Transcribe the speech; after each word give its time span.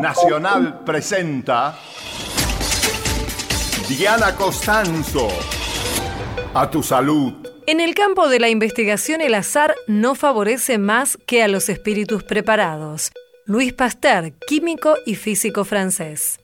Nacional 0.00 0.80
presenta 0.84 1.76
Diana 3.88 4.34
Costanzo. 4.36 5.28
A 6.54 6.70
tu 6.70 6.82
salud. 6.82 7.34
En 7.66 7.80
el 7.80 7.94
campo 7.94 8.28
de 8.28 8.40
la 8.40 8.48
investigación 8.48 9.20
el 9.20 9.34
azar 9.34 9.74
no 9.86 10.14
favorece 10.14 10.78
más 10.78 11.16
que 11.26 11.42
a 11.42 11.48
los 11.48 11.68
espíritus 11.68 12.24
preparados. 12.24 13.12
Luis 13.46 13.72
Pasteur, 13.72 14.32
químico 14.46 14.94
y 15.06 15.14
físico 15.14 15.64
francés. 15.64 16.40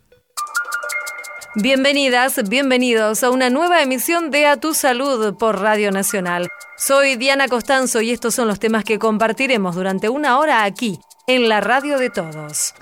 Bienvenidas, 1.56 2.48
bienvenidos 2.48 3.24
a 3.24 3.30
una 3.30 3.50
nueva 3.50 3.82
emisión 3.82 4.30
de 4.30 4.46
A 4.46 4.58
Tu 4.58 4.74
Salud 4.74 5.36
por 5.36 5.60
Radio 5.60 5.90
Nacional. 5.90 6.48
Soy 6.76 7.16
Diana 7.16 7.48
Costanzo 7.48 8.02
y 8.02 8.10
estos 8.10 8.34
son 8.34 8.48
los 8.48 8.60
temas 8.60 8.84
que 8.84 8.98
compartiremos 8.98 9.74
durante 9.74 10.10
una 10.10 10.38
hora 10.38 10.64
aquí, 10.64 11.00
en 11.28 11.48
la 11.48 11.60
radio 11.60 11.98
de 11.98 12.08
todos. 12.08 12.72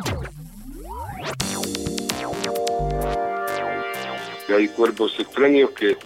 Hay 4.54 4.68
cuerpos 4.68 5.18
extraños 5.18 5.70
que 5.70 5.96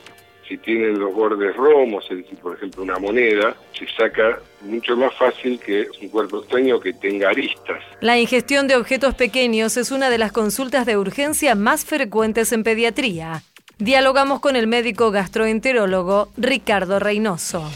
si 0.48 0.57
tienen 0.57 1.01
los 1.01 1.12
bordes 1.12 1.55
romos, 1.57 2.07
es 2.11 2.19
decir, 2.19 2.39
por 2.39 2.57
ejemplo 2.57 2.85
una 2.85 2.98
moneda, 2.98 3.57
se 3.77 3.87
saca 3.89 4.39
mucho 4.62 4.97
más 4.97 5.12
fácil 5.17 5.59
que 5.59 5.89
un 6.01 6.09
cuerpo 6.09 6.39
extraño 6.39 6.79
que 6.79 6.93
tenga 6.93 7.31
aristas. 7.31 7.83
La 8.01 8.19
ingestión 8.19 8.69
de 8.69 8.77
objetos 8.77 9.15
pequeños 9.15 9.77
es 9.77 9.91
una 9.91 10.09
de 10.09 10.19
las 10.19 10.31
consultas 10.31 10.87
de 10.87 10.97
urgencia 10.97 11.57
más 11.57 11.84
frecuentes 11.84 12.53
en 12.53 12.62
pediatría. 12.62 13.43
Dialogamos 13.79 14.41
con 14.41 14.57
el 14.57 14.67
médico 14.67 15.13
gastroenterólogo 15.13 16.31
Ricardo 16.37 16.99
Reynoso. 16.99 17.71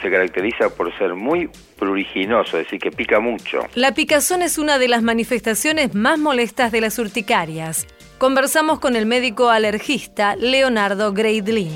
Se 0.00 0.10
caracteriza 0.10 0.70
por 0.70 0.96
ser 0.96 1.14
muy 1.14 1.50
pruriginoso, 1.78 2.56
es 2.56 2.64
decir, 2.64 2.80
que 2.80 2.90
pica 2.90 3.20
mucho. 3.20 3.60
La 3.74 3.92
picazón 3.92 4.40
es 4.40 4.56
una 4.56 4.78
de 4.78 4.88
las 4.88 5.02
manifestaciones 5.02 5.94
más 5.94 6.18
molestas 6.18 6.72
de 6.72 6.80
las 6.80 6.98
urticarias. 6.98 7.86
Conversamos 8.16 8.80
con 8.80 8.96
el 8.96 9.04
médico 9.04 9.50
alergista 9.50 10.36
Leonardo 10.36 11.12
Greidlin. 11.12 11.70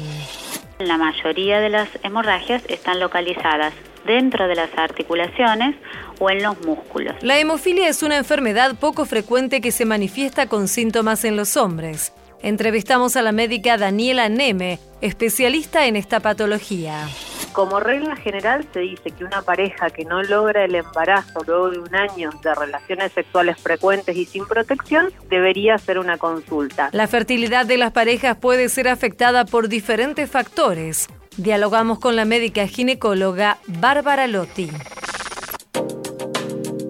La 0.79 0.97
mayoría 0.97 1.61
de 1.61 1.69
las 1.69 1.89
hemorragias 2.03 2.63
están 2.69 2.99
localizadas 2.99 3.75
dentro 4.07 4.49
de 4.49 4.55
las 4.55 4.71
articulaciones 4.79 5.77
o 6.19 6.31
en 6.31 6.43
los 6.43 6.59
músculos. 6.65 7.15
La 7.21 7.39
hemofilia 7.39 7.89
es 7.89 8.03
una 8.03 8.17
enfermedad 8.17 8.75
poco 8.77 9.05
frecuente 9.05 9.61
que 9.61 9.71
se 9.71 9.85
manifiesta 9.85 10.49
con 10.49 10.67
síntomas 10.67 11.27
en 11.27 11.37
los 11.37 11.59
hombres. 11.59 12.15
Entrevistamos 12.43 13.17
a 13.17 13.23
la 13.23 13.33
médica 13.33 13.77
Daniela 13.77 14.29
Neme, 14.29 14.79
especialista 15.01 15.87
en 15.87 15.97
esta 15.97 16.21
patología. 16.21 17.09
Como 17.53 17.81
regla 17.81 18.17
general 18.17 18.69
se 18.75 18.81
dice 18.81 19.11
que 19.11 19.25
una 19.25 19.41
pareja 19.41 19.89
que 19.89 20.05
no 20.05 20.23
logra 20.23 20.65
el 20.67 20.75
embarazo 20.75 21.43
luego 21.47 21.71
de 21.71 21.79
un 21.79 21.95
año 21.95 22.31
de 22.43 22.55
relaciones 22.55 23.13
sexuales 23.13 23.57
frecuentes 23.59 24.15
y 24.15 24.27
sin 24.27 24.47
protección 24.47 25.11
debería 25.31 25.77
hacer 25.77 25.99
una 25.99 26.19
consulta. 26.19 26.91
La 26.93 27.07
fertilidad 27.07 27.65
de 27.65 27.79
las 27.79 27.93
parejas 27.93 28.37
puede 28.37 28.69
ser 28.69 28.89
afectada 28.89 29.47
por 29.47 29.69
diferentes 29.69 30.31
factores. 30.31 31.09
Dialogamos 31.39 31.99
con 31.99 32.15
la 32.15 32.27
médica 32.27 32.67
ginecóloga 32.67 33.59
Bárbara 33.67 34.27
Lotti. 34.27 34.71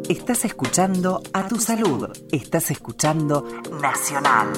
Estás 0.08 0.44
escuchando 0.44 1.22
a 1.32 1.46
tu 1.46 1.56
salud. 1.56 2.10
Estás 2.32 2.70
escuchando 2.70 3.46
Nacional. 3.80 4.48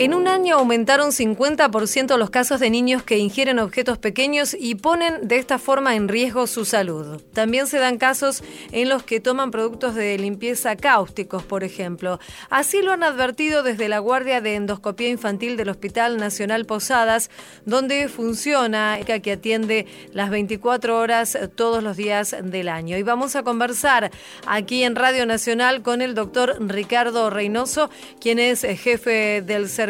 En 0.00 0.14
un 0.14 0.28
año 0.28 0.56
aumentaron 0.56 1.10
50% 1.10 2.16
los 2.16 2.30
casos 2.30 2.58
de 2.58 2.70
niños 2.70 3.02
que 3.02 3.18
ingieren 3.18 3.58
objetos 3.58 3.98
pequeños 3.98 4.56
y 4.58 4.76
ponen 4.76 5.28
de 5.28 5.36
esta 5.36 5.58
forma 5.58 5.94
en 5.94 6.08
riesgo 6.08 6.46
su 6.46 6.64
salud. 6.64 7.20
También 7.34 7.66
se 7.66 7.76
dan 7.76 7.98
casos 7.98 8.42
en 8.72 8.88
los 8.88 9.02
que 9.02 9.20
toman 9.20 9.50
productos 9.50 9.94
de 9.94 10.16
limpieza 10.16 10.74
cáusticos, 10.74 11.42
por 11.42 11.64
ejemplo. 11.64 12.18
Así 12.48 12.80
lo 12.80 12.92
han 12.92 13.02
advertido 13.02 13.62
desde 13.62 13.90
la 13.90 13.98
Guardia 13.98 14.40
de 14.40 14.54
Endoscopía 14.54 15.10
Infantil 15.10 15.58
del 15.58 15.68
Hospital 15.68 16.16
Nacional 16.16 16.64
Posadas, 16.64 17.28
donde 17.66 18.08
funciona 18.08 19.00
que 19.04 19.32
atiende 19.32 19.84
las 20.14 20.30
24 20.30 20.98
horas 20.98 21.36
todos 21.56 21.82
los 21.82 21.98
días 21.98 22.34
del 22.42 22.70
año. 22.70 22.96
Y 22.96 23.02
vamos 23.02 23.36
a 23.36 23.42
conversar 23.42 24.10
aquí 24.46 24.82
en 24.82 24.96
Radio 24.96 25.26
Nacional 25.26 25.82
con 25.82 26.00
el 26.00 26.14
doctor 26.14 26.56
Ricardo 26.58 27.28
Reynoso, 27.28 27.90
quien 28.18 28.38
es 28.38 28.62
jefe 28.62 29.42
del 29.42 29.68
servicio 29.68 29.89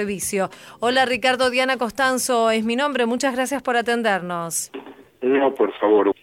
Hola 0.81 1.07
Ricardo, 1.07 1.51
Diana 1.51 1.77
Costanzo 1.77 2.51
es 2.51 2.65
mi 2.65 2.77
nombre, 2.77 3.07
muchas 3.07 3.35
gracias 3.35 3.63
por 3.63 3.77
atendernos. 3.77 4.71
No, 5.23 5.55
por 5.55 5.73
favor. 5.79 6.15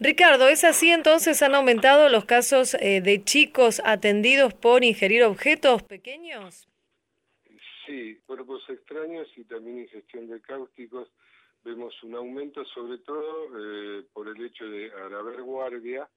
Ricardo, 0.00 0.48
¿es 0.48 0.64
así 0.64 0.90
entonces 0.90 1.42
han 1.42 1.54
aumentado 1.54 2.08
los 2.08 2.24
casos 2.24 2.74
eh, 2.74 3.00
de 3.00 3.22
chicos 3.22 3.80
atendidos 3.84 4.54
por 4.54 4.82
ingerir 4.82 5.22
objetos 5.22 5.82
pequeños? 5.82 6.66
Sí, 7.86 8.18
cuerpos 8.26 8.62
extraños 8.68 9.28
y 9.36 9.44
también 9.44 9.80
ingestión 9.80 10.28
de 10.28 10.40
cáusticos. 10.40 11.08
Vemos 11.62 11.94
un 12.02 12.14
aumento 12.14 12.64
sobre 12.64 12.98
todo 12.98 13.48
eh, 13.56 14.04
por 14.12 14.28
el 14.28 14.44
hecho 14.44 14.64
de 14.64 14.90
al 14.92 15.14
haber 15.14 15.42
guardia, 15.42 16.08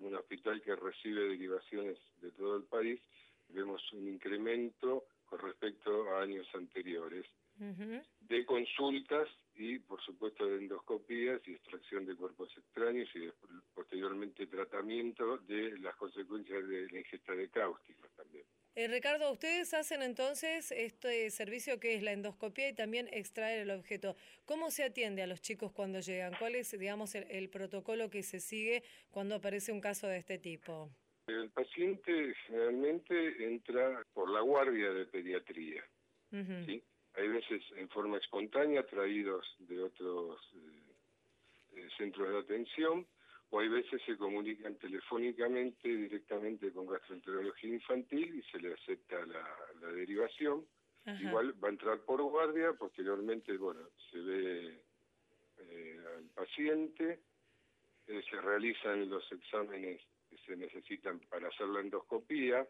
un 0.00 0.14
hospital 0.14 0.62
que 0.62 0.76
recibe 0.76 1.28
derivaciones 1.28 1.98
de 2.20 2.30
todo 2.32 2.56
el 2.56 2.64
país, 2.64 3.00
vemos 3.48 3.82
un 3.92 4.08
incremento 4.08 5.04
con 5.34 5.48
respecto 5.48 6.14
a 6.14 6.22
años 6.22 6.46
anteriores, 6.54 7.26
de 7.56 8.44
consultas 8.46 9.28
y, 9.56 9.78
por 9.80 10.00
supuesto, 10.02 10.46
de 10.46 10.58
endoscopías 10.58 11.40
y 11.46 11.54
extracción 11.54 12.06
de 12.06 12.14
cuerpos 12.14 12.50
extraños 12.56 13.08
y 13.14 13.28
posteriormente 13.74 14.46
tratamiento 14.46 15.38
de 15.38 15.76
las 15.78 15.96
consecuencias 15.96 16.66
de 16.68 16.88
la 16.88 16.98
ingesta 16.98 17.32
de 17.32 17.48
cáusticos 17.48 18.10
también. 18.16 18.44
Eh, 18.76 18.88
Ricardo, 18.88 19.30
ustedes 19.32 19.72
hacen 19.74 20.02
entonces 20.02 20.70
este 20.72 21.30
servicio 21.30 21.80
que 21.80 21.94
es 21.94 22.02
la 22.02 22.12
endoscopía 22.12 22.68
y 22.68 22.74
también 22.74 23.08
extraer 23.12 23.60
el 23.60 23.70
objeto. 23.70 24.16
¿Cómo 24.44 24.70
se 24.70 24.84
atiende 24.84 25.22
a 25.22 25.26
los 25.26 25.40
chicos 25.40 25.72
cuando 25.72 26.00
llegan? 26.00 26.34
¿Cuál 26.38 26.54
es, 26.56 26.76
digamos, 26.78 27.14
el 27.14 27.48
protocolo 27.50 28.10
que 28.10 28.22
se 28.22 28.40
sigue 28.40 28.84
cuando 29.10 29.36
aparece 29.36 29.72
un 29.72 29.80
caso 29.80 30.06
de 30.06 30.18
este 30.18 30.38
tipo? 30.38 30.90
El 31.26 31.48
paciente 31.50 32.34
generalmente 32.46 33.46
entra 33.46 34.04
por 34.12 34.30
la 34.30 34.40
guardia 34.40 34.92
de 34.92 35.06
pediatría. 35.06 35.82
Hay 36.30 37.28
veces 37.28 37.62
en 37.76 37.88
forma 37.88 38.18
espontánea 38.18 38.84
traídos 38.84 39.46
de 39.60 39.80
otros 39.80 40.40
eh, 40.56 41.76
eh, 41.76 41.88
centros 41.96 42.28
de 42.28 42.38
atención 42.38 43.06
o 43.50 43.60
hay 43.60 43.68
veces 43.68 44.02
se 44.04 44.16
comunican 44.16 44.74
telefónicamente 44.76 45.88
directamente 45.88 46.72
con 46.72 46.86
gastroenterología 46.86 47.74
infantil 47.74 48.34
y 48.34 48.42
se 48.50 48.58
le 48.58 48.74
acepta 48.74 49.24
la, 49.26 49.92
derivación. 49.92 50.66
Igual 51.20 51.54
va 51.62 51.68
a 51.68 51.70
entrar 51.70 52.00
por 52.00 52.20
guardia, 52.22 52.72
posteriormente, 52.72 53.56
bueno, 53.58 53.80
se 54.10 54.18
ve 54.18 54.82
eh, 55.58 56.00
al 56.16 56.24
paciente, 56.30 57.20
se 58.06 58.40
realizan 58.40 59.08
los 59.08 59.30
exámenes 59.30 60.00
se 60.46 60.56
necesitan 60.56 61.18
para 61.30 61.48
hacer 61.48 61.66
la 61.68 61.80
endoscopía, 61.80 62.66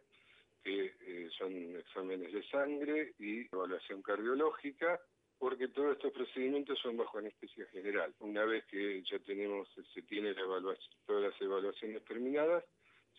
que 0.63 0.95
eh, 1.01 1.29
son 1.37 1.53
exámenes 1.77 2.33
de 2.33 2.43
sangre 2.49 3.15
y 3.19 3.47
evaluación 3.53 4.03
cardiológica, 4.03 5.01
porque 5.39 5.69
todos 5.69 5.97
estos 5.97 6.13
procedimientos 6.13 6.79
son 6.79 6.97
bajo 6.97 7.19
anestesia 7.19 7.67
general. 7.67 8.15
Una 8.21 8.45
vez 8.45 8.65
que 8.67 9.03
ya 9.03 9.19
tenemos, 9.19 9.69
se 9.93 10.03
tiene 10.03 10.33
la 10.33 10.41
evaluación, 10.41 10.95
todas 11.07 11.31
las 11.31 11.41
evaluaciones 11.41 12.03
terminadas, 12.05 12.65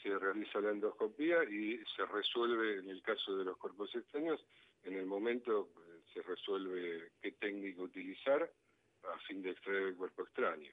se 0.01 0.17
realiza 0.17 0.59
la 0.59 0.71
endoscopía 0.71 1.43
y 1.43 1.83
se 1.95 2.05
resuelve, 2.05 2.79
en 2.79 2.89
el 2.89 3.01
caso 3.01 3.37
de 3.37 3.45
los 3.45 3.57
cuerpos 3.57 3.93
extraños, 3.95 4.43
en 4.83 4.95
el 4.95 5.05
momento 5.05 5.69
eh, 5.77 6.01
se 6.13 6.21
resuelve 6.21 7.11
qué 7.21 7.31
técnica 7.33 7.81
utilizar 7.81 8.49
a 9.03 9.19
fin 9.27 9.41
de 9.41 9.51
extraer 9.51 9.83
el 9.83 9.95
cuerpo 9.95 10.23
extraño. 10.23 10.71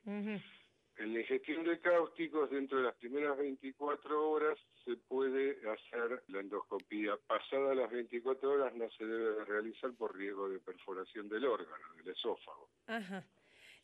En 0.97 1.15
la 1.15 1.21
ingestión 1.21 1.65
de 1.65 1.81
cáusticos, 1.81 2.51
dentro 2.51 2.79
de 2.79 2.85
las 2.85 2.95
primeras 2.97 3.37
24 3.39 4.31
horas 4.31 4.59
se 4.85 4.97
puede 4.97 5.59
hacer 5.69 6.23
la 6.29 6.41
endoscopía. 6.41 7.17
Pasadas 7.27 7.77
las 7.77 7.91
24 7.91 8.51
horas 8.51 8.75
no 8.75 8.91
se 8.91 9.05
debe 9.05 9.45
realizar 9.45 9.93
por 9.95 10.17
riesgo 10.17 10.49
de 10.49 10.61
perforación 10.61 11.29
del 11.29 11.47
órgano, 11.47 11.95
del 11.97 12.09
esófago. 12.09 12.69
Ajá. 12.87 13.27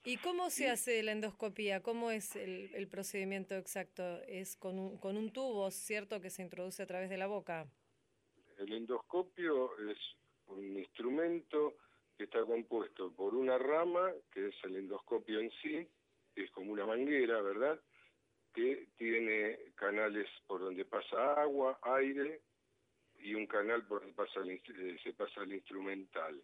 ¿Y 0.05 0.17
cómo 0.19 0.49
se 0.51 0.71
hace 0.71 1.03
la 1.03 1.13
endoscopía? 1.13 1.83
¿Cómo 1.83 2.11
es 2.11 2.37
el, 2.37 2.89
procedimiento 2.89 3.57
exacto? 3.57 4.23
¿Es 4.29 4.57
con 4.57 4.79
un, 4.79 4.99
con 4.99 5.17
un 5.17 5.33
tubo, 5.33 5.71
cierto, 5.71 6.21
que 6.21 6.31
se 6.31 6.43
introduce 6.43 6.83
a 6.83 6.87
través 6.87 7.11
de 7.11 7.19
la 7.19 7.27
boca? 7.27 7.67
El 8.59 8.73
endoscopio 8.73 9.77
es 9.89 9.99
un 10.47 10.79
instrumento 10.79 11.75
que 12.17 12.25
está 12.25 12.45
compuesto 12.45 13.13
por 13.13 13.35
una 13.35 13.59
rama, 13.59 14.13
que 14.33 14.49
es 14.49 14.55
el 14.65 14.77
endoscopio 14.77 15.41
en 15.41 15.51
sí, 15.63 15.89
es 16.45 16.51
como 16.51 16.73
una 16.73 16.87
manguera, 16.87 17.41
¿verdad? 17.41 17.81
Que 18.53 18.89
tiene 18.97 19.59
canales 19.75 20.29
por 20.47 20.61
donde 20.61 20.85
pasa 20.85 21.41
agua, 21.41 21.79
aire 21.83 22.41
y 23.21 23.35
un 23.35 23.47
canal 23.47 23.87
por 23.87 24.01
donde 24.01 24.15
pasa 24.15 24.41
eh, 24.47 24.99
se 25.03 25.13
pasa 25.13 25.43
el 25.43 25.53
instrumental. 25.53 26.41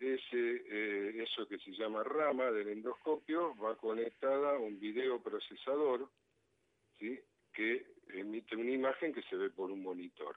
Ese, 0.00 0.62
eh, 0.66 1.22
eso 1.22 1.46
que 1.46 1.58
se 1.58 1.70
llama 1.72 2.02
rama 2.02 2.50
del 2.50 2.68
endoscopio 2.68 3.54
va 3.56 3.76
conectada 3.76 4.56
a 4.56 4.58
un 4.58 4.80
videoprocesador 4.80 6.08
¿sí? 6.98 7.20
que 7.52 7.86
imagen 8.72 9.12
que 9.12 9.22
se 9.22 9.36
ve 9.36 9.50
por 9.50 9.70
un 9.70 9.82
monitor. 9.82 10.36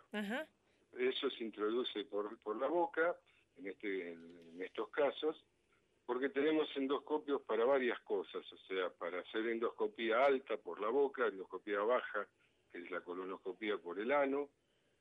Eso 0.98 1.30
se 1.32 1.44
introduce 1.44 2.06
por, 2.06 2.38
por 2.40 2.58
la 2.58 2.68
boca, 2.68 3.16
en, 3.58 3.68
este, 3.68 4.12
en 4.12 4.62
estos 4.62 4.90
casos, 4.90 5.44
porque 6.06 6.30
tenemos 6.30 6.68
endoscopios 6.76 7.42
para 7.42 7.66
varias 7.66 8.00
cosas, 8.02 8.44
o 8.52 8.58
sea, 8.68 8.90
para 8.92 9.20
hacer 9.20 9.48
endoscopía 9.48 10.26
alta 10.26 10.58
por 10.58 10.80
la 10.80 10.90
boca, 10.90 11.28
endoscopía 11.28 11.80
baja, 11.80 12.28
que 12.72 12.80
es 12.80 12.92
la 12.92 13.02
colonoscopía 13.02 13.78
por 13.78 14.00
el 14.00 14.12
ano, 14.12 14.50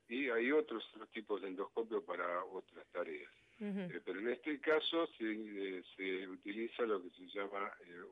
y 0.08 0.28
hay 0.28 0.50
otros, 0.52 0.84
tipos 1.12 1.42
de 1.42 1.48
endoscopio 1.48 2.04
para 2.04 2.44
otras 2.44 2.86
tareas. 2.90 3.32
Eh, 3.60 4.00
pero 4.04 4.18
en 4.18 4.30
este 4.30 4.60
caso 4.60 5.06
se, 5.18 5.30
eh, 5.32 5.82
se, 5.96 6.28
utiliza 6.28 6.82
lo 6.82 7.02
que 7.02 7.10
se 7.10 7.26
llama 7.28 7.72
eh, 7.86 8.02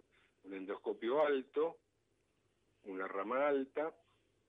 un 0.45 0.55
endoscopio 0.55 1.27
alto, 1.27 1.79
una 2.85 3.09
rama 3.09 3.49
alta, 3.49 3.95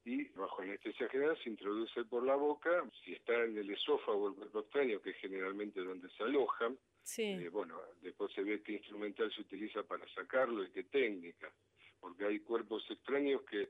y 0.06 0.26
bajo 0.30 0.62
anestesia 0.62 1.08
general 1.10 1.38
se 1.42 1.50
introduce 1.50 2.04
por 2.06 2.26
la 2.26 2.36
boca, 2.36 2.84
si 3.04 3.14
está 3.14 3.44
en 3.44 3.58
el 3.58 3.70
esófago 3.72 4.26
o 4.26 4.30
el 4.30 4.36
cuerpo 4.36 4.60
extraño, 4.60 5.02
que 5.02 5.12
es 5.12 5.18
generalmente 5.18 5.82
donde 5.82 6.10
se 6.10 6.24
alojan, 6.24 6.78
sí. 7.04 7.48
bueno, 7.50 7.80
después 8.02 8.32
se 8.34 8.44
ve 8.44 8.62
qué 8.62 8.74
instrumental 8.74 9.32
se 9.34 9.42
utiliza 9.42 9.84
para 9.84 10.08
sacarlo 10.14 10.64
y 10.64 10.72
qué 10.72 10.84
técnica, 10.84 11.54
porque 12.00 12.26
hay 12.26 12.40
cuerpos 12.40 12.84
extraños 12.90 13.44
que 13.44 13.70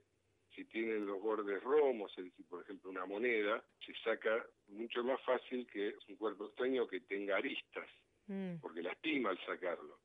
si 0.55 0.65
tienen 0.65 1.05
los 1.05 1.21
bordes 1.21 1.61
romos, 1.63 2.11
es 2.17 2.25
decir, 2.25 2.45
por 2.47 2.61
ejemplo, 2.61 2.89
una 2.89 3.05
moneda, 3.05 3.63
se 3.85 3.93
saca 4.03 4.45
mucho 4.67 5.03
más 5.03 5.19
fácil 5.21 5.67
que 5.67 5.95
un 6.07 6.15
cuerpo 6.15 6.45
extraño 6.45 6.87
que 6.87 7.01
tenga 7.01 7.37
aristas, 7.37 7.89
mm. 8.27 8.57
porque 8.61 8.83
lastima 8.83 9.31
al 9.31 9.45
sacarlo. 9.45 9.99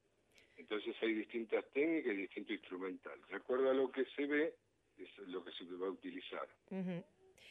Entonces 0.57 0.97
hay 1.03 1.15
distintas 1.15 1.65
técnicas 1.73 2.15
y 2.15 2.17
distintos 2.17 2.53
instrumentales. 2.57 3.27
De 3.29 3.37
acuerdo 3.37 3.71
a 3.71 3.75
lo 3.75 3.93
que 3.93 4.05
se 4.17 4.27
ve, 4.27 4.55
es 4.97 5.19
lo 5.29 5.45
que 5.45 5.53
se 5.53 5.65
va 5.65 5.87
a 5.87 5.91
utilizar. 5.91 6.49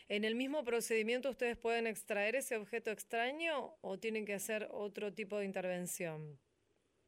¿En 0.07 0.23
el 0.23 0.35
mismo 0.35 0.63
procedimiento 0.63 1.29
ustedes 1.29 1.57
pueden 1.57 1.87
extraer 1.87 2.35
ese 2.35 2.57
objeto 2.57 2.91
extraño 2.91 3.75
o 3.81 3.99
tienen 3.99 4.25
que 4.25 4.33
hacer 4.33 4.67
otro 4.71 5.13
tipo 5.13 5.37
de 5.37 5.45
intervención? 5.45 6.39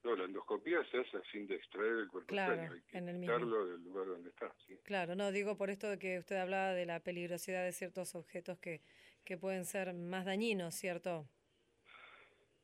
No, 0.04 0.16
la 0.16 0.26
endoscopía 0.26 0.84
se 0.90 1.00
hace 1.00 1.18
a 1.18 1.22
fin 1.24 1.46
de 1.46 1.56
extraer 1.56 1.92
el 1.92 2.08
cuerpo 2.08 2.28
claro, 2.28 2.54
en 2.92 3.10
el 3.10 3.18
mismo. 3.18 3.38
del 3.38 3.84
lugar 3.84 4.08
donde 4.08 4.30
está. 4.30 4.54
Claro, 4.84 5.16
no, 5.16 5.32
digo 5.32 5.58
por 5.58 5.70
esto 5.70 5.90
de 5.90 6.00
que 6.00 6.20
usted 6.20 6.38
hablaba 6.38 6.74
de 6.74 6.86
la 6.86 7.02
peligrosidad 7.02 7.66
de 7.66 7.74
ciertos 7.74 8.16
objetos 8.16 8.58
que, 8.60 8.82
que 9.26 9.38
pueden 9.38 9.66
ser 9.66 9.94
más 9.94 10.26
dañinos, 10.26 10.74
¿cierto? 10.76 11.28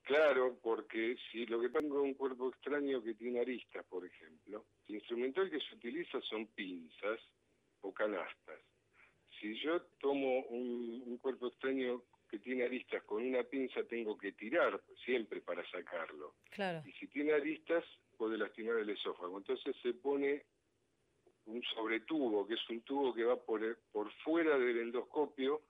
Claro, 0.04 0.58
porque 0.62 1.18
si 1.32 1.46
lo 1.48 1.60
que 1.60 1.70
tengo 1.70 1.98
es 1.98 2.04
un 2.04 2.14
cuerpo 2.14 2.50
extraño 2.50 3.04
que 3.04 3.16
tiene 3.16 3.40
aristas, 3.40 3.84
por 3.88 4.06
ejemplo, 4.06 4.66
el 4.88 4.96
instrumental 4.96 5.50
que 5.50 5.60
se 5.60 5.76
utiliza 5.76 6.22
son 6.22 6.46
pinzas 6.48 7.20
o 7.82 7.92
canastas. 7.92 8.60
Si 9.40 9.56
yo 9.60 9.82
tomo 10.00 10.40
un, 10.50 11.04
un 11.06 11.18
cuerpo 11.18 11.48
extraño 11.48 12.04
que 12.30 12.40
tiene 12.40 12.64
aristas 12.64 13.04
con 13.04 13.24
una 13.24 13.44
pinza 13.44 13.84
tengo 13.84 14.18
que 14.18 14.32
tirar 14.34 14.82
siempre 15.04 15.42
para 15.42 15.68
sacarlo. 15.70 16.36
Claro. 16.50 16.82
Y 16.86 16.92
si 16.94 17.08
tiene 17.08 17.34
aristas 17.34 17.84
puede 18.18 18.38
lastimar 18.38 18.78
el 18.78 18.90
esófago. 18.90 19.38
Entonces 19.38 19.76
se 19.82 19.94
pone 19.94 20.44
un 21.46 21.62
sobretubo, 21.76 22.48
que 22.48 22.56
es 22.56 22.70
un 22.70 22.82
tubo 22.82 23.14
que 23.14 23.24
va 23.24 23.36
por, 23.36 23.78
por 23.92 24.12
fuera 24.24 24.58
del 24.58 24.80
endoscopio 24.80 25.62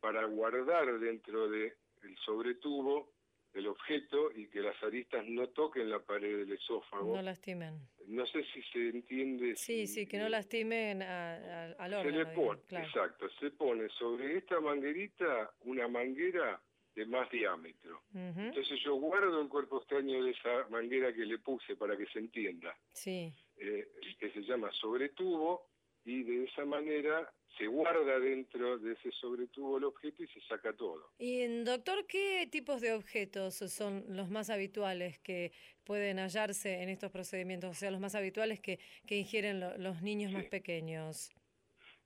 para 0.00 0.24
guardar 0.26 0.98
dentro 0.98 1.48
del 1.48 1.72
el 2.02 2.18
sobretubo 2.18 3.12
el 3.54 3.66
objeto 3.66 4.30
y 4.34 4.46
que 4.46 4.60
las 4.60 4.80
aristas 4.82 5.26
no 5.26 5.48
toquen 5.48 5.90
la 5.90 6.00
pared 6.00 6.38
del 6.38 6.52
esófago. 6.52 7.16
No 7.16 7.22
lastimen. 7.22 7.80
No 8.06 8.26
sé 8.26 8.44
si 8.52 8.62
se 8.72 8.88
entiende. 8.88 9.56
Sí, 9.56 9.86
sí, 9.86 10.06
que 10.06 10.18
no 10.18 10.28
lastimen 10.28 11.02
al 11.02 11.94
órgano. 11.94 12.02
Se 12.02 12.10
le 12.10 12.26
pone, 12.26 12.60
exacto, 12.70 13.28
se 13.40 13.50
pone 13.50 13.88
sobre 13.98 14.38
esta 14.38 14.60
manguerita 14.60 15.52
una 15.62 15.86
manguera 15.88 16.60
de 16.94 17.06
más 17.06 17.30
diámetro. 17.30 18.02
Entonces 18.14 18.78
yo 18.84 18.96
guardo 18.96 19.40
el 19.40 19.48
cuerpo 19.48 19.78
extraño 19.78 20.22
de 20.24 20.30
esa 20.30 20.68
manguera 20.68 21.12
que 21.12 21.24
le 21.24 21.38
puse 21.38 21.76
para 21.76 21.96
que 21.96 22.06
se 22.06 22.18
entienda. 22.18 22.76
Sí. 22.92 23.32
Eh, 23.56 23.88
que 24.18 24.30
se 24.30 24.40
llama 24.42 24.70
sobretubo 24.72 25.71
y 26.04 26.22
de 26.22 26.44
esa 26.44 26.64
manera 26.64 27.32
se 27.56 27.66
guarda 27.66 28.18
dentro 28.18 28.78
de 28.78 28.92
ese 28.92 29.10
sobretubo 29.12 29.78
el 29.78 29.84
objeto 29.84 30.22
y 30.22 30.28
se 30.28 30.40
saca 30.42 30.72
todo. 30.72 31.12
Y 31.18 31.46
doctor, 31.64 32.06
¿qué 32.06 32.48
tipos 32.50 32.80
de 32.80 32.92
objetos 32.92 33.54
son 33.54 34.04
los 34.08 34.30
más 34.30 34.50
habituales 34.50 35.18
que 35.18 35.52
pueden 35.84 36.18
hallarse 36.18 36.82
en 36.82 36.88
estos 36.88 37.10
procedimientos? 37.10 37.70
O 37.70 37.74
sea, 37.74 37.90
los 37.90 38.00
más 38.00 38.14
habituales 38.14 38.60
que, 38.60 38.80
que 39.06 39.16
ingieren 39.16 39.60
los 39.60 40.02
niños 40.02 40.32
más 40.32 40.46
pequeños. 40.46 41.30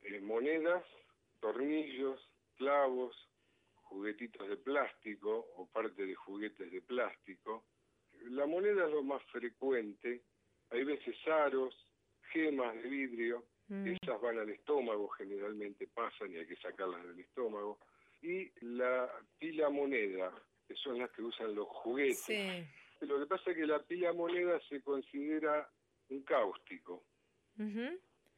Eh, 0.03 0.21
monedas, 0.21 0.85
tornillos, 1.41 2.21
clavos, 2.57 3.17
juguetitos 3.83 4.49
de 4.49 4.57
plástico 4.57 5.47
o 5.57 5.67
parte 5.67 6.05
de 6.05 6.15
juguetes 6.15 6.71
de 6.71 6.83
plástico. 6.83 7.65
La 8.31 8.47
moneda 8.47 8.87
es 8.87 8.93
lo 8.93 9.03
más 9.03 9.23
frecuente. 9.31 10.23
Hay 10.71 10.83
veces 10.85 11.17
aros, 11.29 11.75
gemas 12.33 12.75
de 12.75 12.89
vidrio, 12.89 13.45
Mm. 13.69 13.87
Esas 13.89 14.21
van 14.21 14.39
al 14.39 14.51
estómago, 14.51 15.09
generalmente 15.09 15.89
pasan 15.89 16.33
y 16.33 16.37
hay 16.37 16.47
que 16.47 16.57
sacarlas 16.57 17.03
del 17.07 17.21
estómago. 17.21 17.79
Y 18.23 18.51
la 18.61 19.11
pila 19.39 19.71
moneda, 19.71 20.33
que 20.67 20.75
son 20.75 20.99
las 20.99 21.11
que 21.11 21.23
usan 21.23 21.55
los 21.55 21.69
juguetes. 21.69 22.67
Lo 23.01 23.19
que 23.19 23.27
pasa 23.27 23.51
es 23.51 23.57
que 23.57 23.67
la 23.67 23.83
pila 23.83 24.13
moneda 24.13 24.59
se 24.69 24.81
considera 24.83 25.69
un 26.09 26.23
cáustico, 26.23 27.05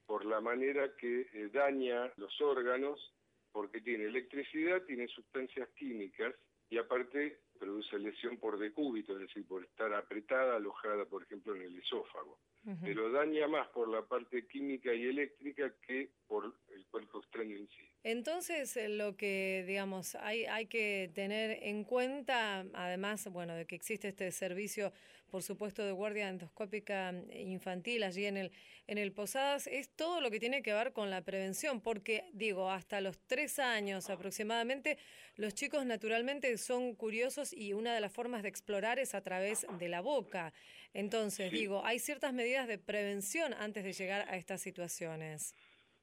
por 0.06 0.24
la 0.24 0.40
manera 0.40 0.96
que 0.96 1.28
eh, 1.32 1.50
daña 1.52 2.10
los 2.16 2.40
órganos, 2.40 3.12
porque 3.52 3.80
tiene 3.80 4.04
electricidad, 4.04 4.82
tiene 4.82 5.06
sustancias 5.08 5.68
químicas 5.76 6.34
y 6.70 6.78
aparte 6.78 7.40
produce 7.58 7.98
lesión 7.98 8.38
por 8.38 8.58
decúbito, 8.58 9.14
es 9.14 9.20
decir, 9.20 9.46
por 9.46 9.64
estar 9.64 9.92
apretada, 9.92 10.56
alojada, 10.56 11.04
por 11.04 11.22
ejemplo, 11.22 11.54
en 11.54 11.62
el 11.62 11.78
esófago 11.78 12.38
pero 12.82 13.10
daña 13.10 13.48
más 13.48 13.68
por 13.68 13.88
la 13.88 14.02
parte 14.02 14.46
química 14.46 14.92
y 14.92 15.06
eléctrica 15.06 15.72
que 15.86 16.10
por 16.26 16.54
el 16.74 16.84
cuerpo 16.86 17.20
extraño 17.20 17.56
en 17.56 17.68
sí. 17.68 17.88
Entonces, 18.02 18.76
eh, 18.76 18.88
lo 18.88 19.16
que, 19.16 19.64
digamos, 19.66 20.14
hay, 20.16 20.44
hay 20.44 20.66
que 20.66 21.10
tener 21.14 21.62
en 21.62 21.84
cuenta, 21.84 22.66
además, 22.74 23.26
bueno, 23.32 23.54
de 23.54 23.66
que 23.66 23.74
existe 23.74 24.08
este 24.08 24.30
servicio, 24.32 24.92
por 25.30 25.42
supuesto, 25.42 25.84
de 25.84 25.92
guardia 25.92 26.28
endoscópica 26.28 27.12
infantil 27.32 28.02
allí 28.02 28.26
en 28.26 28.36
el, 28.36 28.52
en 28.86 28.98
el 28.98 29.12
Posadas, 29.12 29.66
es 29.66 29.88
todo 29.90 30.20
lo 30.20 30.30
que 30.30 30.40
tiene 30.40 30.62
que 30.62 30.72
ver 30.72 30.92
con 30.92 31.10
la 31.10 31.22
prevención, 31.22 31.80
porque, 31.80 32.24
digo, 32.32 32.70
hasta 32.70 33.00
los 33.00 33.18
tres 33.26 33.58
años 33.58 34.10
aproximadamente, 34.10 34.98
los 35.36 35.54
chicos 35.54 35.84
naturalmente 35.84 36.56
son 36.58 36.94
curiosos 36.94 37.52
y 37.52 37.72
una 37.72 37.94
de 37.94 38.00
las 38.00 38.12
formas 38.12 38.42
de 38.42 38.48
explorar 38.48 38.98
es 38.98 39.14
a 39.14 39.22
través 39.22 39.66
de 39.78 39.88
la 39.88 40.00
boca. 40.00 40.52
Entonces, 40.94 41.52
digo, 41.52 41.84
hay 41.84 41.98
ciertas 41.98 42.32
medidas 42.32 42.66
de 42.66 42.78
prevención 42.78 43.54
antes 43.54 43.84
de 43.84 43.92
llegar 43.92 44.28
a 44.28 44.36
estas 44.36 44.60
situaciones. 44.60 45.54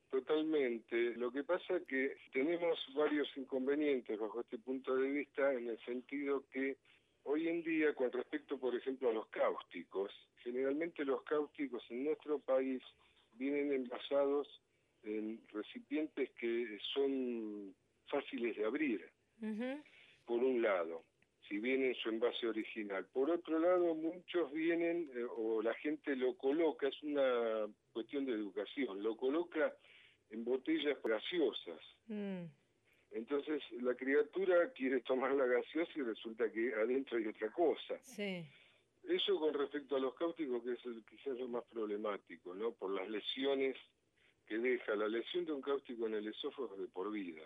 Totalmente. 0.10 1.16
Lo 1.16 1.32
que 1.32 1.44
pasa 1.44 1.76
es 1.76 1.84
que 1.88 2.16
tenemos 2.32 2.80
varios 2.96 3.28
inconvenientes 3.36 4.18
bajo 4.18 4.42
este 4.42 4.58
punto 4.58 4.96
de 4.96 5.10
vista 5.10 5.52
en 5.54 5.68
el 5.68 5.80
sentido 5.84 6.46
que 6.52 6.78
hoy 7.26 7.48
en 7.48 7.64
día, 7.64 7.94
con 7.94 8.12
respecto, 8.12 8.58
por 8.58 8.76
ejemplo, 8.76 9.10
a 9.10 9.14
los 9.14 9.28
cáusticos, 9.28 10.12
generalmente 10.38 11.04
los 11.04 11.24
cáusticos 11.24 11.84
en 11.90 12.06
nuestro 12.06 12.40
país 12.40 12.82
vienen 13.34 13.74
envasados 13.74 14.48
en 15.04 15.42
recipientes 15.50 16.32
que 16.40 16.80
son 16.94 17.76
fáciles 18.08 18.56
de 18.56 18.66
abrir, 18.66 19.10
por 20.26 20.44
un 20.44 20.62
lado, 20.62 21.04
si 21.48 21.60
viene 21.60 21.90
en 21.90 21.96
su 21.96 22.10
envase 22.10 22.48
original. 22.48 23.06
Por 23.12 23.30
otro 23.30 23.60
lado, 23.60 23.94
muchos 23.94 24.52
vienen, 24.52 25.10
eh, 25.16 25.24
o 25.38 25.62
la 25.62 25.74
gente 25.76 26.16
lo 26.16 26.36
coloca, 26.38 26.88
es 26.88 27.04
una 27.04 27.68
cuestión 27.92 28.26
de 28.26 28.34
educación, 28.34 29.04
lo 29.04 29.16
coloca 29.16 29.76
en 30.30 30.44
botellas 30.44 30.98
gaseosas. 31.04 31.82
Mm. 32.08 32.46
Entonces 33.16 33.64
la 33.82 33.96
criatura 33.96 34.72
quiere 34.74 35.02
tomar 35.02 35.32
la 35.34 35.46
gaseosa 35.46 35.92
y 35.96 36.02
resulta 36.02 36.52
que 36.52 36.74
adentro 36.74 37.18
hay 37.18 37.28
otra 37.28 37.50
cosa. 37.52 37.98
Sí. 38.04 38.46
Eso 39.04 39.40
con 39.40 39.54
respecto 39.54 39.96
a 39.96 40.00
los 40.00 40.14
cáusticos, 40.16 40.64
que 40.64 40.74
es 40.74 40.86
el, 40.86 41.04
quizás 41.06 41.38
lo 41.40 41.48
más 41.48 41.64
problemático, 41.66 42.54
¿no? 42.54 42.72
Por 42.72 42.92
las 42.92 43.10
lesiones 43.10 43.76
que 44.46 44.58
deja. 44.58 44.96
La 44.96 45.08
lesión 45.08 45.46
de 45.46 45.54
un 45.54 45.62
cáustico 45.62 46.08
en 46.08 46.16
el 46.16 46.28
esófago 46.28 46.76
de 46.76 46.88
por 46.88 47.12
vida. 47.12 47.44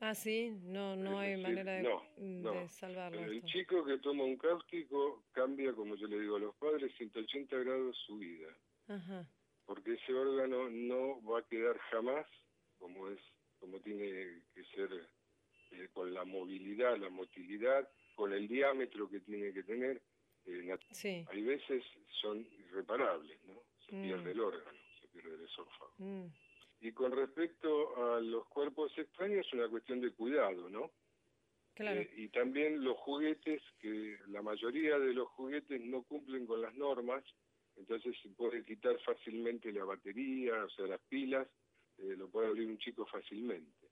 Ah, 0.00 0.14
sí, 0.14 0.58
no, 0.64 0.96
no 0.96 1.20
hay 1.20 1.40
manera 1.40 1.74
de, 1.74 2.68
salvarlo. 2.68 3.20
El 3.20 3.44
chico 3.44 3.84
que 3.84 3.98
toma 3.98 4.24
un 4.24 4.36
cáustico 4.36 5.22
cambia, 5.30 5.72
como 5.74 5.94
yo 5.94 6.08
le 6.08 6.18
digo 6.18 6.36
a 6.36 6.40
los 6.40 6.54
padres, 6.56 6.92
180 6.96 7.56
grados 7.56 7.96
su 8.06 8.18
vida. 8.18 8.48
Ajá 8.88 9.26
porque 9.66 9.94
ese 9.94 10.12
órgano 10.12 10.68
no 10.70 11.22
va 11.22 11.40
a 11.40 11.42
quedar 11.44 11.78
jamás 11.90 12.26
como 12.78 13.08
es 13.08 13.18
como 13.62 13.78
tiene 13.78 14.42
que 14.52 14.64
ser 14.74 14.90
eh, 15.70 15.88
con 15.92 16.12
la 16.12 16.24
movilidad, 16.24 16.98
la 16.98 17.08
motilidad, 17.10 17.88
con 18.16 18.32
el 18.32 18.48
diámetro 18.48 19.08
que 19.08 19.20
tiene 19.20 19.52
que 19.52 19.62
tener. 19.62 20.02
Eh, 20.46 20.76
sí. 20.90 21.24
Hay 21.30 21.42
veces 21.42 21.84
son 22.20 22.44
irreparables, 22.58 23.38
¿no? 23.44 23.62
Se 23.86 23.94
mm. 23.94 24.02
pierde 24.02 24.32
el 24.32 24.40
órgano, 24.40 24.78
se 25.00 25.06
pierde 25.06 25.36
el 25.36 25.44
esófago. 25.44 25.92
Mm. 25.98 26.26
Y 26.80 26.90
con 26.90 27.12
respecto 27.12 28.04
a 28.04 28.20
los 28.20 28.48
cuerpos 28.48 28.92
extraños 28.98 29.46
es 29.46 29.52
una 29.52 29.68
cuestión 29.68 30.00
de 30.00 30.10
cuidado, 30.10 30.68
¿no? 30.68 30.90
Claro. 31.74 32.00
Eh, 32.00 32.10
y 32.16 32.28
también 32.30 32.82
los 32.82 32.98
juguetes, 32.98 33.62
que 33.78 34.18
la 34.26 34.42
mayoría 34.42 34.98
de 34.98 35.14
los 35.14 35.28
juguetes 35.28 35.80
no 35.82 36.02
cumplen 36.02 36.46
con 36.46 36.60
las 36.60 36.74
normas, 36.74 37.22
entonces 37.76 38.16
se 38.20 38.28
puede 38.30 38.64
quitar 38.64 38.98
fácilmente 39.02 39.72
la 39.72 39.84
batería, 39.84 40.64
o 40.64 40.70
sea, 40.70 40.88
las 40.88 41.00
pilas, 41.02 41.46
eh, 42.02 42.16
lo 42.16 42.28
puede 42.28 42.48
abrir 42.48 42.66
un 42.68 42.78
chico 42.78 43.06
fácilmente. 43.06 43.88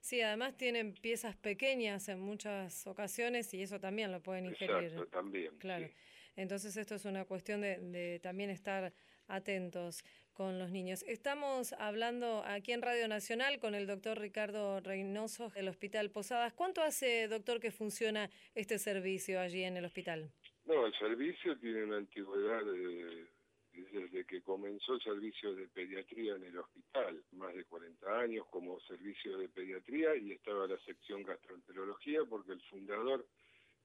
Sí, 0.00 0.20
además 0.22 0.56
tienen 0.56 0.94
piezas 0.94 1.36
pequeñas 1.36 2.08
en 2.08 2.20
muchas 2.20 2.86
ocasiones 2.86 3.52
y 3.52 3.62
eso 3.62 3.78
también 3.80 4.10
lo 4.10 4.22
pueden 4.22 4.46
ingerir. 4.46 4.76
Exacto, 4.84 5.06
también. 5.08 5.56
Claro. 5.58 5.86
sí. 5.86 5.92
Entonces 6.36 6.76
esto 6.76 6.94
es 6.94 7.04
una 7.04 7.24
cuestión 7.26 7.60
de, 7.60 7.78
de 7.78 8.18
también 8.20 8.48
estar 8.50 8.92
atentos 9.28 10.02
con 10.32 10.58
los 10.58 10.70
niños. 10.70 11.02
Estamos 11.06 11.74
hablando 11.74 12.42
aquí 12.46 12.72
en 12.72 12.80
Radio 12.80 13.08
Nacional 13.08 13.58
con 13.58 13.74
el 13.74 13.86
doctor 13.86 14.18
Ricardo 14.18 14.80
Reynoso 14.80 15.50
del 15.50 15.68
Hospital 15.68 16.10
Posadas. 16.10 16.54
¿Cuánto 16.54 16.80
hace, 16.82 17.28
doctor, 17.28 17.60
que 17.60 17.70
funciona 17.70 18.30
este 18.54 18.78
servicio 18.78 19.38
allí 19.38 19.64
en 19.64 19.76
el 19.76 19.84
hospital? 19.84 20.32
No, 20.64 20.86
el 20.86 20.94
servicio 20.98 21.58
tiene 21.58 21.84
una 21.84 21.98
antigüedad 21.98 22.64
de- 22.64 23.26
desde 23.72 24.24
que 24.24 24.42
comenzó 24.42 24.94
el 24.94 25.02
servicio 25.02 25.54
de 25.54 25.68
pediatría 25.68 26.34
en 26.34 26.44
el 26.44 26.58
hospital, 26.58 27.22
más 27.32 27.54
de 27.54 27.64
40 27.64 28.18
años 28.18 28.46
como 28.50 28.80
servicio 28.80 29.38
de 29.38 29.48
pediatría 29.48 30.16
y 30.16 30.32
estaba 30.32 30.66
la 30.66 30.78
sección 30.80 31.22
gastroenterología 31.22 32.24
porque 32.28 32.52
el 32.52 32.60
fundador 32.62 33.26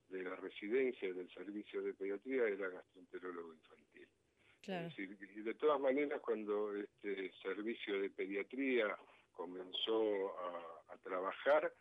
de 0.10 0.24
la 0.24 0.36
residencia 0.36 1.14
del 1.14 1.30
servicio 1.34 1.82
de 1.82 1.94
pediatría 1.94 2.48
era 2.48 2.70
gastroenterólogo 2.70 3.54
infantil. 3.54 4.08
Claro. 4.62 4.88
Es 4.88 4.96
decir, 4.96 5.18
y 5.36 5.42
de 5.42 5.54
todas 5.54 5.80
maneras, 5.80 6.22
cuando 6.22 6.76
este 6.76 7.32
servicio 7.44 8.02
de 8.02 8.10
pediatría 8.10 8.98
comenzó 9.32 10.36
a, 10.40 10.94
a 10.94 10.98
trabajar, 10.98 11.72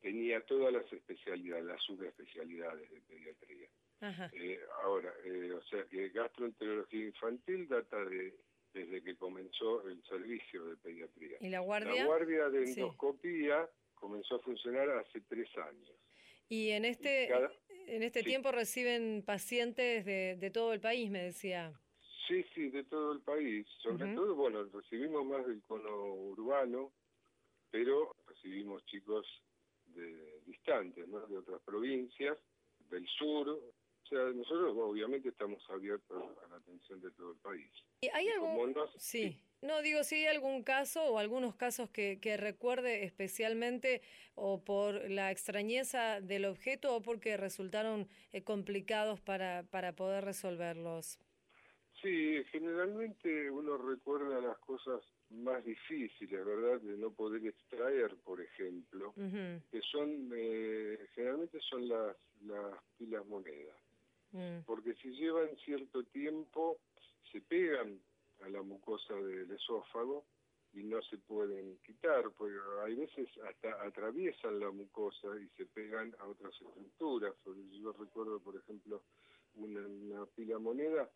tenía 0.00 0.40
todas 0.42 0.72
las 0.72 0.92
especialidades, 0.92 1.64
las 1.64 1.82
subespecialidades 1.82 2.90
de 2.90 3.00
pediatría. 3.00 3.68
Ajá. 4.00 4.30
Eh, 4.32 4.60
ahora, 4.82 5.12
eh, 5.24 5.52
o 5.52 5.62
sea 5.64 5.84
que 5.86 6.08
gastroenterología 6.10 7.06
infantil 7.06 7.68
data 7.68 8.04
de 8.04 8.34
desde 8.72 9.02
que 9.02 9.16
comenzó 9.16 9.86
el 9.88 10.02
servicio 10.04 10.66
de 10.66 10.76
pediatría. 10.76 11.38
¿Y 11.40 11.48
la 11.48 11.60
guardia? 11.60 11.94
La 11.94 12.04
guardia 12.06 12.48
de 12.50 12.66
Sí. 12.66 12.80
endoscopía 12.80 13.68
comenzó 13.94 14.36
a 14.36 14.40
funcionar 14.40 14.88
hace 14.90 15.20
tres 15.22 15.48
años. 15.56 15.90
Y 16.48 16.70
en 16.70 16.84
este, 16.84 17.24
Y 17.24 17.28
cada- 17.28 17.52
en 17.88 18.02
este 18.02 18.20
sí. 18.20 18.26
tiempo 18.26 18.52
reciben 18.52 19.22
pacientes 19.26 20.04
de, 20.04 20.36
de 20.36 20.50
todo 20.50 20.72
el 20.74 20.80
país, 20.80 21.10
me 21.10 21.22
decía. 21.22 21.72
Sí, 22.28 22.44
sí, 22.54 22.68
de 22.68 22.84
todo 22.84 23.12
el 23.12 23.20
país. 23.22 23.66
Sobre 23.82 24.14
todo, 24.14 24.34
bueno, 24.34 24.62
recibimos 24.64 25.24
más 25.24 25.46
del 25.46 25.62
cono 25.62 26.04
urbano, 26.14 26.92
pero 27.70 28.14
recibimos 28.26 28.84
chicos 28.86 29.26
de 29.86 30.40
distantes, 30.44 31.08
¿no? 31.08 31.26
De 31.26 31.38
otras 31.38 31.60
provincias, 31.62 32.38
del 32.90 33.06
sur. 33.08 33.58
O 34.08 34.10
sea, 34.10 34.24
nosotros 34.32 34.74
obviamente 34.78 35.28
estamos 35.28 35.62
abiertos 35.68 36.24
a 36.42 36.48
la 36.48 36.56
atención 36.56 36.98
de 37.02 37.10
todo 37.10 37.32
el 37.32 37.38
país. 37.38 37.70
¿Y 38.00 38.08
¿Hay 38.08 38.26
algún...? 38.30 38.72
no- 38.72 38.86
sí. 38.96 39.38
No, 39.60 39.82
digo, 39.82 40.02
si 40.02 40.14
hay 40.14 40.26
algún 40.26 40.62
caso 40.62 41.04
o 41.04 41.18
algunos 41.18 41.54
casos 41.56 41.90
que, 41.90 42.18
que 42.20 42.38
recuerde 42.38 43.04
especialmente 43.04 44.00
o 44.34 44.64
por 44.64 45.10
la 45.10 45.30
extrañeza 45.30 46.22
del 46.22 46.46
objeto 46.46 46.96
o 46.96 47.02
porque 47.02 47.36
resultaron 47.36 48.08
eh, 48.32 48.42
complicados 48.42 49.20
para, 49.20 49.64
para 49.64 49.92
poder 49.94 50.24
resolverlos. 50.24 51.18
Sí, 52.00 52.42
generalmente 52.52 53.50
uno 53.50 53.76
recuerda 53.76 54.40
las 54.40 54.56
cosas 54.58 55.02
más 55.30 55.62
difíciles, 55.64 56.46
¿verdad? 56.46 56.80
De 56.80 56.96
no 56.96 57.10
poder 57.12 57.44
extraer, 57.44 58.16
por 58.24 58.40
ejemplo, 58.40 59.12
que 59.70 59.80
son, 59.90 60.30
eh, 60.34 60.96
generalmente 61.14 61.58
son 61.68 61.88
las, 61.88 62.16
las 62.42 62.80
pilas 62.96 63.26
monedas. 63.26 63.76
Mm, 64.32 64.60
porque 64.66 64.94
si 64.96 65.10
llevan 65.10 65.56
cierto 65.64 66.04
tiempo 66.04 66.78
se 67.32 67.40
pegan 67.42 68.00
a 68.42 68.48
la 68.48 68.62
mucosa 68.62 69.14
del 69.14 69.50
esófago 69.50 70.24
y 70.72 70.82
no 70.84 71.00
se 71.02 71.18
pueden 71.18 71.78
quitar, 71.78 72.30
porque 72.36 72.56
hay 72.84 72.94
veces 72.94 73.28
hasta 73.48 73.82
atraviesan 73.84 74.60
la 74.60 74.70
mucosa 74.70 75.28
y 75.40 75.48
se 75.56 75.66
pegan 75.66 76.14
a 76.18 76.26
otras 76.26 76.52
estructuras. 76.60 77.34
Yo 77.80 77.92
recuerdo, 77.92 78.38
por 78.40 78.56
ejemplo, 78.56 79.02
una, 79.54 80.26
pila 80.36 80.58
moneda 80.58 81.10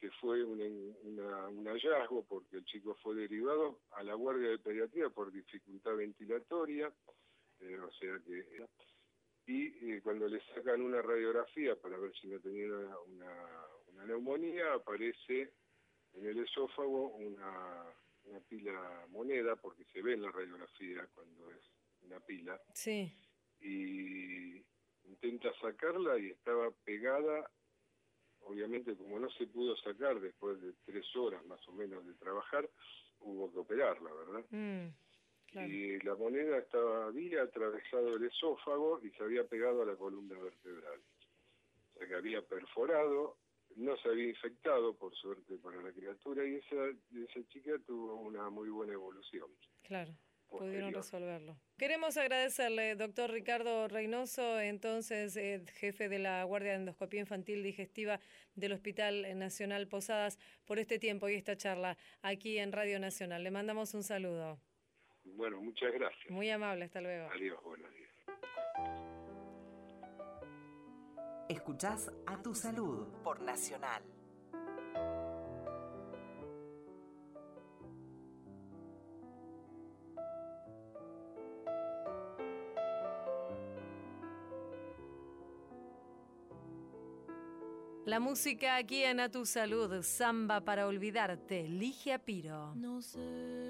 que 0.00 0.10
fue 0.20 0.42
un, 0.42 0.60
una- 1.04 1.48
un 1.48 1.64
hallazgo 1.66 2.24
porque 2.24 2.56
el 2.56 2.64
chico 2.64 2.94
fue 3.02 3.14
derivado 3.14 3.80
a 3.92 4.02
la 4.02 4.14
guardia 4.14 4.50
de 4.50 4.58
pediatría 4.58 5.10
por 5.10 5.30
dificultad 5.32 5.96
ventilatoria, 5.96 6.92
eh, 7.60 7.78
o 7.78 7.92
sea 7.92 8.18
que 8.26 8.66
y 9.46 9.92
eh, 9.92 10.00
cuando 10.02 10.26
le 10.28 10.40
sacan 10.54 10.80
una 10.82 11.02
radiografía 11.02 11.76
para 11.76 11.98
ver 11.98 12.12
si 12.20 12.28
no 12.28 12.40
tenía 12.40 12.66
una, 12.66 12.98
una- 13.00 13.66
una 13.88 14.04
neumonía, 14.06 14.74
aparece 14.74 15.52
en 16.14 16.26
el 16.26 16.38
esófago 16.38 17.08
una, 17.16 17.84
una 18.24 18.40
pila 18.40 19.06
moneda, 19.10 19.56
porque 19.56 19.84
se 19.86 20.00
ve 20.02 20.14
en 20.14 20.22
la 20.22 20.30
radiografía 20.30 21.06
cuando 21.14 21.50
es 21.52 21.62
una 22.02 22.20
pila, 22.20 22.60
sí, 22.72 23.12
y 23.60 24.64
intenta 25.04 25.52
sacarla 25.60 26.18
y 26.18 26.30
estaba 26.30 26.70
pegada, 26.84 27.50
obviamente 28.40 28.96
como 28.96 29.18
no 29.18 29.30
se 29.30 29.46
pudo 29.46 29.76
sacar 29.76 30.20
después 30.20 30.60
de 30.60 30.72
tres 30.84 31.04
horas 31.16 31.44
más 31.46 31.66
o 31.68 31.72
menos 31.72 32.04
de 32.06 32.14
trabajar, 32.14 32.68
hubo 33.20 33.50
que 33.52 33.58
operarla, 33.58 34.12
¿verdad? 34.12 34.44
mm, 34.50 34.88
claro. 35.54 35.72
y 35.72 35.98
la 36.00 36.14
moneda 36.16 36.58
estaba 36.58 37.06
había 37.06 37.42
atravesado 37.42 38.16
el 38.16 38.24
esófago 38.24 39.00
y 39.02 39.10
se 39.10 39.22
había 39.22 39.44
pegado 39.44 39.82
a 39.82 39.86
la 39.86 39.94
columna 39.96 40.38
vertebral. 40.38 41.00
O 41.94 41.98
sea 41.98 42.08
que 42.08 42.14
había 42.14 42.42
perforado, 42.42 43.36
no 43.76 43.96
se 43.98 44.08
había 44.08 44.28
infectado 44.28 44.94
por 44.94 45.14
suerte 45.14 45.56
para 45.58 45.80
la 45.80 45.92
criatura 45.92 46.44
y 46.44 46.56
esa, 46.56 46.88
esa 46.88 47.48
chica 47.48 47.72
tuvo 47.86 48.16
una 48.16 48.50
muy 48.50 48.68
buena 48.68 48.92
evolución. 48.92 49.48
Claro, 49.82 50.12
pudieron 50.48 50.92
resolverlo. 50.92 51.56
Queremos 51.78 52.16
agradecerle, 52.16 52.96
doctor 52.96 53.30
Ricardo 53.30 53.88
Reynoso, 53.88 54.60
entonces 54.60 55.36
eh, 55.36 55.64
jefe 55.74 56.08
de 56.08 56.18
la 56.18 56.42
Guardia 56.44 56.72
de 56.72 56.78
Endoscopía 56.78 57.20
Infantil 57.20 57.62
Digestiva 57.62 58.20
del 58.54 58.72
Hospital 58.72 59.38
Nacional 59.38 59.88
Posadas, 59.88 60.38
por 60.64 60.78
este 60.78 60.98
tiempo 60.98 61.28
y 61.28 61.34
esta 61.34 61.56
charla 61.56 61.96
aquí 62.22 62.58
en 62.58 62.72
Radio 62.72 62.98
Nacional. 62.98 63.42
Le 63.42 63.50
mandamos 63.50 63.94
un 63.94 64.02
saludo. 64.02 64.58
Bueno, 65.36 65.60
muchas 65.60 65.92
gracias. 65.92 66.30
Muy 66.30 66.50
amable, 66.50 66.84
hasta 66.84 67.00
luego. 67.00 67.28
Adiós, 67.32 67.58
buenos 67.64 67.90
días. 67.92 68.10
Escuchás 71.48 72.10
a 72.26 72.40
tu 72.40 72.54
salud 72.54 73.06
por 73.22 73.40
Nacional. 73.40 74.02
La 88.06 88.20
música 88.20 88.76
aquí 88.76 89.02
en 89.02 89.18
A 89.18 89.30
Tu 89.30 89.46
Salud, 89.46 90.02
Samba 90.02 90.60
para 90.60 90.86
Olvidarte, 90.86 91.66
Ligia 91.66 92.18
Piro. 92.18 92.74
No 92.74 93.00
sé 93.00 93.63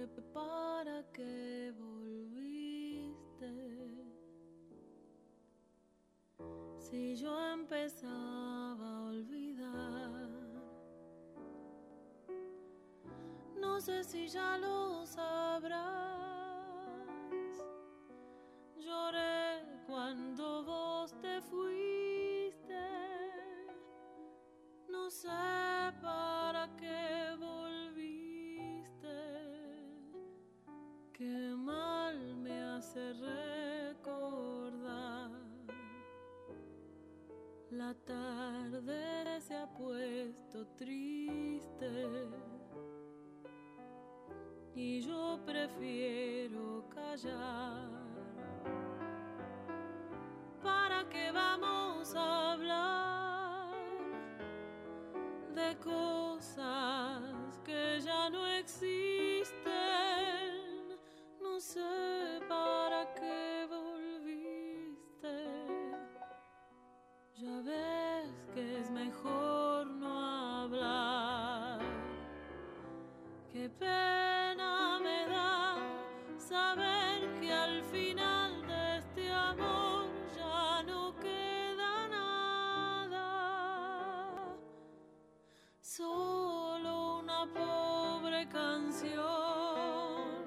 canción 88.95 90.45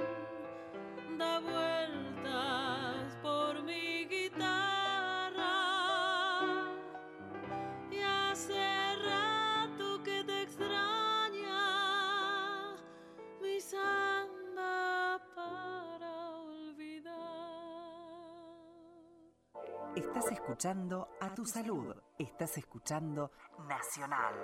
da 1.17 1.39
vueltas 1.39 3.17
por 3.21 3.61
mi 3.63 4.05
guitarra 4.05 5.43
y 7.91 7.99
hace 8.01 8.95
rato 9.03 10.01
que 10.03 10.23
te 10.23 10.43
extraña 10.43 11.57
mi 13.41 13.59
samba 13.59 15.21
para 15.35 16.29
olvidar. 16.29 17.13
Estás 19.95 20.31
escuchando 20.31 21.09
a 21.19 21.35
tu 21.35 21.45
salud, 21.45 21.93
estás 22.17 22.57
escuchando 22.57 23.31
Nacional. 23.67 24.35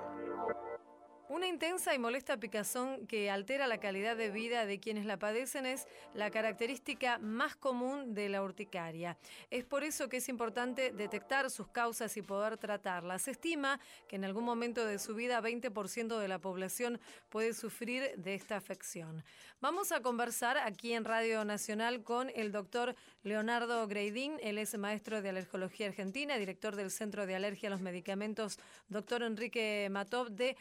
Una 1.33 1.47
intensa 1.47 1.95
y 1.95 1.97
molesta 1.97 2.37
picazón 2.37 3.07
que 3.07 3.31
altera 3.31 3.65
la 3.65 3.79
calidad 3.79 4.15
de 4.15 4.29
vida 4.29 4.67
de 4.67 4.79
quienes 4.79 5.07
la 5.07 5.17
padecen 5.17 5.65
es 5.65 5.87
la 6.13 6.29
característica 6.29 7.17
más 7.17 7.55
común 7.55 8.13
de 8.13 8.29
la 8.29 8.43
urticaria. 8.43 9.17
Es 9.49 9.65
por 9.65 9.83
eso 9.83 10.09
que 10.09 10.17
es 10.17 10.29
importante 10.29 10.91
detectar 10.91 11.49
sus 11.49 11.67
causas 11.69 12.15
y 12.17 12.21
poder 12.21 12.59
tratarlas. 12.59 13.23
Se 13.23 13.31
estima 13.31 13.79
que 14.07 14.17
en 14.17 14.25
algún 14.25 14.43
momento 14.43 14.85
de 14.85 14.99
su 14.99 15.15
vida 15.15 15.41
20% 15.41 16.19
de 16.19 16.27
la 16.27 16.37
población 16.37 17.01
puede 17.29 17.55
sufrir 17.55 18.11
de 18.15 18.35
esta 18.35 18.55
afección. 18.55 19.23
Vamos 19.59 19.91
a 19.91 20.01
conversar 20.01 20.59
aquí 20.59 20.93
en 20.93 21.03
Radio 21.03 21.43
Nacional 21.45 22.03
con 22.03 22.29
el 22.35 22.51
doctor 22.51 22.95
Leonardo 23.23 23.87
Greidín. 23.87 24.37
Él 24.43 24.59
es 24.59 24.77
maestro 24.77 25.23
de 25.23 25.29
alergología 25.29 25.87
argentina, 25.87 26.37
director 26.37 26.75
del 26.75 26.91
Centro 26.91 27.25
de 27.25 27.33
Alergia 27.33 27.69
a 27.69 27.71
los 27.71 27.81
Medicamentos, 27.81 28.59
doctor 28.87 29.23
Enrique 29.23 29.87
Matov 29.89 30.29
de 30.29 30.57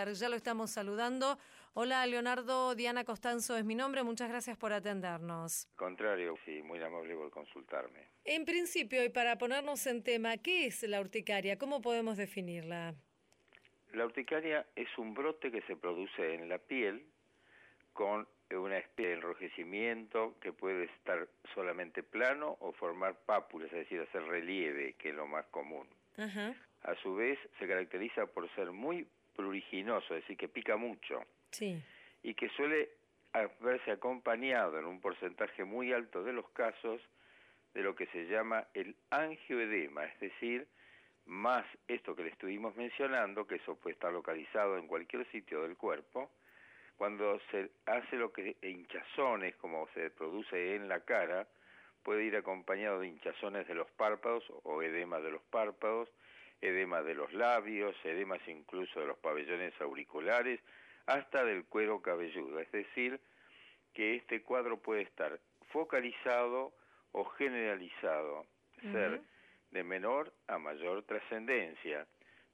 Ya 0.00 0.30
lo 0.30 0.36
estamos 0.36 0.70
saludando. 0.70 1.38
Hola 1.74 2.06
Leonardo, 2.06 2.74
Diana 2.74 3.04
Costanzo 3.04 3.58
es 3.58 3.66
mi 3.66 3.74
nombre, 3.74 4.02
muchas 4.02 4.30
gracias 4.30 4.56
por 4.56 4.72
atendernos. 4.72 5.68
Contrario, 5.76 6.38
sí, 6.46 6.62
muy 6.62 6.82
amable 6.82 7.14
por 7.14 7.30
consultarme. 7.30 8.08
En 8.24 8.46
principio, 8.46 9.04
y 9.04 9.10
para 9.10 9.36
ponernos 9.36 9.86
en 9.86 10.02
tema, 10.02 10.38
¿qué 10.38 10.66
es 10.66 10.82
la 10.84 11.02
urticaria? 11.02 11.58
¿Cómo 11.58 11.82
podemos 11.82 12.16
definirla? 12.16 12.94
La 13.92 14.06
urticaria 14.06 14.66
es 14.74 14.88
un 14.96 15.12
brote 15.12 15.50
que 15.50 15.60
se 15.62 15.76
produce 15.76 16.34
en 16.34 16.48
la 16.48 16.56
piel 16.56 17.04
con 17.92 18.26
una 18.50 18.78
especie 18.78 19.08
de 19.08 19.16
enrojecimiento 19.16 20.36
que 20.40 20.54
puede 20.54 20.84
estar 20.84 21.28
solamente 21.54 22.02
plano 22.02 22.56
o 22.60 22.72
formar 22.72 23.16
pápulas, 23.26 23.70
es 23.70 23.80
decir, 23.80 24.00
hacer 24.00 24.22
relieve, 24.22 24.94
que 24.94 25.10
es 25.10 25.14
lo 25.14 25.26
más 25.26 25.44
común. 25.46 25.86
A 26.82 26.94
su 27.02 27.14
vez, 27.14 27.38
se 27.58 27.68
caracteriza 27.68 28.26
por 28.26 28.50
ser 28.54 28.72
muy 28.72 29.06
pruriginoso, 29.34 30.14
es 30.14 30.22
decir, 30.22 30.36
que 30.36 30.48
pica 30.48 30.76
mucho. 30.76 31.24
Sí. 31.50 31.82
Y 32.22 32.34
que 32.34 32.48
suele 32.50 32.90
verse 33.60 33.90
acompañado 33.90 34.78
en 34.78 34.84
un 34.86 35.00
porcentaje 35.00 35.64
muy 35.64 35.92
alto 35.92 36.22
de 36.22 36.32
los 36.32 36.48
casos 36.50 37.00
de 37.74 37.82
lo 37.82 37.94
que 37.94 38.06
se 38.06 38.26
llama 38.26 38.66
el 38.74 38.96
angioedema, 39.10 40.04
es 40.04 40.18
decir, 40.20 40.66
más 41.26 41.64
esto 41.86 42.16
que 42.16 42.24
le 42.24 42.30
estuvimos 42.30 42.74
mencionando, 42.74 43.46
que 43.46 43.56
eso 43.56 43.76
puede 43.76 43.94
estar 43.94 44.12
localizado 44.12 44.76
en 44.76 44.88
cualquier 44.88 45.30
sitio 45.30 45.62
del 45.62 45.76
cuerpo, 45.76 46.30
cuando 46.96 47.40
se 47.50 47.70
hace 47.86 48.16
lo 48.16 48.32
que 48.32 48.56
hinchazones, 48.62 49.54
como 49.56 49.88
se 49.94 50.10
produce 50.10 50.74
en 50.74 50.88
la 50.88 51.00
cara, 51.00 51.46
puede 52.02 52.24
ir 52.24 52.36
acompañado 52.36 53.00
de 53.00 53.08
hinchazones 53.08 53.66
de 53.68 53.74
los 53.74 53.90
párpados 53.92 54.44
o 54.64 54.82
edema 54.82 55.20
de 55.20 55.30
los 55.30 55.42
párpados, 55.44 56.08
edema 56.60 57.02
de 57.02 57.14
los 57.14 57.32
labios, 57.32 57.96
edemas 58.04 58.40
incluso 58.46 59.00
de 59.00 59.06
los 59.06 59.18
pabellones 59.18 59.72
auriculares, 59.80 60.60
hasta 61.06 61.44
del 61.44 61.64
cuero 61.64 62.02
cabelludo. 62.02 62.60
Es 62.60 62.70
decir, 62.72 63.20
que 63.94 64.16
este 64.16 64.42
cuadro 64.42 64.78
puede 64.78 65.02
estar 65.02 65.40
focalizado 65.72 66.72
o 67.12 67.24
generalizado, 67.24 68.46
ser 68.92 69.20
de 69.70 69.84
menor 69.84 70.32
a 70.46 70.58
mayor 70.58 71.02
trascendencia, 71.04 72.06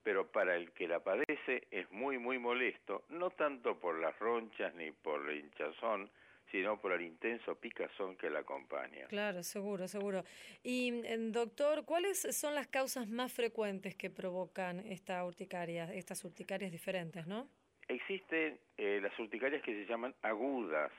pero 0.02 0.30
para 0.30 0.56
el 0.56 0.72
que 0.72 0.88
la 0.88 1.00
padece 1.00 1.66
es 1.70 1.90
muy, 1.90 2.18
muy 2.18 2.38
molesto, 2.38 3.04
no 3.08 3.30
tanto 3.30 3.78
por 3.78 3.98
las 3.98 4.18
ronchas 4.18 4.74
ni 4.74 4.92
por 4.92 5.28
el 5.28 5.40
hinchazón, 5.40 6.10
sino 6.50 6.80
por 6.80 6.92
el 6.92 7.02
intenso 7.02 7.54
picazón 7.56 8.16
que 8.16 8.30
la 8.30 8.40
acompaña. 8.40 9.06
Claro, 9.08 9.42
seguro, 9.42 9.88
seguro. 9.88 10.24
Y, 10.62 10.90
doctor, 11.30 11.84
¿cuáles 11.84 12.20
son 12.36 12.54
las 12.54 12.66
causas 12.68 13.08
más 13.08 13.32
frecuentes 13.32 13.94
que 13.94 14.10
provocan 14.10 14.80
esta 14.80 15.24
urticaria, 15.24 15.92
estas 15.92 16.24
urticarias 16.24 16.70
diferentes, 16.70 17.26
no? 17.26 17.48
Existen 17.88 18.58
eh, 18.76 19.00
las 19.02 19.16
urticarias 19.18 19.62
que 19.62 19.74
se 19.74 19.86
llaman 19.86 20.14
agudas, 20.22 20.90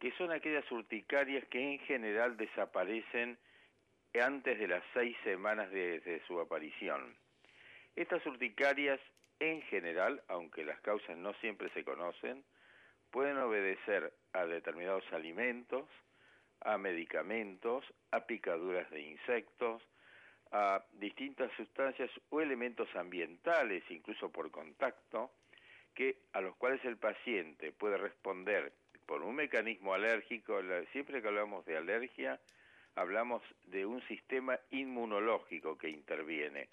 que 0.00 0.12
son 0.12 0.32
aquellas 0.32 0.70
urticarias 0.70 1.46
que 1.48 1.60
en 1.60 1.78
general 1.80 2.36
desaparecen 2.36 3.38
antes 4.20 4.58
de 4.58 4.68
las 4.68 4.82
seis 4.92 5.16
semanas 5.24 5.70
de 5.72 6.22
su 6.28 6.38
aparición. 6.38 7.16
Estas 7.96 8.24
urticarias, 8.26 9.00
en 9.40 9.62
general, 9.62 10.22
aunque 10.28 10.64
las 10.64 10.80
causas 10.80 11.16
no 11.16 11.32
siempre 11.34 11.68
se 11.70 11.84
conocen, 11.84 12.44
pueden 13.14 13.38
obedecer 13.38 14.12
a 14.32 14.44
determinados 14.44 15.04
alimentos, 15.12 15.88
a 16.62 16.76
medicamentos, 16.78 17.84
a 18.10 18.26
picaduras 18.26 18.90
de 18.90 19.02
insectos, 19.02 19.80
a 20.50 20.84
distintas 20.94 21.52
sustancias 21.56 22.10
o 22.30 22.40
elementos 22.40 22.88
ambientales, 22.96 23.84
incluso 23.88 24.32
por 24.32 24.50
contacto, 24.50 25.30
que 25.94 26.22
a 26.32 26.40
los 26.40 26.56
cuales 26.56 26.84
el 26.84 26.96
paciente 26.96 27.70
puede 27.70 27.98
responder 27.98 28.72
por 29.06 29.22
un 29.22 29.36
mecanismo 29.36 29.94
alérgico. 29.94 30.60
Siempre 30.90 31.22
que 31.22 31.28
hablamos 31.28 31.64
de 31.66 31.76
alergia, 31.76 32.40
hablamos 32.96 33.42
de 33.66 33.86
un 33.86 34.02
sistema 34.08 34.58
inmunológico 34.72 35.78
que 35.78 35.88
interviene 35.88 36.68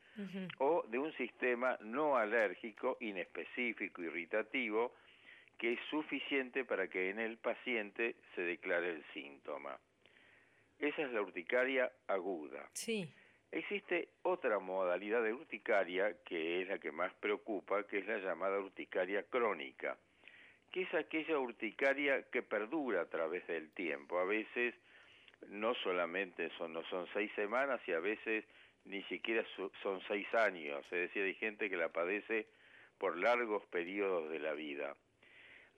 o 0.57 0.83
de 0.87 0.97
un 0.97 1.13
sistema 1.17 1.77
no 1.81 2.17
alérgico, 2.17 2.97
inespecífico, 2.99 4.01
irritativo, 4.01 4.95
que 5.61 5.73
es 5.73 5.79
suficiente 5.91 6.65
para 6.65 6.87
que 6.87 7.11
en 7.11 7.19
el 7.19 7.37
paciente 7.37 8.15
se 8.33 8.41
declare 8.41 8.89
el 8.89 9.03
síntoma. 9.13 9.77
Esa 10.79 11.03
es 11.03 11.11
la 11.11 11.21
urticaria 11.21 11.91
aguda. 12.07 12.67
Sí. 12.73 13.07
Existe 13.51 14.09
otra 14.23 14.57
modalidad 14.57 15.21
de 15.21 15.33
urticaria 15.33 16.17
que 16.25 16.63
es 16.63 16.67
la 16.67 16.79
que 16.79 16.91
más 16.91 17.13
preocupa, 17.13 17.85
que 17.85 17.99
es 17.99 18.07
la 18.07 18.17
llamada 18.17 18.57
urticaria 18.57 19.21
crónica, 19.29 19.99
que 20.71 20.81
es 20.81 20.93
aquella 20.95 21.37
urticaria 21.37 22.23
que 22.31 22.41
perdura 22.41 23.01
a 23.01 23.09
través 23.09 23.45
del 23.45 23.69
tiempo. 23.69 24.17
A 24.17 24.25
veces 24.25 24.73
no 25.49 25.75
solamente 25.75 26.49
son, 26.57 26.73
no 26.73 26.83
son 26.85 27.05
seis 27.13 27.31
semanas 27.35 27.79
y 27.85 27.91
a 27.91 27.99
veces 27.99 28.45
ni 28.85 29.03
siquiera 29.03 29.45
son 29.83 30.01
seis 30.07 30.25
años, 30.33 30.83
es 30.85 31.01
decir, 31.01 31.21
hay 31.21 31.35
gente 31.35 31.69
que 31.69 31.77
la 31.77 31.89
padece 31.89 32.47
por 32.97 33.15
largos 33.15 33.63
periodos 33.67 34.31
de 34.31 34.39
la 34.39 34.53
vida. 34.53 34.95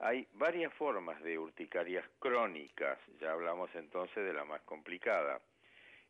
Hay 0.05 0.27
varias 0.33 0.73
formas 0.73 1.23
de 1.23 1.39
urticarias 1.39 2.03
crónicas, 2.19 2.99
ya 3.21 3.31
hablamos 3.31 3.73
entonces 3.73 4.25
de 4.25 4.33
la 4.33 4.43
más 4.43 4.59
complicada. 4.63 5.39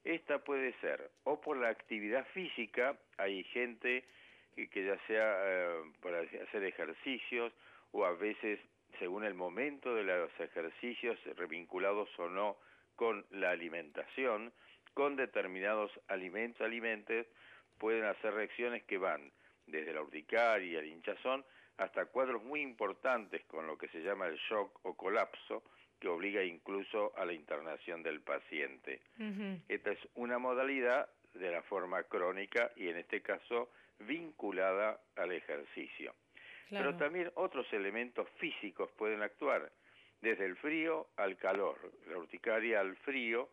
Esta 0.03 0.39
puede 0.39 0.73
ser 0.82 1.12
o 1.25 1.39
por 1.39 1.58
la 1.58 1.69
actividad 1.69 2.25
física, 2.34 2.97
hay 3.17 3.43
gente 3.43 4.03
que, 4.56 4.84
ya 4.84 4.97
sea 5.06 5.36
eh, 5.45 5.84
por 6.01 6.15
hacer 6.15 6.63
ejercicios 6.63 7.53
o 7.91 8.03
a 8.03 8.13
veces 8.13 8.60
según 8.97 9.25
el 9.25 9.36
momento 9.36 9.93
de 9.93 10.03
los 10.03 10.39
ejercicios 10.39 11.19
revinculados 11.36 12.10
o 12.17 12.29
no 12.29 12.58
con 12.95 13.23
la 13.29 13.51
alimentación, 13.51 14.51
con 14.95 15.15
determinados 15.15 15.91
alimentos, 16.08 16.62
alimentos 16.62 17.27
pueden 17.77 18.06
hacer 18.06 18.34
reacciones 18.34 18.82
que 18.86 18.97
van 18.97 19.32
desde 19.67 19.93
la 19.93 20.01
urticaria, 20.01 20.79
el 20.79 20.88
hinchazón, 20.88 21.45
hasta 21.77 22.05
cuadros 22.05 22.43
muy 22.43 22.62
importantes 22.62 23.43
con 23.45 23.67
lo 23.67 23.77
que 23.77 23.88
se 23.89 24.01
llama 24.01 24.27
el 24.27 24.38
shock 24.49 24.79
o 24.83 24.95
colapso, 24.95 25.63
que 25.99 26.07
obliga 26.07 26.43
incluso 26.43 27.13
a 27.15 27.25
la 27.25 27.33
internación 27.33 28.03
del 28.03 28.21
paciente. 28.21 29.01
Esta 29.69 29.91
es 29.91 29.99
una 30.15 30.38
modalidad 30.38 31.09
de 31.33 31.49
la 31.51 31.62
forma 31.63 32.03
crónica 32.03 32.71
y 32.75 32.89
en 32.89 32.97
este 32.97 33.21
caso 33.21 33.69
vinculada 33.99 34.99
al 35.15 35.31
ejercicio. 35.31 36.13
Pero 36.69 36.95
también 36.97 37.31
otros 37.36 37.71
elementos 37.71 38.27
físicos 38.38 38.91
pueden 38.97 39.21
actuar, 39.21 39.71
desde 40.21 40.45
el 40.45 40.55
frío 40.57 41.07
al 41.17 41.38
calor. 41.38 41.77
La 42.07 42.17
urticaria 42.17 42.79
al 42.79 42.95
frío 42.97 43.49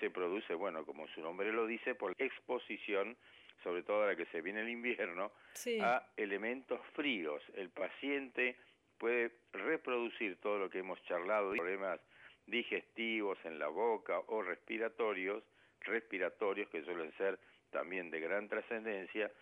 se 0.00 0.10
produce, 0.10 0.54
bueno, 0.54 0.84
como 0.84 1.06
su 1.08 1.20
nombre 1.20 1.52
lo 1.52 1.66
dice, 1.66 1.94
por 1.94 2.14
exposición 2.18 3.16
sobre 3.64 3.82
todo 3.82 4.02
ahora 4.02 4.14
que 4.14 4.26
se 4.26 4.42
viene 4.42 4.60
el 4.60 4.68
invierno, 4.68 5.32
a 5.80 6.06
elementos 6.16 6.80
fríos. 6.92 7.42
El 7.54 7.70
paciente 7.70 8.56
puede 8.98 9.32
reproducir 9.52 10.36
todo 10.40 10.58
lo 10.58 10.70
que 10.70 10.78
hemos 10.78 11.02
charlado, 11.04 11.52
problemas 11.52 12.00
digestivos 12.46 13.38
en 13.44 13.58
la 13.58 13.68
boca 13.68 14.20
o 14.28 14.42
respiratorios, 14.42 15.42
respiratorios 15.80 16.68
que 16.68 16.84
suelen 16.84 17.10
ser 17.16 17.38
también 17.70 18.10
de 18.10 18.20
gran 18.20 18.48
trascendencia, 18.48 19.32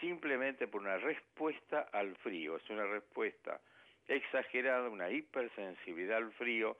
simplemente 0.00 0.68
por 0.68 0.80
una 0.80 0.96
respuesta 0.96 1.88
al 1.92 2.16
frío. 2.16 2.56
Es 2.56 2.70
una 2.70 2.86
respuesta 2.86 3.60
exagerada, 4.06 4.88
una 4.88 5.10
hipersensibilidad 5.10 6.18
al 6.18 6.32
frío 6.32 6.76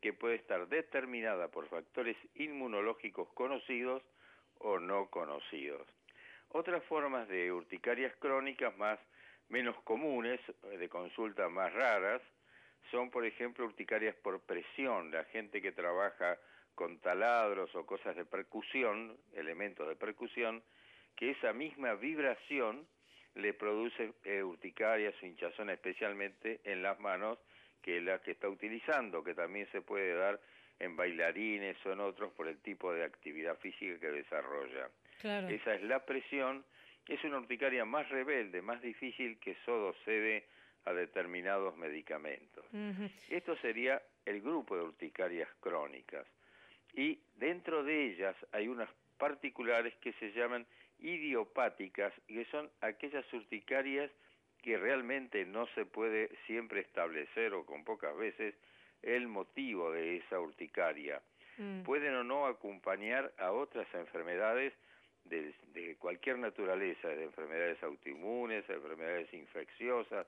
que 0.00 0.12
puede 0.12 0.36
estar 0.36 0.66
determinada 0.68 1.48
por 1.48 1.68
factores 1.68 2.16
inmunológicos 2.34 3.28
conocidos 3.34 4.02
o 4.58 4.78
no 4.78 5.08
conocidos. 5.10 5.86
Otras 6.54 6.84
formas 6.84 7.26
de 7.28 7.50
urticarias 7.50 8.14
crónicas 8.16 8.76
más 8.76 8.98
menos 9.48 9.74
comunes, 9.84 10.38
eh, 10.64 10.76
de 10.76 10.88
consulta 10.88 11.48
más 11.48 11.72
raras, 11.72 12.20
son 12.90 13.10
por 13.10 13.24
ejemplo 13.24 13.64
urticarias 13.64 14.14
por 14.16 14.38
presión, 14.40 15.10
la 15.10 15.24
gente 15.24 15.62
que 15.62 15.72
trabaja 15.72 16.38
con 16.74 16.98
taladros 16.98 17.74
o 17.74 17.86
cosas 17.86 18.16
de 18.16 18.26
percusión, 18.26 19.16
elementos 19.32 19.88
de 19.88 19.96
percusión, 19.96 20.62
que 21.16 21.30
esa 21.30 21.54
misma 21.54 21.94
vibración 21.94 22.86
le 23.34 23.54
produce 23.54 24.12
eh, 24.24 24.42
urticarias 24.42 25.14
o 25.22 25.26
hinchazón 25.26 25.70
especialmente 25.70 26.60
en 26.64 26.82
las 26.82 27.00
manos 27.00 27.38
que 27.80 27.98
la 28.02 28.20
que 28.20 28.32
está 28.32 28.50
utilizando, 28.50 29.24
que 29.24 29.34
también 29.34 29.66
se 29.72 29.80
puede 29.80 30.14
dar 30.14 30.38
en 30.78 30.96
bailarines 30.96 31.78
o 31.86 31.92
en 31.92 32.00
otros 32.00 32.30
por 32.34 32.46
el 32.46 32.58
tipo 32.58 32.92
de 32.92 33.04
actividad 33.04 33.56
física 33.58 33.98
que 33.98 34.10
desarrolla. 34.10 34.90
Esa 35.24 35.74
es 35.74 35.82
la 35.82 36.04
presión, 36.04 36.64
es 37.06 37.22
una 37.24 37.38
urticaria 37.38 37.84
más 37.84 38.08
rebelde, 38.08 38.62
más 38.62 38.80
difícil 38.82 39.38
que 39.38 39.56
solo 39.64 39.94
cede 40.04 40.46
a 40.84 40.92
determinados 40.92 41.76
medicamentos. 41.76 42.64
Esto 43.28 43.56
sería 43.58 44.02
el 44.24 44.40
grupo 44.40 44.76
de 44.76 44.82
urticarias 44.82 45.48
crónicas. 45.60 46.26
Y 46.94 47.20
dentro 47.36 47.84
de 47.84 48.06
ellas 48.06 48.36
hay 48.52 48.68
unas 48.68 48.90
particulares 49.16 49.94
que 50.00 50.12
se 50.14 50.32
llaman 50.32 50.66
idiopáticas, 50.98 52.12
que 52.26 52.44
son 52.46 52.70
aquellas 52.80 53.30
urticarias 53.32 54.10
que 54.62 54.76
realmente 54.78 55.44
no 55.44 55.66
se 55.74 55.84
puede 55.86 56.30
siempre 56.46 56.80
establecer 56.80 57.52
o 57.54 57.66
con 57.66 57.84
pocas 57.84 58.16
veces 58.16 58.54
el 59.02 59.26
motivo 59.26 59.90
de 59.90 60.18
esa 60.18 60.38
urticaria. 60.38 61.20
Mm. 61.58 61.82
Pueden 61.82 62.14
o 62.14 62.24
no 62.24 62.46
acompañar 62.46 63.32
a 63.38 63.50
otras 63.52 63.92
enfermedades 63.94 64.72
de, 65.24 65.54
de, 65.72 65.96
cualquier 65.96 66.38
naturaleza, 66.38 67.08
de 67.08 67.24
enfermedades 67.24 67.82
autoinmunes, 67.82 68.68
enfermedades 68.68 69.32
infecciosas, 69.32 70.26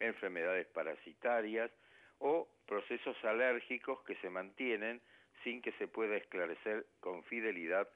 enfermedades 0.00 0.66
parasitarias 0.68 1.70
o 2.18 2.48
procesos 2.66 3.16
alérgicos 3.24 4.02
que 4.04 4.14
se 4.16 4.30
mantienen 4.30 5.00
sin 5.44 5.62
que 5.62 5.72
se 5.72 5.88
pueda 5.88 6.16
esclarecer 6.16 6.86
con 7.00 7.22
fidelidad 7.24 7.88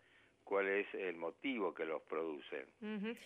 cuál 0.45 0.69
es 0.69 0.93
el 0.95 1.17
motivo 1.17 1.75
que 1.75 1.85
los 1.85 2.03
producen. 2.03 2.67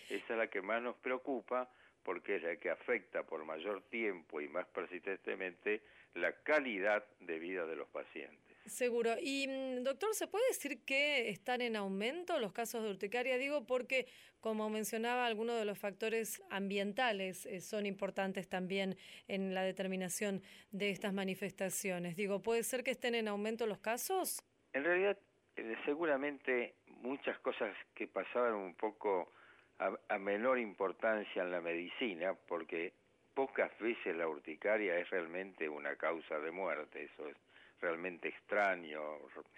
Esa 0.09 0.33
es 0.33 0.37
la 0.37 0.47
que 0.47 0.61
más 0.61 0.81
nos 0.81 0.95
preocupa 0.97 1.69
porque 2.03 2.37
es 2.37 2.43
la 2.43 2.55
que 2.55 2.69
afecta 2.69 3.23
por 3.23 3.43
mayor 3.43 3.81
tiempo 3.89 4.39
y 4.39 4.47
más 4.47 4.65
persistentemente 4.67 5.81
la 6.13 6.31
calidad 6.43 7.05
de 7.19 7.37
vida 7.37 7.65
de 7.65 7.75
los 7.75 7.87
pacientes. 7.89 8.46
Seguro. 8.67 9.15
Y 9.21 9.47
mm, 9.47 9.83
doctor, 9.83 10.13
¿se 10.13 10.27
puede 10.27 10.45
decir 10.49 10.83
que 10.83 11.29
están 11.29 11.61
en 11.61 11.75
aumento 11.75 12.39
los 12.39 12.51
casos 12.51 12.83
de 12.83 12.89
urticaria? 12.89 13.37
Digo 13.37 13.65
porque, 13.65 14.07
como 14.41 14.69
mencionaba, 14.69 15.25
algunos 15.25 15.57
de 15.57 15.65
los 15.65 15.79
factores 15.79 16.43
ambientales 16.49 17.45
eh, 17.45 17.61
son 17.61 17.85
importantes 17.85 18.49
también 18.49 18.97
en 19.27 19.53
la 19.53 19.63
determinación 19.63 20.41
de 20.71 20.89
estas 20.89 21.13
manifestaciones. 21.13 22.15
Digo, 22.15 22.41
¿puede 22.41 22.63
ser 22.63 22.83
que 22.83 22.91
estén 22.91 23.15
en 23.15 23.27
aumento 23.27 23.65
los 23.67 23.79
casos? 23.79 24.43
En 24.73 24.83
realidad, 24.83 25.17
eh, 25.55 25.75
seguramente 25.85 26.75
muchas 27.01 27.39
cosas 27.39 27.75
que 27.95 28.07
pasaban 28.07 28.53
un 28.53 28.75
poco 28.75 29.31
a, 29.79 30.17
menor 30.17 30.59
importancia 30.59 31.43
en 31.43 31.51
la 31.51 31.61
medicina, 31.61 32.33
porque 32.47 32.93
pocas 33.33 33.71
veces 33.79 34.15
la 34.15 34.27
urticaria 34.27 34.97
es 34.97 35.09
realmente 35.09 35.69
una 35.69 35.95
causa 35.95 36.39
de 36.39 36.51
muerte, 36.51 37.03
eso 37.03 37.29
es 37.29 37.37
realmente 37.81 38.29
extraño, 38.29 39.01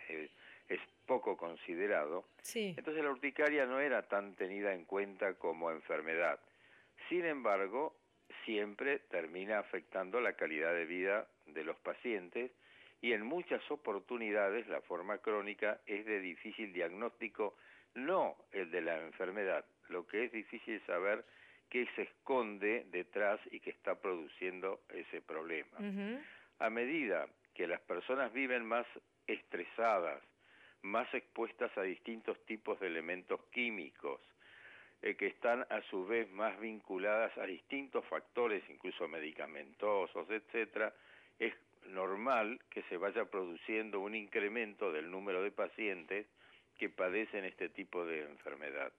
es, 0.09 0.29
es 0.67 0.79
poco 1.05 1.35
considerado. 1.37 2.25
Entonces 2.77 3.03
la 3.03 3.11
urticaria 3.11 3.65
no 3.65 3.79
era 3.79 4.07
tan 4.07 4.35
tenida 4.35 4.73
en 4.73 4.85
cuenta 4.85 5.33
como 5.33 5.71
enfermedad. 5.71 6.39
Sin 7.09 7.25
embargo, 7.25 7.95
siempre 8.45 8.99
termina 8.99 9.59
afectando 9.59 10.21
la 10.21 10.33
calidad 10.33 10.73
de 10.73 10.85
vida 10.85 11.27
de 11.47 11.63
los 11.63 11.77
pacientes 11.79 12.51
y 13.01 13.13
en 13.13 13.25
muchas 13.25 13.61
oportunidades 13.71 14.67
la 14.67 14.81
forma 14.81 15.19
crónica 15.19 15.79
es 15.85 16.05
de 16.05 16.19
difícil 16.19 16.73
diagnóstico, 16.73 17.55
no 17.95 18.35
el 18.51 18.69
de 18.71 18.81
la 18.81 19.01
enfermedad, 19.01 19.65
lo 19.87 20.05
que 20.05 20.25
es 20.25 20.31
difícil 20.31 20.81
saber 20.85 21.25
qué 21.69 21.87
se 21.95 22.03
esconde 22.03 22.85
detrás 22.91 23.39
y 23.51 23.59
que 23.59 23.69
está 23.69 23.95
produciendo 23.95 24.81
ese 24.89 25.21
problema. 25.21 25.77
A 26.59 26.69
medida 26.69 27.27
que 27.59 27.67
las 27.67 27.81
personas 27.81 28.31
viven 28.31 28.65
más 28.65 28.87
estresadas, 29.27 30.23
más 30.81 31.13
expuestas 31.13 31.69
a 31.77 31.81
distintos 31.81 32.39
tipos 32.45 32.79
de 32.79 32.87
elementos 32.87 33.41
químicos, 33.51 34.21
eh, 35.01 35.17
que 35.17 35.27
están 35.27 35.67
a 35.69 35.81
su 35.89 36.07
vez 36.07 36.31
más 36.31 36.57
vinculadas 36.61 37.37
a 37.37 37.43
distintos 37.43 38.05
factores, 38.05 38.63
incluso 38.69 39.09
medicamentosos, 39.09 40.29
etcétera, 40.29 40.93
es 41.37 41.53
normal 41.87 42.61
que 42.69 42.81
se 42.83 42.95
vaya 42.95 43.25
produciendo 43.25 43.99
un 43.99 44.15
incremento 44.15 44.93
del 44.93 45.11
número 45.11 45.43
de 45.43 45.51
pacientes 45.51 46.27
que 46.77 46.87
padecen 46.87 47.43
este 47.43 47.67
tipo 47.67 48.05
de 48.05 48.21
enfermedad. 48.21 48.93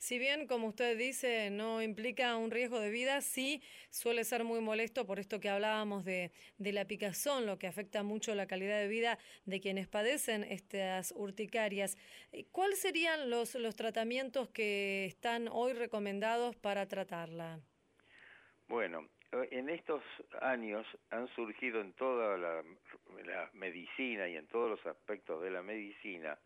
Si 0.00 0.18
bien, 0.18 0.46
como 0.46 0.68
usted 0.68 0.96
dice, 0.96 1.50
no 1.50 1.82
implica 1.82 2.34
un 2.38 2.50
riesgo 2.50 2.80
de 2.80 2.88
vida, 2.88 3.20
sí 3.20 3.62
suele 3.90 4.24
ser 4.24 4.44
muy 4.44 4.62
molesto 4.62 5.06
por 5.06 5.18
esto 5.18 5.40
que 5.40 5.50
hablábamos 5.50 6.06
de, 6.06 6.32
la 6.56 6.86
picazón, 6.86 7.44
lo 7.44 7.58
que 7.58 7.66
afecta 7.66 8.02
mucho 8.02 8.34
la 8.34 8.46
calidad 8.46 8.78
de 8.80 8.88
vida 8.88 9.18
de 9.44 9.60
quienes 9.60 9.88
padecen 9.88 10.42
estas 10.44 11.12
urticarias. 11.14 11.98
¿Cuáles 12.50 12.80
serían 12.80 13.28
los, 13.28 13.54
los 13.56 13.76
tratamientos 13.76 14.48
que 14.48 15.04
están 15.04 15.48
hoy 15.52 15.74
recomendados 15.74 16.56
para 16.56 16.88
tratarla? 16.88 17.60
Bueno, 18.68 19.06
en 19.50 19.68
estos 19.68 20.02
años 20.40 20.86
han 21.10 21.28
surgido 21.34 21.82
en 21.82 21.92
toda 21.92 22.38
la, 22.38 22.64
medicina 23.52 24.26
y 24.28 24.36
en 24.36 24.46
todos 24.46 24.70
los 24.70 24.86
aspectos 24.86 25.42
de 25.42 25.50
la 25.50 25.62
medicina 25.62 26.38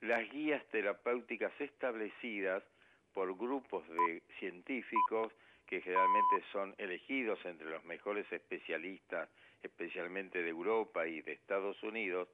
las 0.00 0.28
guías 0.32 0.66
terapéuticas 0.70 1.52
establecidas 1.60 2.64
por 3.12 3.36
grupos 3.36 3.86
de 3.88 4.22
científicos 4.38 5.32
que 5.66 5.80
generalmente 5.80 6.42
son 6.52 6.74
elegidos 6.78 7.38
entre 7.44 7.70
los 7.70 7.84
mejores 7.84 8.30
especialistas, 8.32 9.28
especialmente 9.62 10.42
de 10.42 10.48
Europa 10.48 11.06
y 11.06 11.22
de 11.22 11.32
Estados 11.32 11.80
Unidos, 11.82 12.28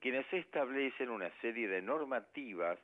quienes 0.00 0.30
establecen 0.32 1.10
una 1.10 1.30
serie 1.40 1.68
de 1.68 1.80
normativas 1.80 2.78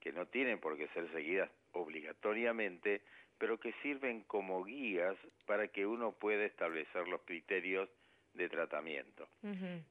que 0.00 0.12
no 0.12 0.26
tienen 0.26 0.58
por 0.58 0.76
qué 0.76 0.88
ser 0.88 1.10
seguidas 1.12 1.50
obligatoriamente, 1.72 3.02
pero 3.38 3.58
que 3.58 3.72
sirven 3.82 4.22
como 4.24 4.64
guías 4.64 5.16
para 5.46 5.68
que 5.68 5.86
uno 5.86 6.12
pueda 6.12 6.44
establecer 6.44 7.06
los 7.08 7.22
criterios 7.22 7.88
de 8.34 8.48
tratamiento. 8.48 9.28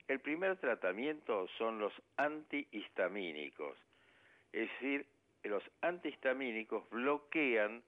El 0.07 0.19
primer 0.19 0.57
tratamiento 0.57 1.47
son 1.57 1.79
los 1.79 1.93
antihistamínicos, 2.17 3.77
es 4.51 4.69
decir, 4.73 5.05
los 5.43 5.63
antihistamínicos 5.81 6.89
bloquean 6.89 7.83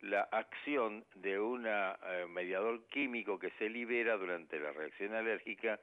la 0.00 0.22
acción 0.22 1.04
de 1.14 1.38
un 1.38 1.66
eh, 1.66 2.26
mediador 2.28 2.86
químico 2.88 3.38
que 3.38 3.50
se 3.58 3.68
libera 3.68 4.16
durante 4.16 4.58
la 4.60 4.72
reacción 4.72 5.14
alérgica, 5.14 5.80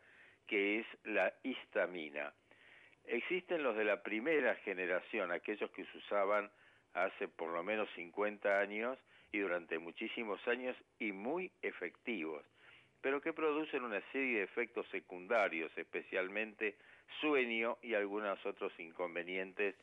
que 0.47 0.79
es 0.79 0.87
la 1.03 1.33
histamina. 1.43 2.33
Existen 3.05 3.63
los 3.63 3.75
de 3.75 3.85
la 3.85 4.01
primera 4.01 4.55
generación, 4.55 5.31
aquellos 5.31 5.69
que 5.71 5.85
se 5.85 5.97
usaban 5.97 6.49
hace 6.93 7.27
por 7.27 7.49
lo 7.49 7.63
menos 7.63 7.89
50 7.95 8.59
años 8.59 8.97
y 9.31 9.39
durante 9.39 9.79
muchísimos 9.79 10.45
años 10.47 10.77
y 10.99 11.11
muy 11.11 11.51
efectivos, 11.61 12.45
pero 13.01 13.19
que 13.19 13.33
producen 13.33 13.83
una 13.83 14.01
serie 14.11 14.37
de 14.37 14.43
efectos 14.43 14.87
secundarios, 14.89 15.75
especialmente 15.75 16.77
sueño 17.19 17.77
y 17.81 17.95
algunos 17.95 18.45
otros 18.45 18.71
inconvenientes 18.79 19.75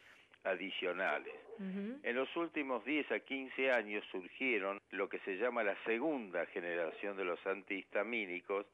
adicionales. 0.44 1.34
En 1.58 2.16
los 2.16 2.34
últimos 2.36 2.82
10 2.86 3.12
a 3.12 3.20
15 3.20 3.70
años 3.70 4.02
surgieron 4.10 4.80
lo 4.92 5.10
que 5.10 5.18
se 5.20 5.36
llama 5.36 5.62
la 5.62 5.76
segunda 5.84 6.46
generación 6.46 7.18
de 7.18 7.24
los 7.24 7.46
antihistamínicos, 7.46 8.64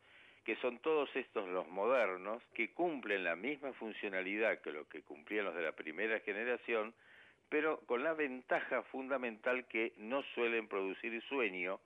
que 0.45 0.55
son 0.57 0.79
todos 0.79 1.11
estos 1.17 1.49
los 1.49 1.67
modernos, 1.67 2.41
que 2.55 2.71
cumplen 2.71 3.25
la 3.25 3.35
misma 3.35 3.73
funcionalidad 3.73 4.61
que 4.61 4.71
lo 4.71 4.89
que 4.89 5.03
cumplían 5.03 5.47
los 5.47 5.57
de 5.57 5.63
la 5.63 5.73
primera 5.73 6.21
generación, 6.21 6.95
pero 7.49 7.81
con 7.87 8.05
la 8.05 8.15
ventaja 8.15 8.83
fundamental 8.85 9.67
que 9.67 9.93
no 9.97 10.23
suelen 10.35 10.69
producir 10.69 11.21
sueño 11.23 11.81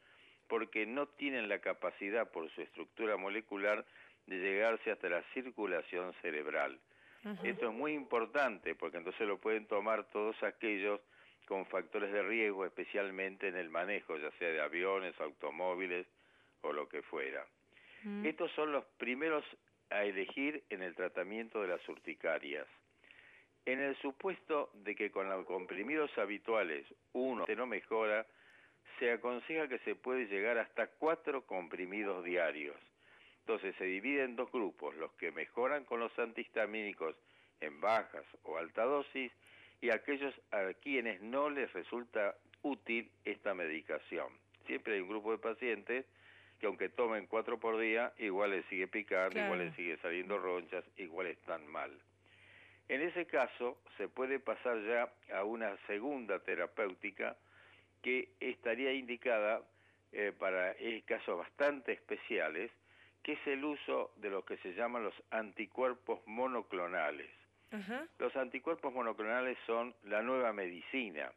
porque 0.48 0.84
no 0.84 1.06
tienen 1.06 1.48
la 1.48 1.60
capacidad 1.60 2.30
por 2.30 2.50
su 2.50 2.60
estructura 2.60 3.16
molecular 3.16 3.86
de 4.26 4.38
llegarse 4.38 4.90
hasta 4.90 5.08
la 5.08 5.22
circulación 5.32 6.12
cerebral. 6.20 6.78
Esto 7.42 7.68
es 7.68 7.74
muy 7.74 7.92
importante 7.92 8.74
porque 8.74 8.96
entonces 8.96 9.26
lo 9.26 9.38
pueden 9.38 9.66
tomar 9.66 10.04
todos 10.10 10.42
aquellos 10.42 11.00
con 11.46 11.66
factores 11.66 12.12
de 12.12 12.22
riesgo, 12.22 12.64
especialmente 12.64 13.48
en 13.48 13.56
el 13.56 13.70
manejo, 13.70 14.16
ya 14.16 14.30
sea 14.38 14.48
de 14.48 14.60
aviones, 14.60 15.20
automóviles 15.20 16.06
o 16.62 16.72
lo 16.72 16.88
que 16.88 17.02
fuera. 17.02 17.44
Estos 18.24 18.50
son 18.52 18.72
los 18.72 18.84
primeros 18.96 19.44
a 19.90 20.04
elegir 20.04 20.62
en 20.70 20.82
el 20.82 20.94
tratamiento 20.94 21.60
de 21.60 21.68
las 21.68 21.86
urticarias. 21.88 22.66
En 23.66 23.80
el 23.80 23.94
supuesto 23.96 24.70
de 24.74 24.94
que 24.94 25.10
con 25.10 25.28
los 25.28 25.44
comprimidos 25.44 26.16
habituales 26.16 26.86
uno 27.12 27.44
no 27.54 27.66
mejora, 27.66 28.26
se 28.98 29.12
aconseja 29.12 29.68
que 29.68 29.78
se 29.80 29.94
puede 29.94 30.26
llegar 30.26 30.58
hasta 30.58 30.86
cuatro 30.86 31.44
comprimidos 31.46 32.24
diarios. 32.24 32.76
Entonces 33.40 33.74
se 33.76 33.84
divide 33.84 34.24
en 34.24 34.36
dos 34.36 34.50
grupos, 34.52 34.94
los 34.96 35.12
que 35.12 35.32
mejoran 35.32 35.84
con 35.84 36.00
los 36.00 36.16
antihistamínicos 36.18 37.16
en 37.60 37.80
bajas 37.80 38.24
o 38.44 38.58
alta 38.58 38.84
dosis 38.84 39.32
y 39.80 39.90
aquellos 39.90 40.34
a 40.50 40.72
quienes 40.74 41.20
no 41.20 41.50
les 41.50 41.72
resulta 41.72 42.36
útil 42.62 43.10
esta 43.24 43.54
medicación. 43.54 44.28
Siempre 44.66 44.94
hay 44.94 45.00
un 45.00 45.08
grupo 45.08 45.32
de 45.32 45.38
pacientes 45.38 46.06
que 46.60 46.66
aunque 46.66 46.90
tomen 46.90 47.26
cuatro 47.26 47.58
por 47.58 47.78
día, 47.78 48.12
igual 48.18 48.50
les 48.50 48.66
sigue 48.66 48.86
picando, 48.86 49.42
igual 49.42 49.60
les 49.60 49.74
sigue 49.74 49.96
saliendo 49.98 50.38
ronchas, 50.38 50.84
igual 50.98 51.28
están 51.28 51.66
mal. 51.66 51.90
En 52.88 53.00
ese 53.00 53.24
caso, 53.24 53.78
se 53.96 54.08
puede 54.08 54.40
pasar 54.40 54.82
ya 54.84 55.10
a 55.34 55.44
una 55.44 55.76
segunda 55.86 56.40
terapéutica 56.40 57.36
que 58.02 58.30
estaría 58.40 58.92
indicada 58.92 59.62
eh, 60.12 60.32
para 60.38 60.74
casos 61.06 61.38
bastante 61.38 61.92
especiales, 61.92 62.70
que 63.22 63.32
es 63.32 63.46
el 63.46 63.64
uso 63.64 64.12
de 64.16 64.30
lo 64.30 64.44
que 64.44 64.56
se 64.58 64.74
llaman 64.74 65.04
los 65.04 65.14
anticuerpos 65.30 66.20
monoclonales. 66.26 67.30
Los 68.18 68.34
anticuerpos 68.34 68.92
monoclonales 68.92 69.56
son 69.64 69.94
la 70.04 70.22
nueva 70.22 70.52
medicina 70.52 71.30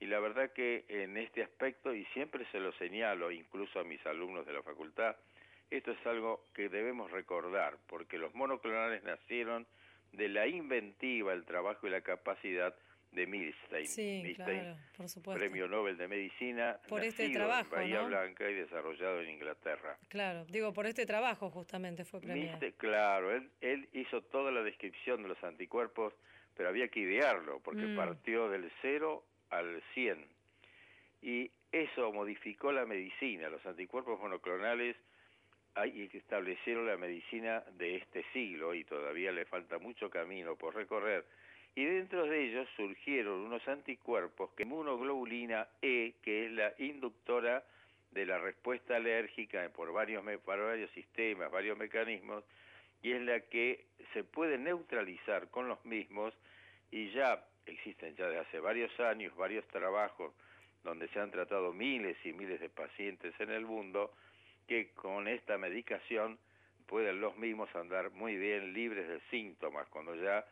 y 0.00 0.06
la 0.06 0.18
verdad 0.18 0.52
que 0.52 0.84
en 0.88 1.16
este 1.16 1.44
aspecto, 1.44 1.94
y 1.94 2.04
siempre 2.06 2.44
se 2.50 2.58
lo 2.58 2.72
señalo 2.72 3.30
incluso 3.30 3.78
a 3.78 3.84
mis 3.84 4.04
alumnos 4.04 4.44
de 4.44 4.52
la 4.52 4.62
facultad, 4.62 5.16
esto 5.70 5.92
es 5.92 6.06
algo 6.06 6.44
que 6.54 6.68
debemos 6.68 7.10
recordar, 7.10 7.78
porque 7.86 8.18
los 8.18 8.34
monoclonales 8.34 9.02
nacieron 9.04 9.66
de 10.10 10.28
la 10.28 10.46
inventiva, 10.46 11.32
el 11.32 11.44
trabajo 11.44 11.86
y 11.86 11.90
la 11.90 12.00
capacidad 12.02 12.74
de 13.12 13.26
Milstein. 13.26 13.86
Sí, 13.86 14.32
claro, 14.36 14.76
por 14.96 15.08
supuesto. 15.08 15.38
Premio 15.38 15.68
Nobel 15.68 15.96
de 15.96 16.08
Medicina. 16.08 16.78
Por 16.88 17.04
este 17.04 17.28
trabajo, 17.30 17.74
en 17.76 17.82
Bahía 17.82 18.02
¿no? 18.02 18.08
Blanca 18.08 18.50
y 18.50 18.54
desarrollado 18.54 19.20
en 19.20 19.30
Inglaterra. 19.30 19.98
Claro, 20.08 20.44
digo, 20.46 20.72
por 20.72 20.86
este 20.86 21.04
trabajo 21.06 21.50
justamente 21.50 22.04
fue 22.04 22.20
premiado. 22.20 22.58
claro, 22.78 23.34
él, 23.34 23.50
él 23.60 23.88
hizo 23.92 24.22
toda 24.22 24.50
la 24.50 24.62
descripción 24.62 25.22
de 25.22 25.28
los 25.28 25.44
anticuerpos, 25.44 26.14
pero 26.56 26.68
había 26.70 26.88
que 26.88 27.00
idearlo, 27.00 27.60
porque 27.60 27.82
Mm. 27.82 27.96
partió 27.96 28.48
del 28.48 28.70
0 28.80 29.24
al 29.50 29.82
100. 29.94 30.26
Y 31.20 31.50
eso 31.70 32.12
modificó 32.12 32.72
la 32.72 32.84
medicina. 32.86 33.48
Los 33.48 33.64
anticuerpos 33.66 34.18
monoclonales 34.20 34.96
que 35.74 36.18
establecieron 36.18 36.86
la 36.86 36.98
medicina 36.98 37.64
de 37.78 37.96
este 37.96 38.24
siglo 38.34 38.74
y 38.74 38.84
todavía 38.84 39.32
le 39.32 39.46
falta 39.46 39.78
mucho 39.78 40.10
camino 40.10 40.54
por 40.56 40.74
recorrer. 40.74 41.24
Y 41.74 41.84
dentro 41.84 42.26
de 42.26 42.44
ellos 42.44 42.68
surgieron 42.76 43.40
unos 43.40 43.66
anticuerpos 43.66 44.50
que 44.52 44.64
inmunoglobulina 44.64 45.68
E, 45.80 46.14
que 46.22 46.46
es 46.46 46.52
la 46.52 46.74
inductora 46.78 47.64
de 48.10 48.26
la 48.26 48.38
respuesta 48.38 48.96
alérgica 48.96 49.66
por 49.74 49.92
varios, 49.92 50.22
por 50.40 50.58
varios 50.58 50.90
sistemas, 50.90 51.50
varios 51.50 51.78
mecanismos, 51.78 52.44
y 53.02 53.12
es 53.12 53.22
la 53.22 53.40
que 53.40 53.86
se 54.12 54.22
puede 54.22 54.58
neutralizar 54.58 55.48
con 55.48 55.68
los 55.68 55.84
mismos 55.84 56.34
y 56.90 57.10
ya 57.10 57.44
existen 57.66 58.14
ya 58.16 58.26
desde 58.26 58.40
hace 58.40 58.60
varios 58.60 58.98
años 59.00 59.34
varios 59.36 59.66
trabajos 59.68 60.32
donde 60.84 61.08
se 61.08 61.20
han 61.20 61.30
tratado 61.30 61.72
miles 61.72 62.16
y 62.24 62.32
miles 62.32 62.60
de 62.60 62.68
pacientes 62.68 63.34
en 63.40 63.50
el 63.50 63.64
mundo 63.64 64.12
que 64.66 64.90
con 64.90 65.28
esta 65.28 65.58
medicación 65.58 66.38
pueden 66.86 67.20
los 67.20 67.36
mismos 67.36 67.74
andar 67.74 68.10
muy 68.10 68.36
bien 68.36 68.72
libres 68.72 69.08
de 69.08 69.20
síntomas 69.30 69.88
cuando 69.88 70.14
ya 70.14 70.44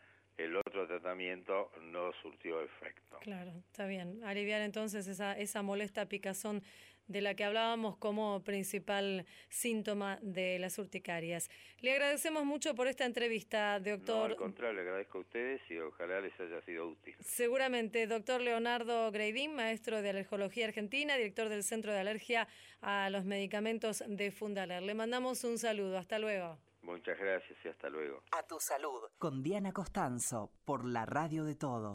el 0.45 0.57
otro 0.57 0.87
tratamiento 0.87 1.71
no 1.83 2.13
surtió 2.23 2.61
efecto. 2.63 3.19
Claro, 3.21 3.53
está 3.69 3.87
bien. 3.87 4.23
Aliviar 4.25 4.61
entonces 4.63 5.07
esa, 5.07 5.39
esa 5.39 5.63
molesta 5.63 6.07
picazón 6.07 6.63
de 7.07 7.21
la 7.21 7.35
que 7.35 7.43
hablábamos 7.43 7.97
como 7.97 8.41
principal 8.45 9.27
síntoma 9.49 10.21
de 10.23 10.61
las 10.61 10.79
urticarias. 10.79 11.51
Le 11.81 11.93
agradecemos 11.93 12.45
mucho 12.45 12.77
por 12.77 12.87
esta 12.87 13.05
entrevista, 13.05 13.81
No, 13.81 13.85
doctor. 13.97 14.31
al 14.31 14.37
contrario, 14.37 14.75
le 14.77 14.83
agradezco 14.83 15.19
a 15.19 15.21
ustedes 15.23 15.61
y 15.71 15.77
ojalá 15.79 16.21
les 16.21 16.39
haya 16.39 16.63
sido 16.63 16.87
útil. 16.87 17.17
Seguramente, 17.19 18.07
doctor 18.07 18.41
Leonardo 18.41 19.11
Greidín, 19.11 19.57
maestro 19.57 20.03
de 20.03 20.11
alergología 20.11 20.67
argentina, 20.67 21.17
director 21.17 21.49
del 21.49 21.65
Centro 21.65 21.93
de 21.93 21.99
Alergia 21.99 22.47
a 22.81 23.11
los 23.11 23.25
Medicamentos 23.25 24.05
de 24.07 24.31
Fundaler. 24.31 24.83
Le 24.83 24.95
mandamos 24.95 25.43
un 25.43 25.59
saludo. 25.59 25.99
Hasta 25.99 26.21
luego. 26.21 26.59
Muchas 26.91 27.19
gracias 27.19 27.57
y 27.65 27.69
hasta 27.69 27.89
luego. 27.89 28.23
A 28.33 28.43
tu 28.43 28.59
salud. 28.59 29.01
Con 29.19 29.43
Diana 29.43 29.73
Costanzo, 29.73 30.51
por 30.65 30.85
la 30.85 31.07
radio 31.07 31.45
de 31.45 31.55
todo. 31.55 31.95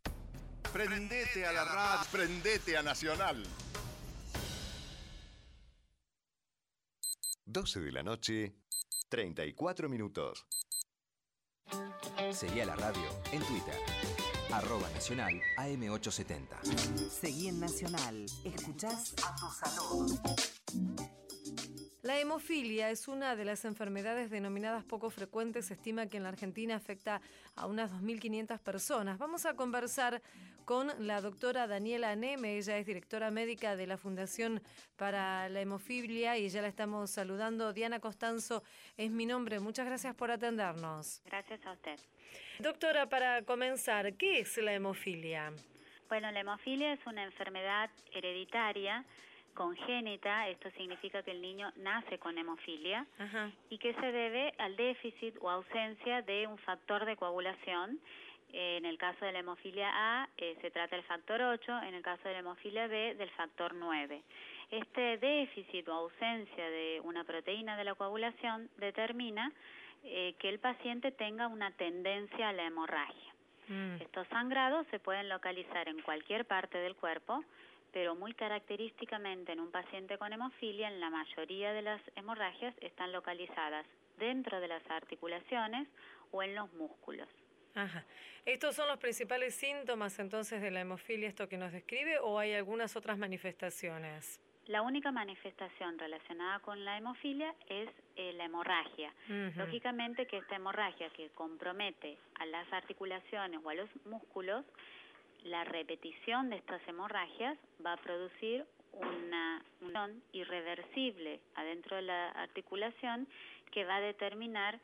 Prendete 0.71 1.45
a 1.45 1.51
la 1.51 1.65
radio, 1.65 2.07
prendete 2.11 2.77
a 2.77 2.81
Nacional. 2.81 3.43
12 7.45 7.79
de 7.81 7.91
la 7.91 8.03
noche, 8.03 8.55
34 9.09 9.89
minutos. 9.89 10.47
Seguí 12.31 12.61
a 12.61 12.65
la 12.65 12.75
radio 12.75 13.09
en 13.31 13.43
Twitter. 13.43 13.75
Arroba 14.51 14.89
Nacional 14.91 15.33
AM870. 15.57 17.09
Seguí 17.09 17.49
en 17.49 17.59
Nacional. 17.59 18.25
Escuchás 18.45 19.13
a 19.25 19.35
tu 19.35 19.49
salud. 19.51 20.19
La 22.05 22.19
hemofilia 22.19 22.91
es 22.91 23.07
una 23.07 23.35
de 23.35 23.45
las 23.45 23.65
enfermedades 23.65 24.29
denominadas 24.29 24.83
poco 24.83 25.09
frecuentes. 25.09 25.65
Se 25.65 25.73
estima 25.73 26.05
que 26.05 26.17
en 26.17 26.23
la 26.23 26.29
Argentina 26.29 26.75
afecta 26.75 27.19
a 27.55 27.65
unas 27.65 27.91
2.500 27.91 28.59
personas. 28.59 29.17
Vamos 29.17 29.47
a 29.47 29.55
conversar 29.55 30.21
con 30.65 30.91
la 30.99 31.19
doctora 31.19 31.65
Daniela 31.65 32.15
Neme. 32.15 32.59
Ella 32.59 32.77
es 32.77 32.85
directora 32.85 33.31
médica 33.31 33.75
de 33.75 33.87
la 33.87 33.97
Fundación 33.97 34.61
para 34.97 35.49
la 35.49 35.61
Hemofilia 35.61 36.37
y 36.37 36.47
ya 36.47 36.61
la 36.61 36.67
estamos 36.67 37.09
saludando. 37.09 37.73
Diana 37.73 37.99
Costanzo 37.99 38.61
es 38.97 39.09
mi 39.09 39.25
nombre. 39.25 39.59
Muchas 39.59 39.87
gracias 39.87 40.13
por 40.13 40.29
atendernos. 40.29 41.23
Gracias 41.25 41.65
a 41.65 41.71
usted. 41.71 41.99
Doctora, 42.59 43.09
para 43.09 43.41
comenzar, 43.41 44.13
¿qué 44.13 44.41
es 44.41 44.55
la 44.57 44.75
hemofilia? 44.75 45.51
Bueno, 46.07 46.29
la 46.29 46.41
hemofilia 46.41 46.93
es 46.93 46.99
una 47.07 47.23
enfermedad 47.23 47.89
hereditaria 48.13 49.03
congénita, 49.55 50.47
esto 50.49 50.69
significa 50.77 51.23
que 51.23 51.31
el 51.31 51.41
niño 51.41 51.71
nace 51.77 52.19
con 52.19 52.37
hemofilia 52.37 53.07
Ajá. 53.17 53.51
y 53.69 53.79
que 53.79 53.93
se 53.95 54.11
debe 54.11 54.53
al 54.59 54.75
déficit 54.75 55.35
o 55.41 55.49
ausencia 55.49 56.21
de 56.21 56.45
un 56.45 56.57
factor 56.59 57.05
de 57.05 57.15
coagulación. 57.15 57.99
En 58.53 58.85
el 58.85 58.97
caso 58.97 59.25
de 59.25 59.31
la 59.31 59.39
hemofilia 59.39 59.89
A 59.91 60.29
eh, 60.37 60.55
se 60.61 60.71
trata 60.71 60.95
del 60.95 61.03
factor 61.05 61.41
8, 61.41 61.81
en 61.83 61.95
el 61.95 62.03
caso 62.03 62.21
de 62.25 62.33
la 62.33 62.39
hemofilia 62.39 62.87
B 62.87 63.15
del 63.15 63.29
factor 63.31 63.73
9. 63.73 64.21
Este 64.71 65.17
déficit 65.17 65.87
o 65.87 65.93
ausencia 65.93 66.69
de 66.69 67.01
una 67.03 67.23
proteína 67.23 67.75
de 67.75 67.83
la 67.83 67.95
coagulación 67.95 68.69
determina 68.77 69.51
eh, 70.03 70.35
que 70.39 70.49
el 70.49 70.59
paciente 70.59 71.11
tenga 71.11 71.47
una 71.47 71.71
tendencia 71.71 72.49
a 72.49 72.53
la 72.53 72.65
hemorragia. 72.65 73.33
Mm. 73.67 74.01
Estos 74.01 74.27
sangrados 74.27 74.85
se 74.91 74.99
pueden 74.99 75.29
localizar 75.29 75.87
en 75.87 76.01
cualquier 76.01 76.45
parte 76.45 76.77
del 76.77 76.95
cuerpo, 76.95 77.43
pero 77.95 78.13
muy 78.13 78.33
característicamente 78.33 79.53
en 79.53 79.61
un 79.61 79.71
paciente 79.71 80.17
con 80.17 80.33
hemofilia, 80.33 80.89
en 80.89 80.99
la 80.99 81.09
mayoría 81.09 81.71
de 81.71 81.81
las 81.81 82.01
hemorragias 82.17 82.75
están 82.81 83.13
localizadas 83.13 83.85
dentro 84.17 84.59
de 84.59 84.67
las 84.67 84.83
articulaciones 84.91 85.87
o 86.31 86.43
en 86.43 86.55
los 86.55 86.73
músculos. 86.73 87.29
Ajá. 87.73 88.03
¿Estos 88.43 88.75
son 88.75 88.89
los 88.89 88.97
principales 88.97 89.55
síntomas 89.55 90.19
entonces 90.19 90.61
de 90.61 90.71
la 90.71 90.81
hemofilia, 90.81 91.29
esto 91.29 91.47
que 91.47 91.55
nos 91.55 91.71
describe, 91.71 92.19
o 92.19 92.37
hay 92.37 92.51
algunas 92.51 92.97
otras 92.97 93.17
manifestaciones? 93.17 94.41
La 94.67 94.81
única 94.81 95.13
manifestación 95.13 95.97
relacionada 95.97 96.59
con 96.59 96.83
la 96.83 96.97
hemofilia 96.97 97.55
es 97.69 97.89
eh, 98.17 98.33
la 98.33 98.43
hemorragia. 98.43 99.13
Lógicamente 99.55 100.25
que 100.25 100.39
esta 100.39 100.57
hemorragia 100.57 101.09
que 101.11 101.29
compromete 101.29 102.17
a 102.41 102.45
las 102.45 102.73
articulaciones 102.73 103.61
o 103.63 103.69
a 103.69 103.73
los 103.73 103.89
músculos, 104.05 104.65
la 105.45 105.63
repetición 105.63 106.49
de 106.49 106.57
estas 106.57 106.85
hemorragias 106.87 107.57
va 107.85 107.93
a 107.93 107.97
producir 107.97 108.65
una 108.93 109.63
unión 109.81 110.21
irreversible 110.31 111.39
adentro 111.55 111.97
de 111.97 112.01
la 112.03 112.31
articulación 112.31 113.27
que 113.71 113.85
va 113.85 113.97
a 113.97 114.01
determinar 114.01 114.79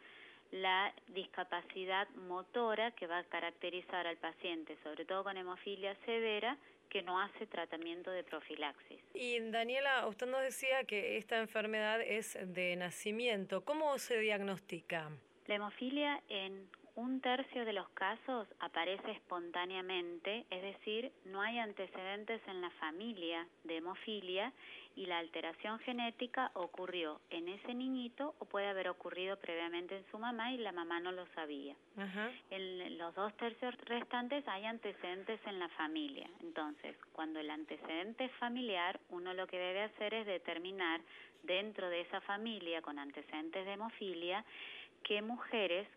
la 0.52 0.94
discapacidad 1.08 2.08
motora 2.28 2.92
que 2.92 3.08
va 3.08 3.20
a 3.20 3.24
caracterizar 3.24 4.06
al 4.06 4.18
paciente, 4.18 4.78
sobre 4.84 5.06
todo 5.06 5.24
con 5.24 5.38
hemofilia 5.38 5.96
severa, 6.06 6.58
que 6.90 7.02
no 7.02 7.20
hace 7.20 7.48
tratamiento 7.48 8.12
de 8.12 8.24
profilaxis. 8.24 9.00
Y 9.14 9.40
Daniela, 9.40 10.06
usted 10.08 10.28
nos 10.28 10.42
decía 10.42 10.84
que 10.84 11.18
esta 11.18 11.38
enfermedad 11.38 12.02
es 12.02 12.38
de 12.54 12.76
nacimiento. 12.76 13.64
¿Cómo 13.64 13.98
se 13.98 14.20
diagnostica? 14.20 15.10
La 15.48 15.56
hemofilia 15.56 16.22
en 16.28 16.68
un 16.96 17.22
tercio 17.22 17.66
de 17.66 17.74
los 17.74 17.88
casos 17.90 18.48
aparece 18.60 19.12
espontáneamente, 19.12 20.46
es 20.50 20.62
decir, 20.62 21.12
no 21.26 21.42
hay 21.42 21.60
antecedentes 21.60 22.42
en 22.48 22.62
la 22.62 22.70
familia 22.72 23.48
de 23.64 23.78
hemofilia 23.78 24.52
y 24.96 25.06
la 25.06 25.20
alteración 25.20 25.80
genética 25.80 26.52
ocurrió 26.54 27.22
en 27.30 27.48
ese 27.48 27.74
niñito 27.74 28.36
o 28.40 28.46
puede 28.46 28.68
haber 28.68 28.90
ocurrido 28.90 29.38
previamente 29.38 29.96
en 29.98 30.06
su 30.12 30.20
mamá 30.20 30.52
y 30.52 30.58
la 30.58 30.74
mamá 30.74 31.00
no 31.00 31.14
lo 31.14 31.26
sabía. 31.28 31.76
En 32.50 32.98
los 32.98 33.16
dos 33.16 33.34
tercios 33.38 33.74
restantes 33.86 34.46
hay 34.48 34.66
antecedentes 34.66 35.40
en 35.46 35.60
la 35.60 35.70
familia. 35.70 36.30
Entonces, 36.42 36.98
cuando 37.14 37.40
el 37.40 37.50
antecedente 37.50 38.26
es 38.26 38.32
familiar, 38.34 39.00
uno 39.10 39.34
lo 39.34 39.48
que 39.48 39.58
debe 39.58 39.84
hacer 39.84 40.14
es 40.14 40.26
determinar 40.26 41.00
dentro 41.44 41.90
de 41.90 42.02
esa 42.02 42.20
familia 42.22 42.82
con 42.82 43.00
antecedentes 43.00 43.66
de 43.66 43.74
hemofilia 43.74 44.44
qué 45.04 45.22
mujeres 45.22 45.88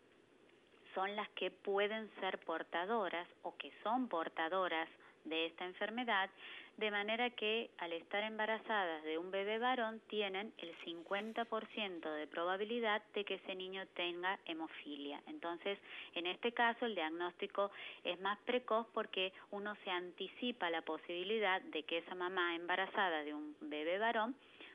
son 0.94 1.14
las 1.16 1.28
que 1.30 1.50
pueden 1.50 2.11
ser 2.20 2.38
portadoras 2.40 3.28
o 3.42 3.57
que 3.57 3.72
son 3.83 4.09
portadoras 4.09 4.88
de 5.24 5.46
esta 5.46 5.64
enfermedad, 5.64 6.30
de 6.76 6.90
manera 6.90 7.30
que 7.30 7.70
al 7.78 7.92
estar 7.92 8.22
embarazadas 8.24 9.04
de 9.04 9.16
un 9.16 9.30
bebé 9.30 9.59
varón 9.59 10.00
tienen 10.09 10.52
el 10.59 10.76
50% 10.85 12.14
de 12.14 12.26
probabilidad 12.26 13.02
de 13.14 13.24
que 13.24 13.35
ese 13.35 13.54
niño 13.54 13.87
tenga 13.94 14.38
hemofilia. 14.44 15.22
Entonces, 15.28 15.78
en 16.14 16.26
este 16.26 16.52
caso 16.52 16.87
el 16.87 16.94
diagnóstico 16.94 17.70
es 18.02 18.20
más 18.20 18.38
precoz 18.40 18.87
porque 18.92 19.33
uno 19.50 19.76
se 19.85 19.90
anticipa 19.90 20.68
la 20.70 20.83
posibilidad 20.83 21.61
de 21.62 21.85
que 21.85 21.98
esa 21.98 22.14
mamá 22.14 22.57
embarazada 22.57 23.22
de 23.22 23.35
un 23.35 23.57
bebé 23.61 23.98
varón 23.98 24.35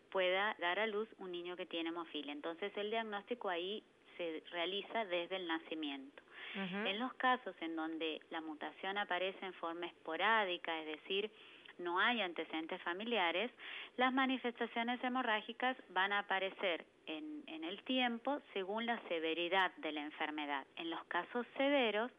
pueda 0.09 0.55
dar 0.59 0.79
a 0.79 0.87
luz 0.87 1.07
un 1.19 1.31
niño 1.31 1.55
que 1.55 1.65
tiene 1.65 1.89
hemofilia. 1.89 2.31
Entonces, 2.31 2.71
el 2.77 2.89
diagnóstico 2.89 3.49
ahí 3.49 3.83
se 4.19 4.43
realiza 4.51 5.05
desde 5.05 5.37
el 5.37 5.47
nacimiento. 5.47 6.21
En 6.55 6.99
los 6.99 7.13
casos 7.13 7.55
en 7.61 7.75
donde 7.75 8.21
la 8.31 8.41
mutación 8.41 8.97
aparece 8.97 9.45
en 9.45 9.53
forma 9.53 9.85
esporádica, 9.85 10.79
es 10.81 10.87
decir, 10.99 11.31
no 11.77 11.99
hay 11.99 12.21
antecedentes 12.21 12.81
familiares, 12.81 13.51
las 13.97 14.11
manifestaciones 14.11 15.01
hemorrágicas 15.03 15.77
van 15.89 16.11
a 16.11 16.19
aparecer 16.19 16.83
en, 17.05 17.43
en, 17.47 17.63
el 17.63 17.81
tiempo 17.83 18.41
según 18.51 18.87
la 18.87 18.99
severidad 19.07 19.71
de 19.77 19.91
la 19.91 20.01
enfermedad. 20.01 20.65
En 20.75 20.89
los 20.89 21.03
casos 21.05 21.45
severos, 21.55 22.11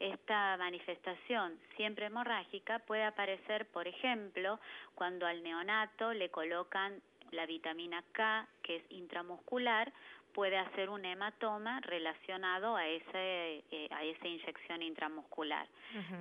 esta 0.00 0.56
manifestación 0.56 1.60
siempre 1.76 2.06
hemorrágica 2.06 2.80
puede 2.80 3.04
aparecer, 3.04 3.66
por 3.66 3.86
ejemplo, 3.86 4.58
cuando 4.94 5.26
al 5.26 5.42
neonato 5.42 6.12
le 6.14 6.30
colocan 6.30 7.00
la 7.30 7.46
vitamina 7.46 8.02
K, 8.12 8.48
que 8.62 8.76
es 8.76 8.82
intramuscular, 8.90 9.92
puede 10.34 10.58
hacer 10.58 10.90
un 10.90 11.04
hematoma 11.04 11.80
relacionado 11.80 12.76
a, 12.76 12.86
ese, 12.86 13.64
eh, 13.70 13.88
a 13.90 14.02
esa 14.04 14.26
inyección 14.26 14.82
intramuscular. 14.82 15.66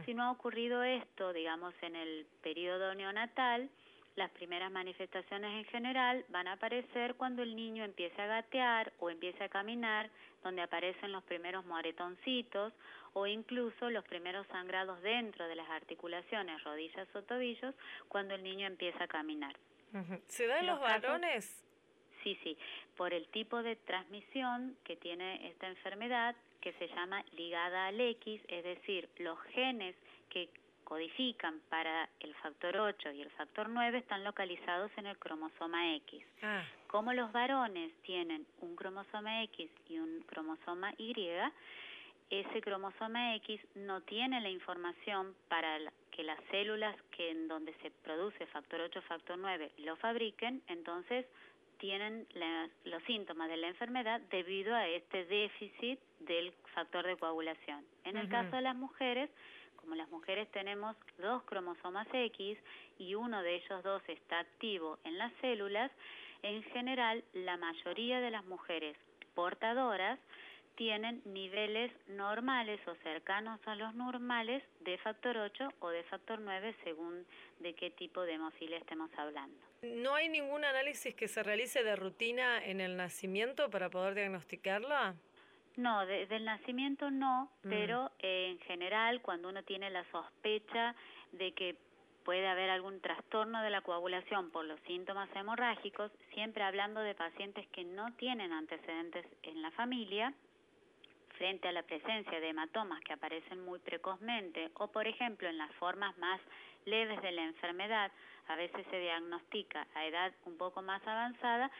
Si 0.05 0.13
no 0.13 0.23
ha 0.23 0.31
ocurrido 0.31 0.83
esto, 0.83 1.33
digamos, 1.33 1.73
en 1.81 1.95
el 1.95 2.25
periodo 2.41 2.93
neonatal, 2.93 3.69
las 4.15 4.29
primeras 4.31 4.71
manifestaciones 4.71 5.51
en 5.51 5.65
general 5.65 6.23
van 6.29 6.47
a 6.47 6.53
aparecer 6.53 7.15
cuando 7.15 7.41
el 7.41 7.55
niño 7.55 7.83
empiece 7.83 8.21
a 8.21 8.27
gatear 8.27 8.93
o 8.99 9.09
empiece 9.09 9.43
a 9.43 9.49
caminar, 9.49 10.11
donde 10.43 10.61
aparecen 10.61 11.11
los 11.11 11.23
primeros 11.23 11.65
moretoncitos 11.65 12.73
o 13.13 13.25
incluso 13.25 13.89
los 13.89 14.05
primeros 14.05 14.45
sangrados 14.47 15.01
dentro 15.01 15.47
de 15.47 15.55
las 15.55 15.69
articulaciones, 15.69 16.63
rodillas 16.63 17.07
o 17.15 17.23
tobillos, 17.23 17.73
cuando 18.07 18.35
el 18.35 18.43
niño 18.43 18.67
empieza 18.67 19.05
a 19.05 19.07
caminar. 19.07 19.55
¿Se 20.27 20.47
da 20.47 20.59
en 20.59 20.67
los, 20.67 20.79
varones? 20.79 21.62
Sí, 22.23 22.37
sí, 22.43 22.57
por 22.95 23.13
el 23.13 23.27
tipo 23.27 23.61
de 23.61 23.75
transmisión 23.75 24.77
que 24.83 24.95
tiene 24.95 25.47
esta 25.49 25.67
enfermedad 25.67 26.35
que 26.61 26.71
se 26.73 26.87
llama 26.87 27.23
ligada 27.35 27.87
al 27.87 27.99
X, 27.99 28.41
es 28.47 28.63
decir, 28.63 29.09
los 29.19 29.39
genes 29.53 29.95
que 30.29 30.49
codifican 30.83 31.59
para 31.69 32.09
el 32.19 32.33
factor 32.35 32.77
8 32.77 33.11
y 33.11 33.21
el 33.21 33.29
factor 33.31 33.67
9 33.69 33.97
están 33.97 34.23
localizados 34.23 34.91
en 34.97 35.07
el 35.07 35.17
cromosoma 35.17 35.95
X. 35.95 36.23
Ah. 36.41 36.63
Como 36.87 37.13
los 37.13 37.31
varones 37.31 37.91
tienen 38.03 38.45
un 38.61 38.75
cromosoma 38.75 39.43
X 39.43 39.69
y 39.89 39.99
un 39.99 40.21
cromosoma 40.27 40.93
Y, 40.97 41.15
ese 42.29 42.61
cromosoma 42.61 43.35
X 43.35 43.59
no 43.75 44.01
tiene 44.01 44.39
la 44.41 44.49
información 44.49 45.35
para 45.49 45.79
que 46.11 46.23
las 46.23 46.39
células 46.51 46.95
que 47.11 47.31
en 47.31 47.47
donde 47.47 47.73
se 47.81 47.91
produce 47.91 48.45
factor 48.47 48.81
8 48.81 49.01
factor 49.03 49.37
9 49.37 49.71
lo 49.79 49.95
fabriquen, 49.97 50.61
entonces 50.67 51.25
tienen 51.83 52.25
los 52.85 53.03
síntomas 53.03 53.49
de 53.49 53.57
la 53.57 53.67
enfermedad 53.67 54.21
debido 54.31 54.73
a 54.73 54.87
este 54.87 55.25
déficit 55.25 55.99
del 56.21 56.53
factor 56.73 57.05
de 57.05 57.17
coagulación. 57.17 57.83
En 58.05 58.15
el 58.15 58.29
caso 58.29 58.55
de 58.55 58.61
las 58.61 58.77
mujeres, 58.77 59.29
como 59.75 59.93
las 59.95 60.07
mujeres 60.07 60.49
tenemos 60.51 60.95
dos 61.17 61.43
cromosomas 61.43 62.07
X 62.13 62.57
y 62.99 63.15
uno 63.15 63.43
de 63.43 63.55
ellos 63.55 63.83
dos 63.83 64.01
está 64.07 64.39
activo 64.39 64.97
en 65.03 65.17
las 65.17 65.33
células, 65.41 65.91
en 66.41 66.63
general 66.71 67.21
la 67.33 67.57
mayoría 67.57 68.21
de 68.21 68.31
las 68.31 68.45
mujeres 68.45 68.95
portadoras 69.35 70.17
tienen 70.75 71.21
niveles 71.25 71.91
normales 72.07 72.79
o 72.87 72.95
cercanos 73.03 73.59
a 73.65 73.75
los 73.75 73.93
normales 73.95 74.63
de 74.81 74.97
factor 74.97 75.37
8 75.37 75.69
o 75.79 75.89
de 75.89 76.03
factor 76.03 76.39
9 76.39 76.75
según 76.83 77.25
de 77.59 77.73
qué 77.73 77.91
tipo 77.91 78.21
de 78.21 78.33
hemofilia 78.33 78.77
estemos 78.77 79.09
hablando. 79.17 79.57
¿No 79.81 80.15
hay 80.15 80.29
ningún 80.29 80.65
análisis 80.65 81.13
que 81.15 81.27
se 81.27 81.43
realice 81.43 81.83
de 81.83 81.95
rutina 81.95 82.63
en 82.63 82.81
el 82.81 82.97
nacimiento 82.97 83.69
para 83.69 83.89
poder 83.89 84.15
diagnosticarla? 84.15 85.15
No, 85.75 86.05
desde 86.05 86.35
el 86.35 86.45
nacimiento 86.45 87.09
no, 87.09 87.51
mm. 87.63 87.69
pero 87.69 88.11
en 88.19 88.59
general 88.59 89.21
cuando 89.21 89.49
uno 89.49 89.63
tiene 89.63 89.89
la 89.89 90.03
sospecha 90.11 90.95
de 91.31 91.51
que 91.53 91.75
puede 92.23 92.47
haber 92.47 92.69
algún 92.69 93.01
trastorno 93.01 93.61
de 93.61 93.69
la 93.69 93.81
coagulación 93.81 94.49
por 94.51 94.65
los 94.65 94.79
síntomas 94.81 95.29
hemorrágicos, 95.35 96.11
siempre 96.33 96.63
hablando 96.63 97.01
de 97.01 97.15
pacientes 97.15 97.67
que 97.67 97.83
no 97.83 98.13
tienen 98.13 98.53
antecedentes 98.53 99.25
en 99.43 99.61
la 99.61 99.71
familia, 99.71 100.33
frente 101.37 101.67
a 101.67 101.71
la 101.71 101.83
presencia 101.83 102.39
de 102.39 102.49
hematomas 102.49 103.01
que 103.01 103.13
aparecen 103.13 103.63
muy 103.63 103.79
precozmente 103.79 104.71
o, 104.75 104.87
por 104.87 105.07
ejemplo, 105.07 105.47
en 105.47 105.57
las 105.57 105.71
formas 105.75 106.17
más 106.17 106.39
leves 106.85 107.21
de 107.21 107.31
la 107.31 107.43
enfermedad, 107.43 108.11
a 108.47 108.55
veces 108.55 108.85
se 108.89 108.99
diagnostica 108.99 109.87
a 109.95 110.05
edad 110.05 110.33
un 110.45 110.57
poco 110.57 110.81
más 110.81 111.05
avanzada 111.07 111.71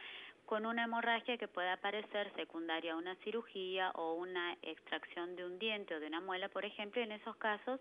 con 0.46 0.66
una 0.66 0.84
hemorragia 0.84 1.38
que 1.38 1.48
puede 1.48 1.70
aparecer 1.70 2.30
secundaria 2.34 2.92
a 2.92 2.96
una 2.96 3.14
cirugía 3.16 3.90
o 3.94 4.14
una 4.14 4.56
extracción 4.62 5.36
de 5.36 5.44
un 5.44 5.58
diente 5.58 5.94
o 5.94 6.00
de 6.00 6.06
una 6.06 6.20
muela, 6.20 6.48
por 6.48 6.64
ejemplo, 6.64 7.00
en 7.02 7.12
esos 7.12 7.36
casos 7.36 7.80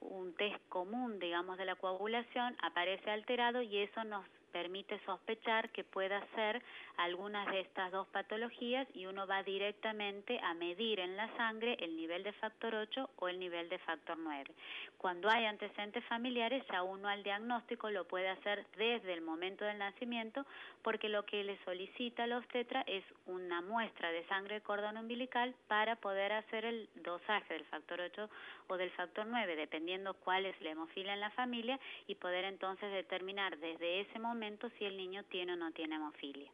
un 0.00 0.34
test 0.34 0.56
común, 0.68 1.18
digamos, 1.18 1.56
de 1.58 1.64
la 1.64 1.76
coagulación 1.76 2.56
aparece 2.62 3.10
alterado 3.10 3.62
y 3.62 3.78
eso 3.78 4.04
nos 4.04 4.26
permite 4.52 5.00
sospechar 5.06 5.70
que 5.70 5.82
pueda 5.84 6.24
ser 6.34 6.62
algunas 6.98 7.46
de 7.50 7.60
estas 7.60 7.90
dos 7.90 8.06
patologías 8.08 8.86
y 8.94 9.06
uno 9.06 9.26
va 9.26 9.42
directamente 9.42 10.38
a 10.40 10.54
medir 10.54 11.00
en 11.00 11.16
la 11.16 11.34
sangre 11.36 11.76
el 11.80 11.96
nivel 11.96 12.22
de 12.22 12.32
factor 12.32 12.74
8 12.74 13.10
o 13.16 13.28
el 13.28 13.38
nivel 13.38 13.68
de 13.68 13.78
factor 13.78 14.18
9. 14.18 14.50
Cuando 14.98 15.28
hay 15.30 15.46
antecedentes 15.46 16.04
familiares, 16.04 16.62
ya 16.70 16.82
uno 16.82 17.08
al 17.08 17.22
diagnóstico 17.22 17.90
lo 17.90 18.06
puede 18.06 18.28
hacer 18.28 18.64
desde 18.76 19.12
el 19.14 19.22
momento 19.22 19.64
del 19.64 19.78
nacimiento 19.78 20.44
porque 20.82 21.08
lo 21.08 21.24
que 21.24 21.42
le 21.42 21.58
solicita 21.64 22.24
a 22.24 22.36
obstetra 22.36 22.82
es 22.86 23.04
una 23.26 23.60
muestra 23.62 24.10
de 24.12 24.24
sangre 24.26 24.56
de 24.56 24.60
cordón 24.60 24.96
umbilical 24.96 25.54
para 25.66 25.96
poder 25.96 26.32
hacer 26.32 26.64
el 26.64 26.88
dosaje 26.96 27.54
del 27.54 27.64
factor 27.66 28.00
8 28.00 28.28
o 28.68 28.76
del 28.76 28.90
factor 28.90 29.26
9, 29.26 29.56
dependiendo 29.56 30.14
cuál 30.14 30.46
es 30.46 30.60
la 30.60 30.70
hemofilia 30.70 31.14
en 31.14 31.20
la 31.20 31.30
familia 31.30 31.78
y 32.06 32.14
poder 32.16 32.44
entonces 32.44 32.92
determinar 32.92 33.58
desde 33.58 34.00
ese 34.00 34.18
momento 34.18 34.41
si 34.76 34.84
el 34.84 34.96
niño 34.96 35.22
tiene 35.24 35.52
o 35.52 35.56
no 35.56 35.70
tiene 35.70 35.94
hemofilia. 35.94 36.50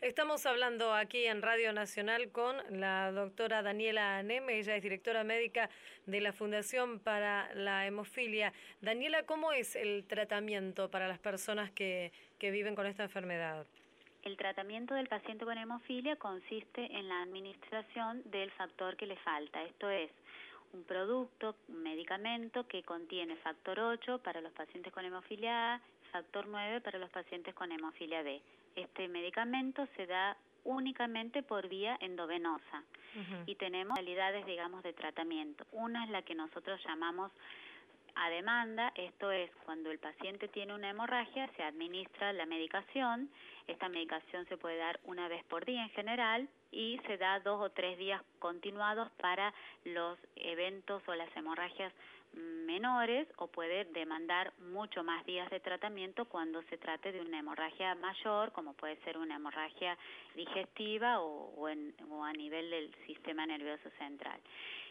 Estamos 0.00 0.46
hablando 0.46 0.94
aquí 0.94 1.26
en 1.26 1.42
Radio 1.42 1.70
Nacional 1.74 2.30
con 2.30 2.56
la 2.70 3.12
doctora 3.12 3.62
Daniela 3.62 4.16
Aneme, 4.16 4.58
ella 4.58 4.74
es 4.74 4.82
directora 4.82 5.22
médica 5.22 5.68
de 6.06 6.22
la 6.22 6.32
Fundación 6.32 6.98
para 6.98 7.54
la 7.54 7.86
Hemofilia. 7.86 8.54
Daniela, 8.80 9.24
¿cómo 9.24 9.52
es 9.52 9.76
el 9.76 10.06
tratamiento 10.06 10.90
para 10.90 11.08
las 11.08 11.18
personas 11.18 11.70
que, 11.70 12.10
que 12.38 12.50
viven 12.50 12.74
con 12.74 12.86
esta 12.86 13.02
enfermedad? 13.02 13.66
El 14.22 14.38
tratamiento 14.38 14.94
del 14.94 15.08
paciente 15.08 15.44
con 15.44 15.58
hemofilia 15.58 16.16
consiste 16.16 16.86
en 16.96 17.06
la 17.06 17.20
administración 17.20 18.22
del 18.30 18.50
factor 18.52 18.96
que 18.96 19.06
le 19.06 19.16
falta, 19.16 19.62
esto 19.62 19.90
es, 19.90 20.10
un 20.72 20.84
producto, 20.84 21.54
un 21.68 21.82
medicamento 21.82 22.66
que 22.66 22.82
contiene 22.82 23.36
factor 23.36 23.78
8 23.78 24.20
para 24.22 24.40
los 24.40 24.52
pacientes 24.52 24.92
con 24.92 25.04
hemofilia 25.04 25.74
A, 25.74 25.80
factor 26.10 26.46
9 26.46 26.80
para 26.80 26.98
los 26.98 27.10
pacientes 27.10 27.54
con 27.54 27.72
hemofilia 27.72 28.22
B. 28.22 28.40
Este 28.76 29.08
medicamento 29.08 29.86
se 29.96 30.06
da 30.06 30.36
únicamente 30.64 31.42
por 31.42 31.68
vía 31.68 31.96
endovenosa 32.00 32.84
y 33.46 33.54
tenemos 33.56 33.98
modalidades, 33.98 34.46
digamos, 34.46 34.82
de 34.82 34.92
tratamiento. 34.92 35.64
Una 35.72 36.04
es 36.04 36.10
la 36.10 36.22
que 36.22 36.34
nosotros 36.34 36.80
llamamos 36.84 37.32
a 38.14 38.28
demanda, 38.28 38.92
esto 38.94 39.30
es 39.30 39.50
cuando 39.64 39.90
el 39.90 39.98
paciente 39.98 40.48
tiene 40.48 40.74
una 40.74 40.90
hemorragia, 40.90 41.48
se 41.56 41.62
administra 41.62 42.32
la 42.32 42.46
medicación, 42.46 43.30
esta 43.66 43.88
medicación 43.88 44.46
se 44.46 44.56
puede 44.56 44.78
dar 44.78 45.00
una 45.04 45.28
vez 45.28 45.44
por 45.44 45.64
día 45.64 45.82
en 45.82 45.90
general 45.90 46.48
y 46.72 47.00
se 47.06 47.16
da 47.18 47.40
dos 47.40 47.60
o 47.60 47.70
tres 47.70 47.98
días 47.98 48.20
continuados 48.38 49.10
para 49.20 49.54
los 49.84 50.18
eventos 50.36 51.02
o 51.06 51.14
las 51.14 51.34
hemorragias 51.36 51.92
menores 52.32 53.26
o 53.36 53.48
puede 53.48 53.84
demandar 53.86 54.52
mucho 54.58 55.02
más 55.02 55.24
días 55.26 55.50
de 55.50 55.60
tratamiento 55.60 56.24
cuando 56.26 56.62
se 56.64 56.78
trate 56.78 57.12
de 57.12 57.20
una 57.20 57.40
hemorragia 57.40 57.94
mayor, 57.96 58.52
como 58.52 58.74
puede 58.74 58.96
ser 59.04 59.18
una 59.18 59.36
hemorragia 59.36 59.98
digestiva 60.34 61.20
o, 61.20 61.66
a 61.66 62.32
nivel 62.32 62.70
del 62.70 62.94
sistema 63.06 63.46
nervioso 63.46 63.90
central. 63.98 64.40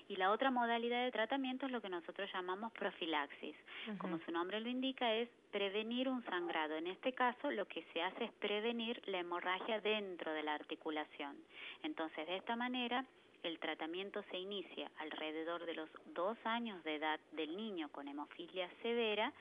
Y 0.09 0.15
la 0.15 0.31
otra 0.31 0.49
modalidad 0.49 1.05
de 1.05 1.11
tratamiento 1.11 1.67
es 1.67 1.71
lo 1.71 1.81
que 1.81 1.89
nosotros 1.89 2.27
llamamos 2.33 2.71
profilaxis. 2.73 3.55
Como 3.99 4.17
su 4.25 4.31
nombre 4.31 4.59
lo 4.59 4.67
indica, 4.67 5.13
es 5.13 5.29
prevenir 5.51 6.09
un 6.09 6.23
sangrado. 6.25 6.75
En 6.75 6.87
este 6.87 7.13
caso, 7.13 7.51
lo 7.51 7.67
que 7.67 7.83
se 7.93 8.01
hace 8.01 8.25
es 8.25 8.31
prevenir 8.33 8.99
la 9.05 9.19
hemorragia 9.19 9.79
dentro 9.81 10.33
de 10.33 10.41
la 10.41 10.55
articulación. 10.55 11.37
Entonces, 11.83 12.25
de 12.25 12.37
esta 12.37 12.55
manera, 12.55 13.05
el 13.43 13.59
tratamiento 13.59 14.23
se 14.31 14.37
inicia 14.37 14.91
alrededor 14.99 15.65
de 15.65 15.73
los 15.73 15.89
dos 16.13 16.37
años 16.43 16.83
de 16.83 16.95
edad 16.95 17.19
del 17.31 17.55
niño 17.55 17.89
con 17.91 18.07
hemofilia 18.07 18.69
severa 18.81 19.31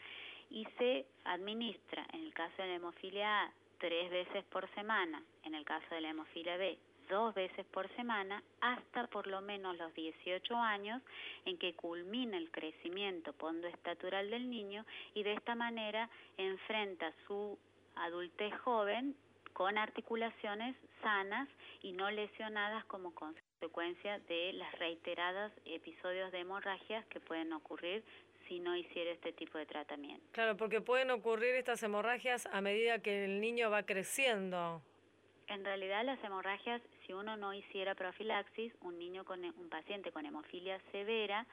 y 0.51 0.67
se 0.79 1.07
administra, 1.25 2.07
en 2.13 2.21
el 2.25 2.33
caso 2.33 2.63
de 2.63 2.69
la 2.69 2.75
hemofilia 2.77 3.43
A, 3.45 3.53
tres 3.79 4.11
veces 4.11 4.45
por 4.47 4.69
semana, 4.75 5.23
en 5.45 5.55
el 5.55 5.65
caso 5.65 5.87
de 5.95 6.01
la 6.01 6.11
hemofilia 6.11 6.57
B, 6.57 6.79
dos 7.09 7.35
veces 7.35 7.65
por 7.67 7.89
semana, 7.97 8.43
hasta 8.61 9.07
por 9.07 9.27
lo 9.27 9.41
menos 9.41 9.77
los 9.77 9.93
18 9.95 10.57
años 10.57 11.03
en 11.45 11.59
que 11.59 11.75
culmina 11.75 12.37
el 12.37 12.51
crecimiento 12.51 13.33
pondoestatural 13.33 14.31
del 14.31 14.49
niño 14.51 14.85
y 15.15 15.23
de 15.23 15.35
esta 15.35 15.55
manera 15.55 16.09
enfrenta 16.37 17.13
su 17.27 17.59
adultez 17.97 18.55
joven 18.61 19.17
con 19.59 19.77
articulaciones 19.77 20.77
sanas 21.03 21.49
y 21.83 21.91
no 21.91 22.09
lesionadas 22.13 22.85
como 22.85 23.13
consecuencia 23.13 24.21
de 24.21 24.53
las 24.53 24.73
reiteradas 24.79 25.51
episodios 25.65 26.31
de 26.31 26.39
hemorragias 26.39 27.05
que 27.07 27.19
pueden 27.19 27.53
ocurrir 27.53 28.05
si 28.47 28.61
no 28.61 28.77
hiciera 28.77 29.11
este 29.11 29.33
tipo 29.33 29.59
de 29.59 29.67
tratamiento. 29.67 30.25
Claro, 30.31 30.57
porque 30.57 30.81
pueden 30.81 31.11
ocurrir 31.11 31.57
estas 31.57 31.83
hemorragias 31.83 32.47
a 32.53 32.61
medida 32.61 33.01
que 33.01 33.25
el 33.25 33.41
niño 33.41 33.69
va 33.69 33.83
creciendo. 33.83 34.81
En 35.49 35.65
realidad 35.65 36.05
las 36.05 36.23
hemorragias, 36.23 36.81
si 37.05 37.13
uno 37.13 37.37
no 37.37 37.53
hiciera 37.53 37.97
profilaxis, 37.97 38.73
un 38.83 38.97
niño 38.97 39.25
con 39.25 39.45
un 39.45 39.69
paciente 39.69 40.13
con 40.13 40.25
hemofilia 40.25 40.81
severa 40.93 41.45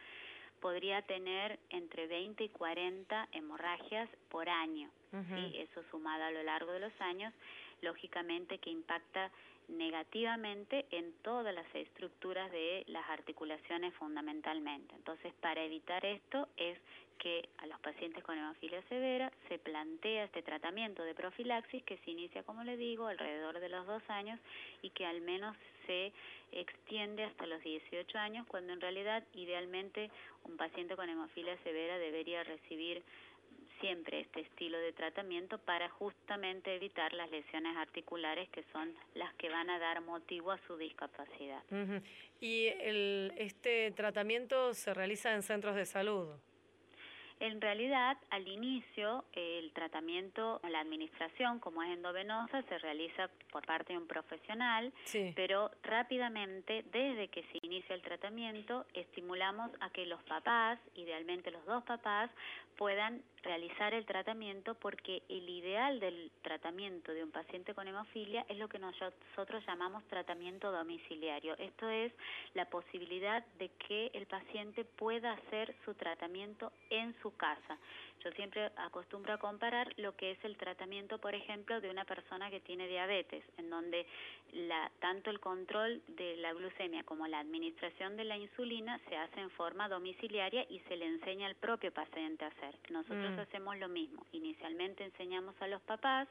podría 0.61 1.01
tener 1.03 1.59
entre 1.69 2.07
20 2.07 2.43
y 2.43 2.49
40 2.49 3.29
hemorragias 3.33 4.09
por 4.29 4.49
año. 4.49 4.89
¿sí? 5.11 5.57
Eso 5.57 5.83
sumado 5.91 6.23
a 6.23 6.31
lo 6.31 6.43
largo 6.43 6.71
de 6.71 6.79
los 6.79 7.01
años, 7.01 7.33
lógicamente 7.81 8.57
que 8.57 8.69
impacta 8.69 9.31
negativamente 9.67 10.85
en 10.91 11.13
todas 11.23 11.53
las 11.53 11.65
estructuras 11.73 12.51
de 12.51 12.83
las 12.87 13.09
articulaciones 13.09 13.93
fundamentalmente. 13.95 14.93
Entonces, 14.95 15.33
para 15.41 15.63
evitar 15.63 16.05
esto 16.05 16.47
es 16.57 16.77
que 17.17 17.47
a 17.57 17.65
los 17.67 17.79
pacientes 17.79 18.23
con 18.23 18.37
hemofilia 18.37 18.81
severa 18.83 19.31
se 19.47 19.57
plantea 19.57 20.25
este 20.25 20.41
tratamiento 20.41 21.03
de 21.03 21.15
profilaxis 21.15 21.83
que 21.83 21.97
se 21.99 22.11
inicia, 22.11 22.43
como 22.43 22.63
le 22.63 22.77
digo, 22.77 23.07
alrededor 23.07 23.59
de 23.59 23.69
los 23.69 23.87
dos 23.87 24.03
años 24.09 24.39
y 24.81 24.89
que 24.89 25.05
al 25.05 25.21
menos 25.21 25.55
se 25.87 26.11
extiende 26.51 27.23
hasta 27.23 27.45
los 27.45 27.61
18 27.63 28.17
años, 28.17 28.45
cuando 28.47 28.73
en 28.73 28.81
realidad 28.81 29.23
idealmente 29.33 30.11
un 30.43 30.57
paciente 30.57 30.95
con 30.95 31.09
hemofilia 31.09 31.57
severa 31.63 31.97
debería 31.97 32.43
recibir 32.43 33.01
siempre 33.79 34.21
este 34.21 34.41
estilo 34.41 34.77
de 34.77 34.93
tratamiento 34.93 35.57
para 35.57 35.89
justamente 35.89 36.75
evitar 36.75 37.13
las 37.13 37.29
lesiones 37.31 37.75
articulares 37.77 38.49
que 38.49 38.63
son 38.71 38.93
las 39.13 39.33
que 39.35 39.49
van 39.49 39.69
a 39.69 39.79
dar 39.79 40.01
motivo 40.01 40.51
a 40.51 40.59
su 40.67 40.77
discapacidad. 40.77 41.63
¿Y 42.39 42.67
el, 42.67 43.33
este 43.37 43.91
tratamiento 43.91 44.73
se 44.73 44.93
realiza 44.93 45.33
en 45.33 45.41
centros 45.43 45.75
de 45.75 45.85
salud? 45.85 46.35
En 47.41 47.59
realidad, 47.59 48.17
al 48.29 48.47
inicio, 48.47 49.25
el 49.33 49.71
tratamiento, 49.73 50.61
la 50.69 50.79
administración, 50.79 51.59
como 51.59 51.83
es 51.83 51.89
endovenosa, 51.89 52.61
se 52.63 52.77
realiza 52.77 53.29
por 53.51 53.65
parte 53.65 53.91
de 53.91 53.99
un 53.99 54.07
profesional, 54.07 54.93
pero 55.35 55.69
rápidamente, 55.83 56.85
desde 56.93 57.27
que 57.27 57.43
se 57.43 57.59
inicia 57.61 57.93
el 57.93 58.01
tratamiento, 58.01 58.85
estimulamos 58.93 59.69
a 59.81 59.89
que 59.89 60.05
los 60.05 60.23
papás, 60.23 60.79
idealmente 60.95 61.51
los 61.51 61.65
dos 61.65 61.83
papás, 61.83 62.31
puedan 62.77 63.23
realizar 63.43 63.93
el 63.93 64.05
tratamiento 64.05 64.73
porque 64.75 65.21
el 65.29 65.47
ideal 65.47 65.99
del 65.99 66.31
tratamiento 66.41 67.11
de 67.11 67.23
un 67.23 67.31
paciente 67.31 67.73
con 67.73 67.87
hemofilia 67.87 68.45
es 68.49 68.57
lo 68.57 68.67
que 68.67 68.79
nosotros 68.79 69.63
llamamos 69.67 70.03
tratamiento 70.05 70.71
domiciliario. 70.71 71.55
Esto 71.57 71.87
es 71.89 72.11
la 72.55 72.65
posibilidad 72.65 73.45
de 73.59 73.69
que 73.87 74.09
el 74.13 74.25
paciente 74.25 74.83
pueda 74.83 75.33
hacer 75.33 75.75
su 75.85 75.93
tratamiento 75.93 76.71
en 76.89 77.15
su 77.21 77.35
casa. 77.37 77.77
Yo 78.23 78.31
siempre 78.31 78.71
acostumbro 78.77 79.33
a 79.33 79.37
comparar 79.37 79.93
lo 79.97 80.15
que 80.15 80.31
es 80.31 80.43
el 80.43 80.57
tratamiento, 80.57 81.19
por 81.19 81.35
ejemplo, 81.35 81.79
de 81.79 81.91
una 81.91 82.05
persona 82.05 82.49
que 82.49 82.59
tiene 82.59 82.87
diabetes, 82.87 83.43
en 83.57 83.69
donde 83.69 84.07
la, 84.53 84.89
tanto 84.99 85.29
el 85.29 85.39
control 85.39 86.01
de 86.07 86.35
la 86.37 86.53
glucemia 86.53 87.03
como 87.03 87.27
la 87.27 87.39
administración 87.39 88.17
de 88.17 88.23
la 88.23 88.37
insulina 88.37 88.99
se 89.09 89.17
hace 89.17 89.41
en 89.41 89.51
forma 89.51 89.87
domiciliaria 89.87 90.65
y 90.69 90.79
se 90.87 90.97
le 90.97 91.05
enseña 91.05 91.45
al 91.45 91.55
propio 91.55 91.93
paciente 91.93 92.45
a 92.45 92.47
hacer. 92.47 92.64
Nosotros 92.89 93.31
mm. 93.31 93.39
hacemos 93.39 93.77
lo 93.77 93.87
mismo. 93.87 94.25
Inicialmente 94.31 95.03
enseñamos 95.03 95.55
a 95.61 95.67
los 95.67 95.81
papás 95.81 96.27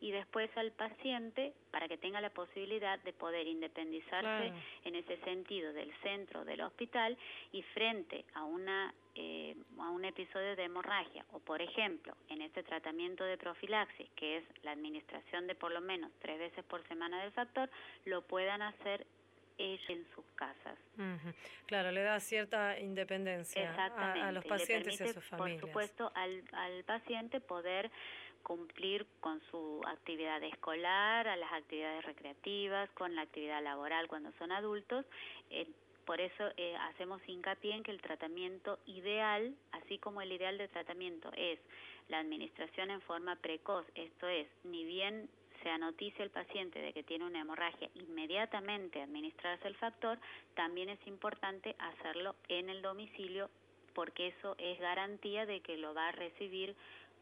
y 0.00 0.12
después 0.12 0.50
al 0.56 0.70
paciente 0.72 1.52
para 1.70 1.88
que 1.88 1.98
tenga 1.98 2.20
la 2.20 2.30
posibilidad 2.30 2.98
de 3.00 3.12
poder 3.12 3.46
independizarse 3.46 4.52
en 4.84 4.94
ese 4.94 5.16
sentido 5.18 5.72
del 5.72 5.92
centro 6.02 6.44
del 6.44 6.60
hospital 6.60 7.16
y 7.52 7.62
frente 7.62 8.24
a 8.34 8.44
una 8.44 8.94
eh, 9.16 9.56
a 9.80 9.90
un 9.90 10.04
episodio 10.04 10.54
de 10.54 10.64
hemorragia 10.64 11.24
o 11.32 11.40
por 11.40 11.60
ejemplo 11.60 12.14
en 12.28 12.42
este 12.42 12.62
tratamiento 12.62 13.24
de 13.24 13.36
profilaxis 13.36 14.08
que 14.14 14.36
es 14.36 14.44
la 14.62 14.70
administración 14.70 15.48
de 15.48 15.56
por 15.56 15.72
lo 15.72 15.80
menos 15.80 16.12
tres 16.20 16.38
veces 16.38 16.64
por 16.66 16.86
semana 16.86 17.20
del 17.22 17.32
factor 17.32 17.68
lo 18.04 18.22
puedan 18.22 18.62
hacer 18.62 19.04
en 19.58 20.06
sus 20.14 20.24
casas. 20.34 20.78
Claro, 21.66 21.90
le 21.90 22.02
da 22.02 22.20
cierta 22.20 22.78
independencia 22.78 23.74
a, 23.74 24.32
los 24.32 24.44
pacientes 24.44 25.00
y, 25.00 25.04
a 25.04 25.12
sus 25.12 25.24
familias. 25.24 25.60
Por 25.60 25.70
supuesto, 25.70 26.12
al, 26.14 26.44
al 26.52 26.84
paciente 26.84 27.40
poder 27.40 27.90
cumplir 28.42 29.06
con 29.20 29.40
su 29.50 29.82
actividad 29.86 30.42
escolar, 30.42 31.28
a 31.28 31.36
las 31.36 31.52
actividades 31.52 32.04
recreativas, 32.04 32.88
con 32.90 33.14
la 33.14 33.22
actividad 33.22 33.62
laboral 33.62 34.08
cuando 34.08 34.32
son 34.38 34.52
adultos. 34.52 35.04
Eh, 35.50 35.66
por 36.06 36.22
eso 36.22 36.44
eh, 36.56 36.74
hacemos 36.88 37.20
hincapié 37.26 37.74
en 37.74 37.82
que 37.82 37.90
el 37.90 38.00
tratamiento 38.00 38.78
ideal, 38.86 39.54
así 39.72 39.98
como 39.98 40.22
el 40.22 40.32
ideal 40.32 40.56
de 40.56 40.68
tratamiento 40.68 41.30
es 41.36 41.58
la 42.08 42.20
administración 42.20 42.90
en 42.90 43.02
forma 43.02 43.36
precoz, 43.36 43.84
esto 43.94 44.26
es, 44.26 44.48
ni 44.64 44.86
bien 44.86 45.28
se 45.68 45.74
anoticia 45.74 46.24
el 46.24 46.30
paciente 46.30 46.80
de 46.80 46.94
que 46.94 47.02
tiene 47.02 47.26
una 47.26 47.42
hemorragia, 47.42 47.90
inmediatamente 47.94 49.02
administrarse 49.02 49.68
el 49.68 49.74
factor, 49.74 50.18
también 50.54 50.88
es 50.88 50.98
importante 51.06 51.76
hacerlo 51.78 52.36
en 52.48 52.70
el 52.70 52.80
domicilio 52.80 53.50
porque 53.92 54.28
eso 54.28 54.54
es 54.56 54.78
garantía 54.80 55.44
de 55.44 55.60
que 55.60 55.76
lo 55.76 55.92
va 55.92 56.08
a 56.08 56.12
recibir 56.12 56.74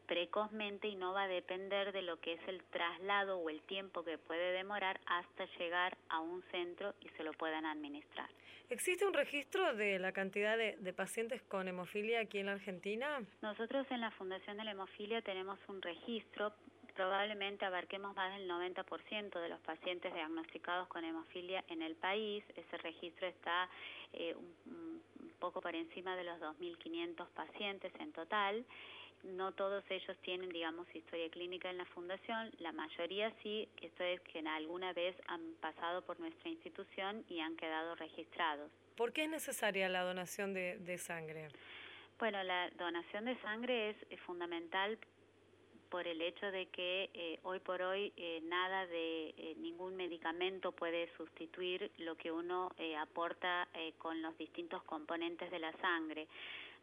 precozmente 0.07 0.87
y 0.87 0.95
no 0.95 1.11
va 1.11 1.23
a 1.23 1.27
depender 1.27 1.91
de 1.91 2.03
lo 2.03 2.21
que 2.21 2.33
es 2.33 2.47
el 2.47 2.63
traslado 2.71 3.37
o 3.37 3.49
el 3.49 3.59
tiempo 3.63 4.05
que 4.05 4.17
puede 4.17 4.53
demorar 4.53 5.01
hasta 5.07 5.45
llegar 5.57 5.97
a 6.07 6.21
un 6.21 6.41
centro 6.43 6.93
y 7.01 7.09
se 7.17 7.23
lo 7.23 7.33
puedan 7.33 7.65
administrar. 7.65 8.29
¿Existe 8.69 9.05
un 9.05 9.13
registro 9.13 9.75
de 9.75 9.99
la 9.99 10.13
cantidad 10.13 10.57
de, 10.57 10.77
de, 10.77 10.93
pacientes 10.93 11.41
con 11.43 11.67
hemofilia 11.67 12.21
aquí 12.21 12.39
en 12.39 12.45
la 12.45 12.53
Argentina? 12.53 13.21
Nosotros 13.41 13.85
en 13.91 13.99
la 13.99 14.11
Fundación 14.11 14.55
de 14.55 14.63
la 14.63 14.71
Hemofilia 14.71 15.21
tenemos 15.21 15.59
un 15.67 15.81
registro, 15.81 16.53
probablemente 16.97 17.63
abarquemos 17.63 18.13
más 18.15 18.37
del 18.37 18.49
90% 18.49 19.39
de 19.39 19.49
los 19.49 19.59
pacientes 19.61 20.13
diagnosticados 20.13 20.89
con 20.89 21.05
hemofilia 21.05 21.63
en 21.69 21.81
el 21.81 21.95
país. 21.95 22.43
Ese 22.55 22.77
registro 22.77 23.27
está 23.27 23.69
eh, 24.11 24.35
un, 24.35 25.01
un 25.21 25.29
poco 25.39 25.61
por 25.61 25.73
encima 25.73 26.17
de 26.17 26.25
los 26.25 26.39
2.500 26.41 27.27
pacientes 27.29 27.93
en 27.99 28.11
total 28.11 28.65
no 29.23 29.51
todos 29.51 29.83
ellos 29.89 30.15
tienen, 30.21 30.49
digamos, 30.49 30.87
historia 30.95 31.29
clínica 31.29 31.69
en 31.69 31.77
la 31.77 31.85
fundación, 31.85 32.51
la 32.59 32.71
mayoría 32.71 33.31
sí, 33.43 33.67
esto 33.81 34.03
es 34.03 34.21
que 34.21 34.39
alguna 34.39 34.93
vez 34.93 35.15
han 35.27 35.41
pasado 35.59 36.01
por 36.03 36.19
nuestra 36.19 36.49
institución 36.49 37.25
y 37.29 37.39
han 37.39 37.55
quedado 37.57 37.95
registrados. 37.95 38.71
¿Por 38.95 39.13
qué 39.13 39.25
es 39.25 39.29
necesaria 39.29 39.89
la 39.89 40.03
donación 40.03 40.53
de, 40.53 40.97
sangre? 40.97 41.49
Bueno, 42.19 42.41
la 42.43 42.69
donación 42.71 43.25
de 43.25 43.35
sangre 43.41 43.89
es, 43.91 44.19
fundamental 44.21 44.97
por 45.89 46.07
el 46.07 46.21
hecho 46.21 46.51
de 46.51 46.67
que 46.67 47.09
eh, 47.13 47.39
hoy 47.43 47.59
por 47.59 47.81
hoy 47.81 48.13
eh, 48.17 48.41
nada 48.43 48.85
de 48.87 49.29
eh, 49.29 49.55
ningún 49.57 49.95
medicamento 49.95 50.71
puede 50.71 51.09
sustituir 51.17 51.91
lo 51.97 52.15
que 52.15 52.31
uno 52.31 52.71
aporta 52.99 53.67
con 53.97 54.21
los 54.21 54.37
distintos 54.37 54.83
componentes 54.83 55.49
de 55.51 55.59
la 55.59 55.71
sangre. 55.73 56.27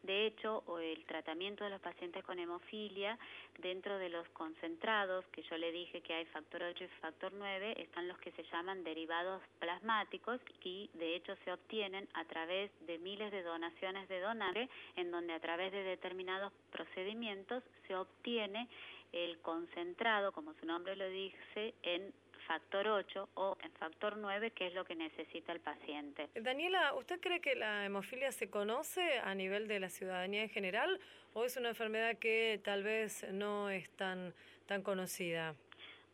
De 0.05 0.27
hecho, 0.27 0.63
el 0.79 1.03
tratamiento 1.05 1.63
de 1.63 1.71
los 1.71 1.81
pacientes 1.81 2.23
con 2.23 2.37
hemofilia, 2.37 3.17
dentro 3.57 3.97
de 3.97 4.09
los 4.09 4.27
concentrados, 4.29 5.25
que 5.31 5.41
yo 5.43 5.57
le 5.57 5.71
dije 5.71 6.01
que 6.01 6.13
hay 6.13 6.25
factor 6.25 6.61
8 6.61 6.83
y 6.83 6.87
factor 7.01 7.33
9, 7.33 7.81
están 7.81 8.07
los 8.07 8.17
que 8.19 8.31
se 8.33 8.43
llaman 8.43 8.83
derivados 8.83 9.41
plasmáticos 9.57 10.39
y 10.63 10.91
de 10.93 11.15
hecho 11.15 11.35
se 11.43 11.51
obtienen 11.51 12.07
a 12.13 12.23
través 12.25 12.69
de 12.85 12.99
miles 12.99 13.31
de 13.31 13.41
donaciones 13.41 14.07
de 14.07 14.19
donantes, 14.19 14.69
en 14.95 15.09
donde 15.09 15.33
a 15.33 15.39
través 15.39 15.71
de 15.71 15.81
determinados 15.81 16.53
procedimientos 16.71 17.63
se 17.87 17.95
obtiene 17.95 18.67
el 19.11 19.39
concentrado, 19.39 20.31
como 20.31 20.53
su 20.55 20.65
nombre 20.65 20.95
lo 20.95 21.07
dice, 21.09 21.73
en 21.83 22.13
factor 22.47 22.87
8 22.87 23.29
o 23.35 23.57
en 23.61 23.71
factor 23.73 24.17
9, 24.17 24.51
que 24.51 24.67
es 24.67 24.73
lo 24.73 24.85
que 24.85 24.95
necesita 24.95 25.51
el 25.51 25.59
paciente. 25.59 26.29
Daniela, 26.35 26.93
¿usted 26.93 27.19
cree 27.19 27.41
que 27.41 27.55
la 27.55 27.85
hemofilia 27.85 28.31
se 28.31 28.49
conoce 28.49 29.19
a 29.19 29.33
nivel 29.33 29.67
de 29.67 29.79
la 29.79 29.89
ciudadanía 29.89 30.43
en 30.43 30.49
general 30.49 30.99
o 31.33 31.43
es 31.43 31.57
una 31.57 31.69
enfermedad 31.69 32.17
que 32.17 32.59
tal 32.63 32.83
vez 32.83 33.25
no 33.31 33.69
es 33.69 33.89
tan, 33.91 34.33
tan 34.67 34.81
conocida? 34.83 35.55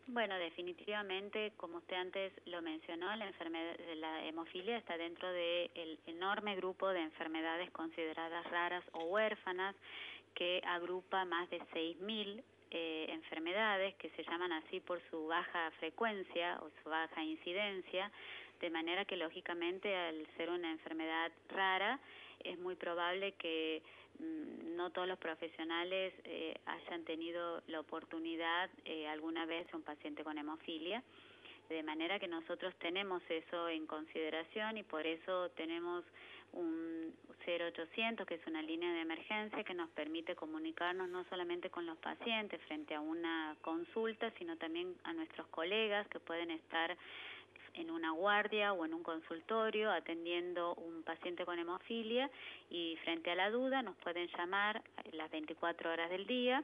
Bueno, 0.07 0.35
definitivamente, 0.37 1.53
como 1.57 1.77
usted 1.77 1.95
antes 1.95 2.33
lo 2.45 2.61
mencionó, 2.61 3.15
la 3.15 3.27
enfermedad, 3.27 3.75
la 3.95 4.25
hemofilia 4.25 4.77
está 4.77 4.97
dentro 4.97 5.31
del 5.31 5.99
enorme 6.07 6.55
grupo 6.55 6.89
de 6.89 7.01
enfermedades 7.01 7.69
consideradas 7.71 8.49
raras 8.49 8.83
o 8.93 9.03
huérfanas 9.05 9.75
que 10.33 10.61
agrupa 10.65 11.23
más 11.25 11.49
de 11.49 11.59
6.000 11.59 12.43
eh, 12.72 13.05
enfermedades 13.09 13.95
que 13.95 14.09
se 14.11 14.24
llaman 14.24 14.51
así 14.53 14.80
por 14.80 15.01
su 15.09 15.28
baja 15.28 15.72
frecuencia 15.80 16.59
o 16.61 16.69
su 16.82 16.89
baja 16.89 17.24
incidencia, 17.24 18.11
de 18.59 18.69
manera 18.69 19.05
que 19.05 19.17
lógicamente 19.17 19.95
al 19.95 20.26
ser 20.38 20.49
una 20.49 20.72
enfermedad 20.72 21.32
rara 21.49 21.99
es 22.43 22.57
muy 22.57 22.76
probable 22.76 23.34
que 23.34 23.82
Mm, 24.22 24.76
no 24.76 24.91
todos 24.91 25.07
los 25.07 25.17
profesionales 25.17 26.13
eh, 26.26 26.55
hayan 26.65 27.03
tenido 27.05 27.61
la 27.67 27.80
oportunidad 27.80 28.69
eh, 28.86 29.07
alguna 29.07 29.45
vez 29.45 29.67
de 29.72 29.78
un 29.78 29.84
paciente 29.84 30.24
con 30.24 30.38
hemofilia, 30.38 31.03
de 31.69 31.84
manera 31.84 32.19
que 32.19 32.28
nosotros 32.28 32.76
tenemos 32.76 33.24
eso 33.30 33.69
en 33.69 33.88
consideración 33.88 34.78
y 34.78 34.84
por 34.84 35.07
eso 35.07 35.49
tenemos 35.51 36.03
un 36.53 37.13
0800 37.45 38.25
que 38.27 38.35
es 38.35 38.47
una 38.47 38.61
línea 38.61 38.93
de 38.93 39.01
emergencia 39.01 39.63
que 39.63 39.73
nos 39.73 39.89
permite 39.91 40.35
comunicarnos 40.35 41.09
no 41.09 41.23
solamente 41.25 41.69
con 41.69 41.85
los 41.85 41.97
pacientes 41.97 42.61
frente 42.67 42.93
a 42.93 43.01
una 43.01 43.55
consulta, 43.61 44.31
sino 44.37 44.57
también 44.57 44.95
a 45.03 45.13
nuestros 45.13 45.47
colegas 45.47 46.07
que 46.09 46.19
pueden 46.19 46.51
estar 46.51 46.95
en 47.73 47.89
una 47.89 48.11
guardia 48.11 48.73
o 48.73 48.85
en 48.85 48.93
un 48.93 49.03
consultorio 49.03 49.91
atendiendo 49.91 50.75
un 50.75 51.03
paciente 51.03 51.45
con 51.45 51.57
hemofilia 51.57 52.29
y 52.69 52.97
frente 53.03 53.31
a 53.31 53.35
la 53.35 53.49
duda 53.49 53.81
nos 53.81 53.95
pueden 53.97 54.27
llamar 54.37 54.81
las 55.13 55.31
24 55.31 55.91
horas 55.91 56.09
del 56.09 56.27
día 56.27 56.63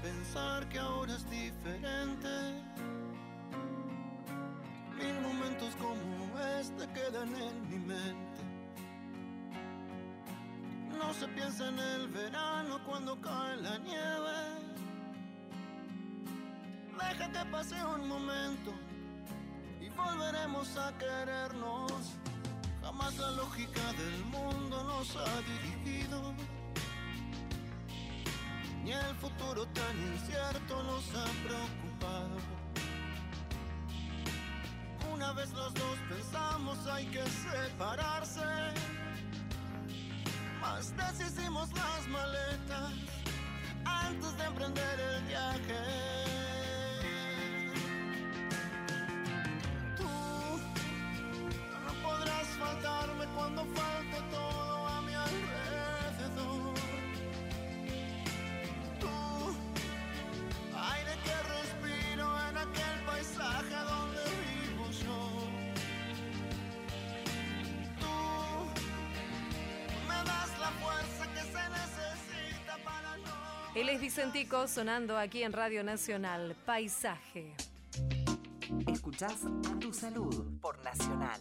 Pensar 0.04 0.68
que 0.68 0.78
ahora 0.78 1.14
es 1.14 1.24
diferente. 1.30 2.34
Mil 4.98 5.16
momentos 5.28 5.74
como 5.76 6.38
este 6.60 6.86
quedan 6.92 7.30
en 7.46 7.56
mi 7.70 7.78
mente. 7.78 8.42
No 10.98 11.12
se 11.14 11.26
piensa 11.28 11.68
en 11.68 11.78
el 11.78 12.08
verano 12.08 12.78
cuando 12.86 13.18
cae 13.20 13.56
la 13.56 13.78
nieve. 13.78 14.38
Deja 17.00 17.26
que 17.32 17.50
pase 17.50 17.76
un 17.96 18.06
momento 18.06 18.70
y 19.80 19.88
volveremos 19.88 20.76
a 20.76 20.92
querernos. 20.98 21.92
Jamás 22.82 23.16
la 23.16 23.30
lógica 23.30 23.86
del 24.02 24.24
mundo 24.26 24.84
nos 24.84 25.16
ha 25.16 25.34
dirigido 25.52 26.34
ni 28.84 28.92
el 28.92 29.14
futuro 29.16 29.66
tan 29.68 29.96
incierto 30.12 30.82
nos 30.82 31.04
ha 31.16 31.24
preocupado. 31.42 32.36
Una 35.14 35.32
vez 35.32 35.50
los 35.52 35.72
dos 35.74 35.98
pensamos 36.08 36.86
hay 36.86 37.06
que 37.06 37.24
separarse, 37.24 38.44
más 40.60 40.94
deshicimos 40.96 41.72
las 41.72 42.08
maletas 42.08 42.92
antes 43.84 44.36
de 44.36 44.44
emprender 44.44 45.00
el 45.00 45.22
viaje. 45.24 46.43
Es 73.94 74.00
Vicentico 74.00 74.66
sonando 74.66 75.16
aquí 75.16 75.44
en 75.44 75.52
Radio 75.52 75.84
Nacional. 75.84 76.56
Paisaje. 76.66 77.54
Escuchás 78.88 79.44
a 79.70 79.78
tu 79.78 79.92
salud 79.92 80.58
por 80.60 80.82
Nacional. 80.82 81.40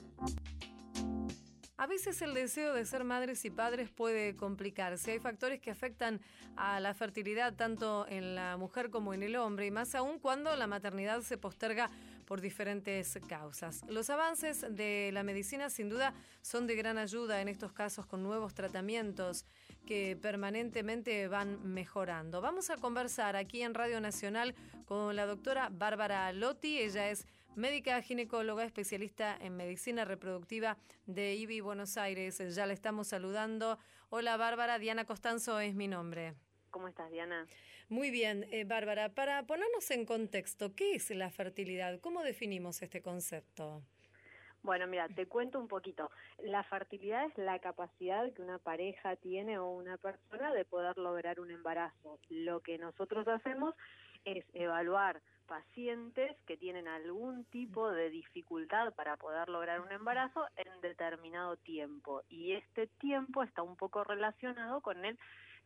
A 1.77 1.87
veces 1.87 2.21
el 2.21 2.35
deseo 2.35 2.73
de 2.73 2.85
ser 2.85 3.05
madres 3.05 3.43
y 3.45 3.49
padres 3.49 3.89
puede 3.89 4.35
complicarse. 4.35 5.13
Hay 5.13 5.19
factores 5.19 5.61
que 5.61 5.71
afectan 5.71 6.21
a 6.55 6.79
la 6.79 6.93
fertilidad 6.93 7.55
tanto 7.55 8.05
en 8.07 8.35
la 8.35 8.55
mujer 8.57 8.91
como 8.91 9.15
en 9.15 9.23
el 9.23 9.35
hombre 9.35 9.65
y 9.65 9.71
más 9.71 9.95
aún 9.95 10.19
cuando 10.19 10.55
la 10.55 10.67
maternidad 10.67 11.21
se 11.21 11.39
posterga 11.39 11.89
por 12.27 12.39
diferentes 12.39 13.19
causas. 13.27 13.81
Los 13.87 14.11
avances 14.11 14.63
de 14.69 15.09
la 15.11 15.23
medicina 15.23 15.71
sin 15.71 15.89
duda 15.89 16.13
son 16.41 16.67
de 16.67 16.75
gran 16.75 16.99
ayuda 16.99 17.41
en 17.41 17.47
estos 17.47 17.73
casos 17.73 18.05
con 18.05 18.21
nuevos 18.21 18.53
tratamientos 18.53 19.45
que 19.85 20.17
permanentemente 20.21 21.27
van 21.27 21.73
mejorando. 21.73 22.41
Vamos 22.41 22.69
a 22.69 22.77
conversar 22.77 23.35
aquí 23.35 23.61
en 23.61 23.73
Radio 23.73 23.99
Nacional 24.01 24.55
con 24.85 25.15
la 25.15 25.25
doctora 25.25 25.69
Bárbara 25.71 26.31
Lotti. 26.33 26.79
Ella 26.79 27.09
es 27.09 27.25
médica 27.55 28.01
ginecóloga 28.01 28.63
especialista 28.63 29.37
en 29.39 29.55
medicina 29.55 30.05
reproductiva 30.05 30.77
de 31.05 31.35
IBI 31.35 31.61
Buenos 31.61 31.97
Aires. 31.97 32.41
Ya 32.55 32.65
la 32.65 32.73
estamos 32.73 33.07
saludando. 33.07 33.77
Hola 34.09 34.37
Bárbara, 34.37 34.79
Diana 34.79 35.05
Costanzo 35.05 35.59
es 35.59 35.75
mi 35.75 35.87
nombre. 35.87 36.33
¿Cómo 36.71 36.87
estás, 36.87 37.11
Diana? 37.11 37.45
Muy 37.89 38.09
bien, 38.09 38.47
eh, 38.51 38.63
Bárbara. 38.63 39.09
Para 39.09 39.43
ponernos 39.43 39.91
en 39.91 40.05
contexto, 40.05 40.73
¿qué 40.73 40.95
es 40.95 41.09
la 41.11 41.29
fertilidad? 41.29 41.99
¿Cómo 41.99 42.23
definimos 42.23 42.81
este 42.81 43.01
concepto? 43.01 43.83
Bueno, 44.63 44.87
mira, 44.87 45.09
te 45.09 45.27
cuento 45.27 45.59
un 45.59 45.67
poquito. 45.67 46.09
La 46.41 46.63
fertilidad 46.63 47.25
es 47.25 47.37
la 47.37 47.59
capacidad 47.59 48.31
que 48.31 48.41
una 48.41 48.59
pareja 48.59 49.17
tiene 49.17 49.59
o 49.59 49.67
una 49.69 49.97
persona 49.97 50.53
de 50.53 50.63
poder 50.63 50.97
lograr 50.97 51.41
un 51.41 51.51
embarazo. 51.51 52.17
Lo 52.29 52.61
que 52.61 52.77
nosotros 52.77 53.27
hacemos 53.27 53.75
es 54.23 54.45
evaluar 54.53 55.21
pacientes 55.47 56.37
que 56.47 56.55
tienen 56.55 56.87
algún 56.87 57.43
tipo 57.45 57.91
de 57.91 58.09
dificultad 58.09 58.93
para 58.93 59.17
poder 59.17 59.49
lograr 59.49 59.81
un 59.81 59.91
embarazo 59.91 60.47
en 60.55 60.81
determinado 60.81 61.57
tiempo. 61.57 62.23
Y 62.29 62.53
este 62.53 62.87
tiempo 62.87 63.43
está 63.43 63.63
un 63.63 63.75
poco 63.75 64.05
relacionado 64.05 64.79
con 64.79 65.03
el 65.03 65.19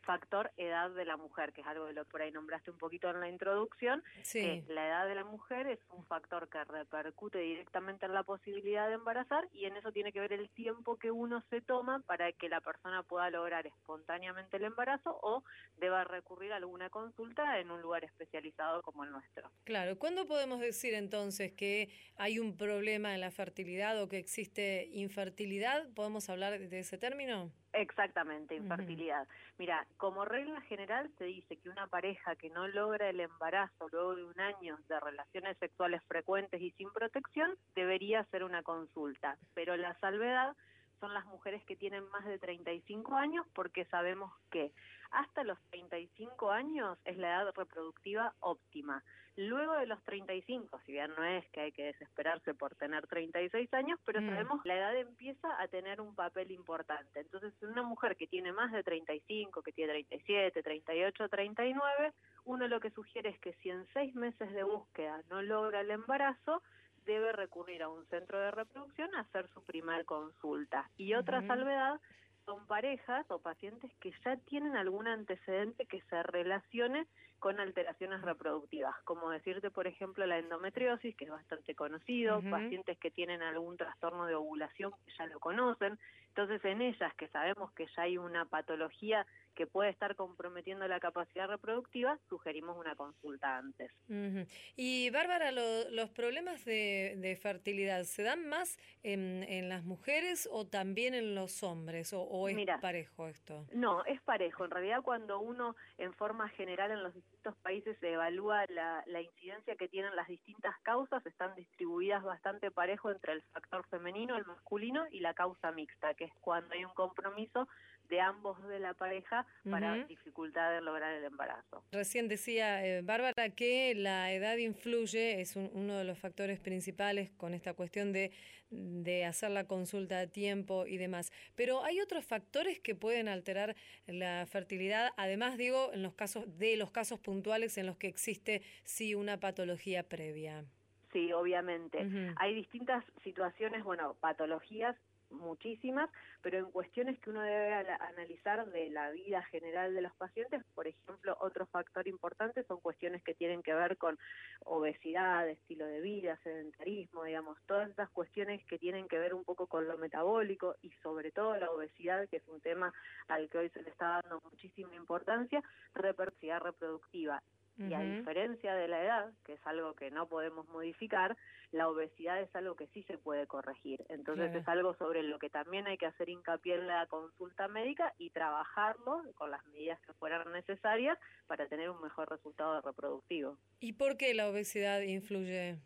factor 0.08 0.52
edad 0.56 0.90
de 0.92 1.04
la 1.04 1.18
mujer, 1.18 1.52
que 1.52 1.60
es 1.60 1.68
algo 1.68 1.86
de 1.86 1.92
lo 1.92 2.06
que 2.06 2.12
por 2.12 2.22
ahí 2.22 2.32
nombraste 2.32 2.72
un 2.72 2.78
poquito 2.78 3.10
en 3.10 3.20
la 3.20 3.28
introducción, 3.28 4.02
sí. 4.24 4.40
que 4.40 4.74
la 4.74 4.88
edad 4.88 5.08
de 5.08 5.16
la 5.16 5.26
mujer 5.26 5.68
es 5.68 5.80
un 5.90 6.06
factor 6.06 6.48
que 6.48 6.64
repercute 6.64 7.40
directamente 7.40 8.06
en 8.06 8.14
la 8.14 8.24
posibilidad 8.24 8.88
de 8.88 8.94
embarazar 8.94 9.50
y 9.52 9.66
en 9.66 9.76
eso 9.76 9.92
tiene 9.92 10.14
que 10.14 10.22
ver 10.22 10.32
el 10.32 10.50
tiempo 10.50 10.96
que 10.96 11.12
uno 11.12 11.44
se 11.50 11.60
toma 11.60 12.00
para 12.08 12.32
que 12.32 12.48
la 12.48 12.62
persona 12.62 13.04
pueda 13.04 13.30
lograr 13.30 13.68
espontáneamente 13.68 14.56
el 14.56 14.64
embarazo 14.64 15.20
o 15.22 15.44
deba 15.78 16.06
recurrir 16.06 16.54
a 16.54 16.56
alguna 16.56 16.90
consulta 16.90 17.60
en 17.60 17.70
un 17.70 17.82
lugar 17.82 18.06
especializado 18.06 18.82
como 18.84 19.04
el 19.04 19.12
nuestro. 19.12 19.52
Claro, 19.66 20.00
¿cuándo 20.00 20.26
podemos 20.26 20.62
decir 20.62 20.94
entonces 20.94 21.52
que 21.52 21.90
hay 22.16 22.40
un 22.40 22.56
problema 22.56 23.14
en 23.14 23.20
la 23.20 23.32
fertilidad 23.32 24.02
o 24.02 24.08
que 24.08 24.20
existe 24.20 24.88
infertilidad? 24.94 25.90
¿Podemos 25.94 26.30
hablar 26.30 26.58
de 26.58 26.80
ese 26.80 26.98
término? 26.98 27.52
Exactamente, 27.78 28.56
infertilidad. 28.56 29.28
Mira, 29.60 29.86
como 29.98 30.26
regla 30.26 30.60
general 30.62 31.12
se 31.20 31.26
dice 31.26 31.58
que 31.58 31.70
una 31.70 31.86
pareja 31.86 32.36
que 32.36 32.50
no 32.50 32.68
logra 32.68 33.08
el 33.08 33.20
embarazo 33.20 33.88
luego 33.92 34.16
de 34.16 34.24
un 34.24 34.40
año 34.40 34.80
de 34.90 35.00
relaciones 35.00 35.56
sexuales 35.60 36.02
frecuentes 36.08 36.60
y 36.60 36.72
sin 36.72 36.92
protección 36.92 37.56
debería 37.76 38.22
hacer 38.22 38.44
una 38.44 38.64
consulta, 38.64 39.38
pero 39.54 39.78
la 39.78 39.94
salvedad 40.00 40.56
son 41.00 41.14
las 41.14 41.26
mujeres 41.26 41.64
que 41.66 41.76
tienen 41.76 42.08
más 42.10 42.26
de 42.26 42.40
35 42.40 43.16
años 43.16 43.46
porque 43.54 43.86
sabemos 43.86 44.32
que 44.52 44.72
hasta 45.12 45.44
los 45.44 45.60
35 45.70 46.52
años 46.52 46.98
es 47.06 47.18
la 47.18 47.28
edad 47.30 47.54
reproductiva 47.56 48.34
óptima. 48.40 49.04
Luego 49.38 49.74
de 49.74 49.86
los 49.86 50.04
35, 50.04 50.80
si 50.86 50.92
bien 50.94 51.12
no 51.16 51.24
es 51.24 51.48
que 51.52 51.62
hay 51.62 51.72
que 51.72 51.84
desesperarse 51.86 52.56
por 52.56 52.76
tener 52.76 53.06
36 53.08 53.72
años, 53.74 54.00
pero 54.04 54.20
Mm. 54.22 54.28
sabemos 54.30 54.62
que 54.64 54.70
la 54.70 54.78
edad 54.78 54.96
empieza 54.98 55.62
a 55.62 55.68
tener 55.68 56.02
un 56.02 56.16
papel 56.16 56.52
importante. 56.52 57.20
Entonces, 57.20 57.54
una 57.62 57.84
mujer 57.84 58.16
que 58.18 58.26
tiene 58.28 58.52
más 58.52 58.72
de 58.72 58.84
35, 58.84 59.62
que 59.62 59.72
tiene 59.72 59.94
37, 59.94 60.64
38, 60.64 61.30
39, 61.30 62.14
uno 62.46 62.68
lo 62.68 62.80
que 62.80 62.90
sugiere 62.92 63.30
es 63.30 63.40
que 63.40 63.54
si 63.62 63.70
en 63.70 63.86
seis 63.94 64.16
meses 64.16 64.52
de 64.54 64.64
búsqueda 64.64 65.22
no 65.30 65.42
logra 65.44 65.82
el 65.82 65.92
embarazo, 65.92 66.64
debe 67.08 67.32
recurrir 67.32 67.84
a 67.84 67.90
un 67.90 68.06
centro 68.08 68.40
de 68.40 68.52
reproducción 68.52 69.16
a 69.16 69.22
hacer 69.22 69.50
su 69.56 69.64
primer 69.66 70.06
consulta. 70.06 70.92
Y 70.98 71.16
otra 71.16 71.40
Ujú. 71.40 71.48
salvedad 71.48 72.00
son 72.46 72.68
parejas 72.68 73.26
o 73.30 73.40
pacientes 73.42 73.92
que 74.00 74.14
ya 74.24 74.38
tienen 74.38 74.78
algún 74.78 75.08
antecedente 75.08 75.88
que 75.88 76.02
se 76.04 76.24
relacione 76.24 77.08
con 77.40 77.60
alteraciones 77.60 78.22
reproductivas, 78.22 78.96
como 79.06 79.30
decirte, 79.32 79.72
por 79.72 79.88
ejemplo, 79.88 80.26
la 80.26 80.40
endometriosis, 80.40 81.16
que 81.18 81.26
es 81.26 81.32
bastante 81.32 81.76
conocido, 81.76 82.44
pacientes 82.44 82.98
que 83.00 83.12
tienen 83.12 83.42
algún 83.44 83.78
trastorno 83.78 84.26
de 84.28 84.36
ovulación 84.36 84.92
que 85.06 85.12
ya 85.18 85.28
lo 85.28 85.40
conocen. 85.40 86.00
Entonces, 86.30 86.64
en 86.66 86.82
ellas 86.82 87.14
que 87.16 87.28
sabemos 87.30 87.74
que 87.74 87.88
ya 87.96 88.04
hay 88.04 88.18
una 88.18 88.46
patología 88.46 89.26
que 89.58 89.66
puede 89.68 89.90
estar 89.90 90.16
comprometiendo 90.16 90.88
la 90.88 91.00
capacidad 91.00 91.48
reproductiva, 91.48 92.18
sugerimos 92.30 92.78
una 92.78 92.96
consulta 92.96 93.58
antes. 93.58 93.92
Ujú. 94.08 94.46
Y 94.76 95.10
Bárbara, 95.10 95.52
lo- 95.52 95.90
los 95.90 96.10
problemas 96.12 96.64
de, 96.64 97.16
de 97.18 97.36
fertilidad, 97.36 98.04
¿se 98.04 98.22
dan 98.22 98.48
más 98.48 98.78
en, 99.04 99.44
en 99.50 99.68
las 99.68 99.84
mujeres 99.84 100.48
o 100.52 100.68
también 100.68 101.16
en 101.16 101.34
los 101.34 101.64
hombres? 101.64 102.14
¿O, 102.14 102.22
o 102.22 102.48
es 102.48 102.56
parejo 102.80 103.28
esto? 103.28 103.66
No, 103.74 104.06
es 104.06 104.22
parejo. 104.22 104.64
En 104.66 104.72
realidad, 104.72 105.02
cuando 105.02 105.40
uno, 105.40 105.76
en 105.98 106.14
forma 106.14 106.48
general, 106.50 106.92
en 106.92 107.02
los 107.02 107.14
distintos 107.16 107.56
países 107.58 107.98
se 108.00 108.14
evalúa 108.14 108.66
la, 108.70 109.04
la 109.08 109.22
incidencia 109.22 109.76
que 109.76 109.88
tienen 109.88 110.16
las 110.16 110.28
distintas 110.28 110.76
causas, 110.84 111.26
están 111.26 111.56
distribuidas 111.56 112.24
bastante 112.24 112.70
parejo 112.70 113.10
entre 113.10 113.34
el 113.34 113.42
factor 113.54 113.88
femenino, 113.88 114.38
el 114.38 114.46
masculino 114.46 115.06
y 115.12 115.20
la 115.22 115.34
causa 115.34 115.72
mixta, 115.72 116.14
que 116.14 116.26
es 116.26 116.34
cuando 116.42 116.76
hay 116.76 116.86
un 116.86 116.94
compromiso 116.94 117.68
de 118.10 118.22
ambos 118.22 118.62
de 118.68 118.80
la 118.80 118.94
pareja 118.94 119.46
para 119.70 119.98
Ujú. 119.98 120.08
dificultad 120.08 120.72
de 120.74 120.82
lograr 120.82 121.14
el 121.14 121.24
embarazo. 121.26 121.84
Recién 121.92 122.28
decía 122.28 122.86
eh, 122.86 123.02
Bárbara 123.02 123.50
que 123.50 123.94
la 123.96 124.32
edad 124.32 124.58
influye, 124.58 125.42
es 125.42 125.56
un- 125.56 125.70
uno 125.74 125.98
de 125.98 126.04
los 126.04 126.18
factores 126.18 126.60
principales 126.60 127.30
con 127.38 127.54
esta 127.54 127.74
cuestión 127.74 128.14
de, 128.14 128.32
de 128.70 129.26
hacer 129.26 129.52
la 129.52 129.66
consulta 129.66 130.20
a 130.20 130.28
tiempo 130.28 130.86
y 130.86 130.98
demás. 130.98 131.32
Pero 131.56 131.84
hay 131.84 132.00
otros 132.02 132.26
factores 132.26 132.80
que 132.80 132.96
pueden 132.96 133.28
alterar 133.28 133.76
la 134.08 134.46
fertilidad, 134.50 135.12
además 135.18 135.58
digo, 135.58 135.92
en 135.94 136.04
los 136.04 136.14
casos 136.14 136.46
de 136.58 136.78
los 136.78 136.92
casos 136.92 137.20
puntuales 137.20 137.78
en 137.78 137.86
los 137.86 137.98
que 137.98 138.08
existe 138.08 138.62
sí 138.84 139.16
una 139.16 139.40
patología 139.40 140.04
previa. 140.04 140.66
Sí, 141.14 141.32
obviamente. 141.32 142.06
Hay 142.36 142.54
distintas 142.54 143.04
situaciones, 143.24 143.84
bueno, 143.84 144.16
patologías 144.20 144.96
muchísimas, 145.30 146.10
pero 146.42 146.60
en 146.60 146.72
cuestiones 146.72 147.20
que 147.20 147.30
uno 147.30 147.42
debe 147.42 147.74
analizar 147.74 148.66
de 148.68 148.90
la 148.90 149.12
vida 149.12 149.44
general 149.44 149.94
de 149.94 150.02
los 150.02 150.16
pacientes, 150.16 150.64
por 150.76 150.88
ejemplo, 150.88 151.38
otro 151.42 151.66
factor 151.66 152.08
importante 152.08 152.64
son 152.64 152.80
cuestiones 152.80 153.24
que 153.24 153.34
tienen 153.34 153.64
que 153.64 153.74
ver 153.74 153.98
con 153.98 154.18
obesidad, 154.64 155.50
estilo 155.50 155.86
de 155.86 156.02
vida, 156.02 156.40
sedentarismo, 156.44 157.24
digamos, 157.24 157.58
todas 157.66 157.90
esas 157.90 158.10
cuestiones 158.12 158.64
que 158.66 158.80
tienen 158.80 159.08
que 159.08 159.20
ver 159.20 159.34
un 159.34 159.44
poco 159.44 159.68
con 159.68 159.88
lo 159.88 159.98
metabólico 159.98 160.76
y 160.82 160.92
sobre 161.04 161.32
todo 161.32 161.58
la 161.58 161.72
obesidad, 161.72 162.28
que 162.30 162.38
es 162.38 162.48
un 162.48 162.62
tema 162.62 162.94
al 163.28 163.50
que 163.50 163.58
hoy 163.58 163.70
se 163.70 163.82
le 163.82 163.90
está 163.90 164.22
dando 164.22 164.42
muchísima 164.44 164.96
importancia, 164.96 165.64
repercusión 165.94 166.38
reproductiva 166.60 167.42
y 167.78 167.94
a 167.94 168.00
diferencia 168.00 168.74
de 168.76 168.88
la 168.88 169.04
edad, 169.04 169.32
que 169.46 169.54
es 169.54 169.68
algo 169.68 169.94
que 169.96 170.10
no 170.12 170.28
podemos 170.28 170.68
modificar, 170.70 171.38
la 171.72 171.90
obesidad 171.90 172.42
es 172.42 172.56
algo 172.56 172.76
que 172.76 172.88
sí 172.88 173.04
se 173.04 173.18
puede 173.18 173.46
corregir. 173.46 174.04
Entonces 174.10 174.46
Claro. 174.48 174.60
es 174.60 174.68
algo 174.68 174.94
sobre 174.96 175.22
lo 175.24 175.38
que 175.38 175.50
también 175.50 175.86
hay 175.88 175.98
que 175.98 176.06
hacer 176.06 176.30
hincapié 176.30 176.76
en 176.76 176.88
la 176.88 177.06
consulta 177.08 177.68
médica 177.68 178.14
y 178.18 178.30
trabajarlo 178.30 179.24
con 179.36 179.52
las 179.52 179.66
medidas 179.68 180.00
que 180.02 180.14
fueran 180.14 180.52
necesarias 180.52 181.18
para 181.46 181.68
tener 181.68 181.90
un 181.90 182.02
mejor 182.02 182.30
resultado 182.30 182.82
reproductivo. 182.82 183.58
¿Y 183.80 183.94
por 183.94 184.18
qué 184.18 184.34
la 184.34 184.50
obesidad 184.50 185.02
influye? 185.02 185.78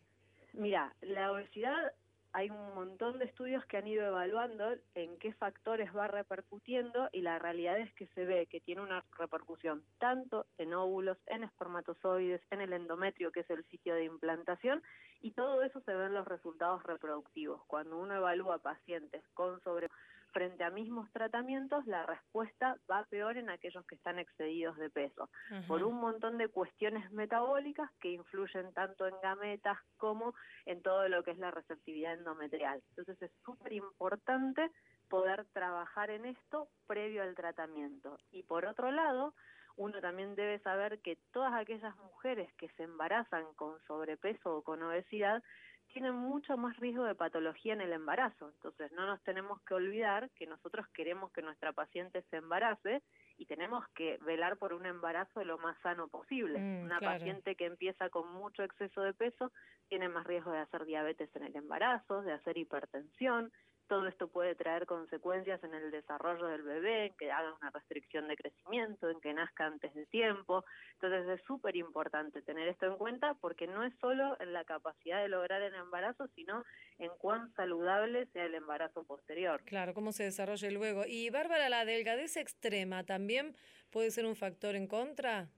Mira, 0.54 0.94
la 1.02 1.32
obesidad 1.32 1.94
hay 2.34 2.50
un 2.50 2.74
montón 2.76 3.20
de 3.20 3.26
estudios 3.26 3.66
que 3.66 3.78
han 3.78 3.88
ido 3.88 4.06
evaluando 4.06 4.76
en 4.96 5.18
qué 5.20 5.34
factores 5.34 5.96
va 5.96 6.08
repercutiendo 6.08 7.10
y 7.12 7.22
la 7.22 7.40
realidad 7.40 7.78
es 7.80 7.94
que 7.94 8.08
se 8.08 8.26
ve 8.26 8.48
que 8.48 8.62
tiene 8.62 8.82
una 8.82 9.04
repercusión 9.18 9.84
tanto 10.00 10.46
en 10.58 10.74
óvulos, 10.74 11.18
en 11.28 11.44
espermatozoides, 11.44 12.42
en 12.52 12.62
el 12.62 12.74
endometrio, 12.74 13.32
que 13.32 13.42
es 13.42 13.50
el 13.50 13.66
sitio 13.66 13.96
de 13.96 14.06
implantación, 14.06 14.82
y 15.20 15.32
todo 15.32 15.62
eso 15.64 15.82
se 15.82 15.94
ve 15.94 16.06
en 16.06 16.14
los 16.14 16.28
resultados 16.28 16.84
reproductivos. 16.84 17.62
Cuando 17.68 17.98
uno 17.98 18.16
evalúa 18.16 18.60
pacientes 18.60 19.24
con 19.34 19.62
sobre 19.62 19.90
frente 20.32 20.64
a 20.64 20.70
mismos 20.70 21.12
tratamientos, 21.12 21.86
la 21.86 22.06
respuesta 22.06 22.78
va 22.90 23.06
peor 23.06 23.38
en 23.38 23.50
aquellos 23.50 23.86
que 23.86 23.96
están 23.96 24.20
excedidos 24.20 24.78
de 24.78 24.90
peso 24.90 25.30
por 25.68 25.84
un 25.84 25.96
montón 25.96 26.38
de 26.38 26.48
cuestiones 26.48 27.12
metabólicas 27.12 27.90
que 28.00 28.12
influyen 28.12 28.74
tanto 28.74 29.08
en 29.08 29.16
gametas 29.22 29.78
como 29.98 30.34
en 30.66 30.82
todo 30.82 31.08
lo 31.10 31.24
que 31.24 31.32
es 31.32 31.38
la 31.38 31.52
receptividad 31.52 32.14
endometrial. 32.14 32.82
Entonces 32.90 33.22
es 33.22 33.32
súper 33.44 33.74
importante 33.74 34.72
poder 35.10 35.46
trabajar 35.54 36.10
en 36.10 36.26
esto 36.26 36.70
previo 36.88 37.22
al 37.24 37.36
tratamiento. 37.36 38.18
Y 38.32 38.44
por 38.44 38.66
otro 38.66 38.92
lado, 38.92 39.34
uno 39.78 40.00
también 40.02 40.36
debe 40.36 40.60
saber 40.60 41.00
que 41.00 41.18
todas 41.32 41.54
aquellas 41.54 41.96
mujeres 41.98 42.52
que 42.56 42.70
se 42.70 42.84
embarazan 42.84 43.46
con 43.56 43.80
sobrepeso 43.88 44.58
o 44.58 44.64
con 44.64 44.82
obesidad 44.84 45.44
tienen 45.92 46.16
mucho 46.16 46.58
más 46.58 46.78
riesgo 46.78 47.04
de 47.04 47.16
patología 47.16 47.74
en 47.74 47.82
el 47.82 47.94
embarazo. 47.94 48.50
Entonces, 48.50 48.92
no 48.94 49.06
nos 49.06 49.22
tenemos 49.24 49.62
que 49.64 49.74
olvidar 49.74 50.30
que 50.32 50.48
nosotros 50.48 50.88
queremos 50.94 51.32
que 51.32 51.42
nuestra 51.42 51.74
paciente 51.74 52.24
se 52.30 52.38
embarace 52.38 53.04
y 53.38 53.46
tenemos 53.46 53.88
que 53.96 54.18
velar 54.26 54.58
por 54.58 54.74
un 54.74 54.86
embarazo 54.86 55.44
lo 55.44 55.58
más 55.58 55.78
sano 55.82 56.08
posible. 56.08 56.60
Mm, 56.60 56.84
Una 56.86 57.00
claro. 57.00 57.18
paciente 57.20 57.56
que 57.56 57.66
empieza 57.66 58.10
con 58.10 58.32
mucho 58.34 58.64
exceso 58.64 59.02
de 59.02 59.14
peso 59.14 59.52
tiene 59.88 60.10
más 60.10 60.26
riesgo 60.26 60.52
de 60.52 60.60
hacer 60.60 60.86
diabetes 60.86 61.30
en 61.36 61.44
el 61.44 61.56
embarazo, 61.56 62.22
de 62.22 62.34
hacer 62.34 62.58
hipertensión. 62.58 63.52
Todo 63.92 64.08
esto 64.08 64.30
puede 64.30 64.56
traer 64.56 64.86
consecuencias 64.86 65.62
en 65.66 65.74
el 65.74 65.92
desarrollo 65.92 66.46
del 66.46 66.62
bebé, 66.62 67.08
en 67.08 67.14
que 67.18 67.30
haga 67.30 67.54
una 67.60 67.72
restricción 67.72 68.26
de 68.30 68.38
crecimiento, 68.38 69.10
en 69.10 69.20
que 69.20 69.34
nazca 69.34 69.66
antes 69.66 69.94
de 69.94 70.06
tiempo. 70.06 70.64
Entonces 70.94 71.28
es 71.28 71.46
súper 71.46 71.76
importante 71.76 72.42
tener 72.42 72.70
esto 72.70 72.86
en 72.86 72.96
cuenta 72.96 73.34
porque 73.42 73.68
no 73.68 73.84
es 73.84 73.94
solo 74.00 74.38
en 74.40 74.54
la 74.54 74.64
capacidad 74.64 75.22
de 75.22 75.28
lograr 75.28 75.62
el 75.62 75.76
embarazo, 75.76 76.30
sino 76.36 76.64
en 77.00 77.12
cuán 77.18 77.54
saludable 77.56 78.28
sea 78.28 78.46
el 78.46 78.56
embarazo 78.56 79.04
posterior. 79.04 79.62
Claro, 79.66 79.94
cómo 79.94 80.14
se 80.14 80.24
desarrolle 80.24 80.72
luego. 80.72 81.04
Y 81.06 81.30
Bárbara, 81.30 81.68
la 81.68 81.84
delgadez 81.84 82.38
extrema 82.38 83.04
también 83.04 83.58
puede 83.90 84.10
ser 84.12 84.26
un 84.26 84.38
factor 84.38 84.76
en 84.76 84.88
contra. 84.88 85.50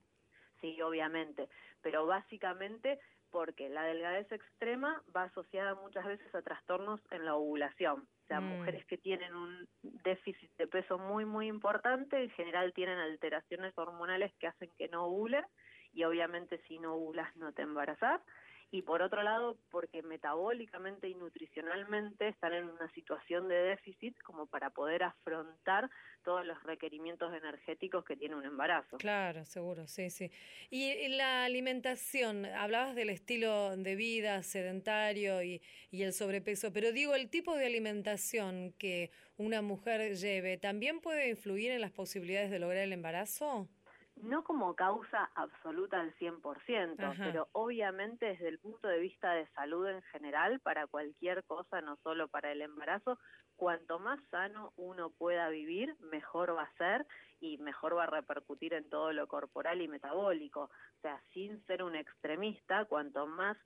Sí, 0.60 0.82
obviamente, 0.82 1.50
pero 1.84 2.08
básicamente 2.08 3.00
porque 3.34 3.68
la 3.68 3.84
delgadez 3.84 4.32
extrema 4.32 5.04
va 5.14 5.24
asociada 5.24 5.74
muchas 5.74 6.06
veces 6.06 6.34
a 6.36 6.44
trastornos 6.44 7.02
en 7.10 7.26
la 7.26 7.36
ovulación. 7.36 8.08
Sea, 8.34 8.42
Mm. 8.42 8.50
mujeres 8.58 8.86
que 8.88 8.98
tienen 8.98 9.36
un 9.36 9.68
déficit 9.82 10.52
de 10.58 10.66
peso 10.68 10.98
muy, 10.98 11.24
muy 11.24 11.48
importante, 11.48 12.18
en 12.24 12.32
general 12.32 12.74
tienen 12.74 12.98
alteraciones 12.98 13.78
hormonales 13.78 14.34
que 14.40 14.48
hacen 14.48 14.72
que 14.76 14.88
no 14.88 15.06
ovulen 15.06 15.46
y 15.94 16.04
obviamente 16.04 16.60
si 16.68 16.80
no 16.80 16.96
ovulas 16.96 17.36
no 17.36 17.54
te 17.54 17.62
embarazás. 17.62 18.22
Y 18.74 18.82
por 18.82 19.04
otro 19.04 19.22
lado 19.22 19.56
porque 19.70 20.02
metabólicamente 20.02 21.08
y 21.08 21.14
nutricionalmente 21.14 22.30
están 22.30 22.54
en 22.54 22.64
una 22.64 22.92
situación 22.94 23.48
de 23.48 23.56
déficit 23.56 24.18
como 24.24 24.48
para 24.48 24.72
poder 24.72 25.04
afrontar 25.04 25.92
todos 26.24 26.44
los 26.44 26.62
requerimientos 26.64 27.32
energéticos 27.36 28.04
que 28.04 28.16
tiene 28.16 28.36
un 28.36 28.46
embarazo. 28.46 28.98
Claro, 28.98 29.46
seguro, 29.46 29.86
sí, 29.86 30.10
sí. 30.10 30.32
Y 30.72 31.08
la 31.10 31.46
alimentación, 31.46 32.48
hablabas 32.48 32.96
del 32.96 33.12
estilo 33.12 33.78
de 33.78 33.96
vida 33.96 34.42
sedentario 34.42 35.44
y, 35.44 35.62
y 35.92 36.02
el 36.02 36.12
sobrepeso, 36.12 36.74
pero 36.74 36.92
digo, 36.92 37.14
el 37.14 37.30
tipo 37.30 37.56
de 37.56 37.68
alimentación 37.68 38.74
que 38.80 39.12
una 39.38 39.62
mujer 39.62 40.16
lleve, 40.16 40.58
¿también 40.58 41.00
puede 41.00 41.30
influir 41.30 41.72
en 41.74 41.82
las 41.82 41.92
posibilidades 41.92 42.50
de 42.50 42.58
lograr 42.58 42.82
el 42.82 42.94
embarazo? 42.94 43.70
No 44.16 44.44
como 44.44 44.76
causa 44.76 45.32
absoluta 45.36 46.00
al 46.00 46.14
100%, 46.16 47.16
pero 47.18 47.48
obviamente 47.52 48.28
desde 48.28 48.48
el 48.48 48.60
punto 48.60 48.88
de 48.88 49.00
vista 49.00 49.34
de 49.34 49.48
salud 49.50 49.88
en 49.88 50.02
general, 50.04 50.60
para 50.60 50.88
cualquier 50.88 51.44
cosa, 51.44 51.82
no 51.82 51.98
solo 51.98 52.28
para 52.28 52.52
el 52.52 52.62
embarazo, 52.62 53.20
cuanto 53.56 54.00
más 54.00 54.20
sano 54.30 54.72
uno 54.78 55.10
pueda 55.10 55.50
vivir, 55.50 55.96
mejor 56.00 56.56
va 56.56 56.64
a 56.64 56.78
ser 56.78 57.06
y 57.40 57.58
mejor 57.58 57.98
va 57.98 58.04
a 58.04 58.08
repercutir 58.08 58.74
en 58.74 58.90
todo 58.90 59.12
lo 59.12 59.28
corporal 59.28 59.82
y 59.82 59.88
metabólico. 59.88 60.64
O 60.64 61.02
sea, 61.02 61.22
sin 61.34 61.64
ser 61.66 61.84
un 61.84 61.96
extremista, 61.96 62.86
cuanto 62.86 63.28
más 63.28 63.58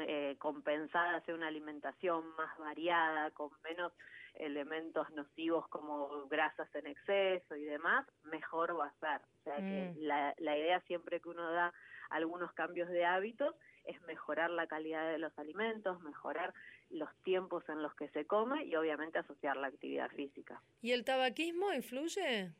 eh, 0.00 0.36
compensada 0.38 1.20
sea 1.22 1.34
una 1.34 1.48
alimentación 1.48 2.24
más 2.36 2.58
variada, 2.58 3.30
con 3.30 3.50
menos 3.64 3.92
elementos 4.34 5.10
nocivos 5.10 5.66
como 5.68 6.26
grasas 6.28 6.72
en 6.74 6.86
exceso 6.86 7.56
y 7.56 7.64
demás, 7.64 8.06
mejor 8.24 8.78
va 8.78 8.86
a 8.86 9.00
ser. 9.00 9.20
O 9.40 9.42
sea 9.44 9.56
que 9.56 9.94
mm. 9.94 10.02
la, 10.02 10.34
la 10.38 10.56
idea 10.56 10.80
siempre 10.82 11.20
que 11.20 11.28
uno 11.28 11.50
da 11.50 11.72
algunos 12.10 12.52
cambios 12.52 12.88
de 12.88 13.04
hábitos 13.04 13.54
es 13.84 14.00
mejorar 14.02 14.50
la 14.50 14.66
calidad 14.66 15.10
de 15.10 15.18
los 15.18 15.36
alimentos, 15.38 16.00
mejorar 16.02 16.52
los 16.90 17.08
tiempos 17.22 17.68
en 17.68 17.82
los 17.82 17.94
que 17.94 18.08
se 18.08 18.26
come 18.26 18.64
y 18.64 18.74
obviamente 18.76 19.18
asociar 19.18 19.56
la 19.56 19.68
actividad 19.68 20.10
física. 20.10 20.60
¿Y 20.82 20.92
el 20.92 21.04
tabaquismo 21.04 21.72
influye? 21.72 22.52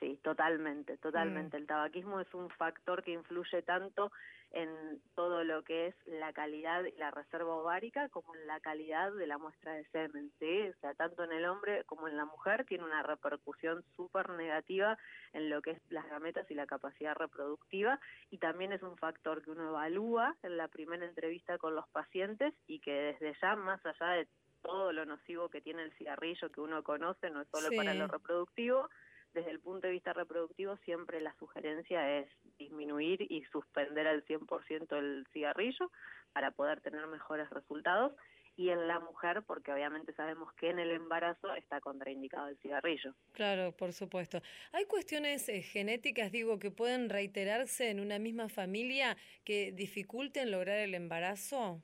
Sí, 0.00 0.18
totalmente, 0.22 0.96
totalmente. 0.98 1.56
Mm. 1.56 1.60
El 1.60 1.66
tabaquismo 1.66 2.20
es 2.20 2.32
un 2.34 2.50
factor 2.50 3.02
que 3.02 3.12
influye 3.12 3.62
tanto 3.62 4.10
en 4.54 5.02
todo 5.16 5.42
lo 5.42 5.64
que 5.64 5.88
es 5.88 5.94
la 6.06 6.32
calidad 6.32 6.84
y 6.84 6.92
la 6.92 7.10
reserva 7.10 7.56
ovárica 7.56 8.08
como 8.08 8.34
en 8.36 8.46
la 8.46 8.60
calidad 8.60 9.12
de 9.12 9.26
la 9.26 9.36
muestra 9.36 9.72
de 9.72 9.84
semen, 9.86 10.32
¿sí? 10.38 10.68
O 10.68 10.80
sea, 10.80 10.94
tanto 10.94 11.24
en 11.24 11.32
el 11.32 11.44
hombre 11.44 11.82
como 11.86 12.06
en 12.06 12.16
la 12.16 12.24
mujer 12.24 12.64
tiene 12.64 12.84
una 12.84 13.02
repercusión 13.02 13.84
súper 13.96 14.30
negativa 14.30 14.96
en 15.32 15.50
lo 15.50 15.60
que 15.60 15.72
es 15.72 15.82
las 15.90 16.08
gametas 16.08 16.48
y 16.50 16.54
la 16.54 16.66
capacidad 16.66 17.16
reproductiva 17.16 17.98
y 18.30 18.38
también 18.38 18.72
es 18.72 18.82
un 18.82 18.96
factor 18.96 19.42
que 19.42 19.50
uno 19.50 19.70
evalúa 19.70 20.36
en 20.44 20.56
la 20.56 20.68
primera 20.68 21.04
entrevista 21.04 21.58
con 21.58 21.74
los 21.74 21.88
pacientes 21.88 22.54
y 22.68 22.78
que 22.78 22.92
desde 22.92 23.36
ya, 23.42 23.56
más 23.56 23.84
allá 23.84 24.06
de 24.12 24.28
todo 24.62 24.92
lo 24.92 25.04
nocivo 25.04 25.48
que 25.48 25.60
tiene 25.60 25.82
el 25.82 25.92
cigarrillo 25.94 26.50
que 26.50 26.60
uno 26.60 26.82
conoce, 26.84 27.28
no 27.28 27.42
es 27.42 27.48
solo 27.48 27.68
para 27.76 27.92
lo 27.92 28.06
reproductivo, 28.06 28.88
desde 29.34 29.50
el 29.50 29.60
punto 29.60 29.86
de 29.86 29.92
vista 29.92 30.12
reproductivo 30.12 30.76
siempre 30.84 31.20
la 31.20 31.34
sugerencia 31.38 32.18
es 32.18 32.28
disminuir 32.58 33.20
y 33.30 33.44
suspender 33.52 34.06
al 34.06 34.24
100% 34.24 34.96
el 34.96 35.26
cigarrillo 35.32 35.90
para 36.32 36.52
poder 36.52 36.80
tener 36.80 37.06
mejores 37.08 37.50
resultados 37.50 38.12
y 38.56 38.70
en 38.70 38.86
la 38.86 39.00
mujer 39.00 39.42
porque 39.46 39.72
obviamente 39.72 40.12
sabemos 40.14 40.52
que 40.54 40.70
en 40.70 40.78
el 40.78 40.92
embarazo 40.92 41.52
está 41.54 41.80
contraindicado 41.80 42.48
el 42.48 42.56
cigarrillo. 42.58 43.14
Claro, 43.32 43.72
por 43.72 43.92
supuesto. 43.92 44.40
¿Hay 44.72 44.84
cuestiones 44.84 45.48
eh, 45.48 45.62
genéticas, 45.62 46.30
digo, 46.30 46.58
que 46.58 46.70
pueden 46.70 47.10
reiterarse 47.10 47.90
en 47.90 47.98
una 47.98 48.18
misma 48.20 48.48
familia 48.48 49.16
que 49.44 49.72
dificulten 49.72 50.52
lograr 50.52 50.78
el 50.78 50.94
embarazo? 50.94 51.82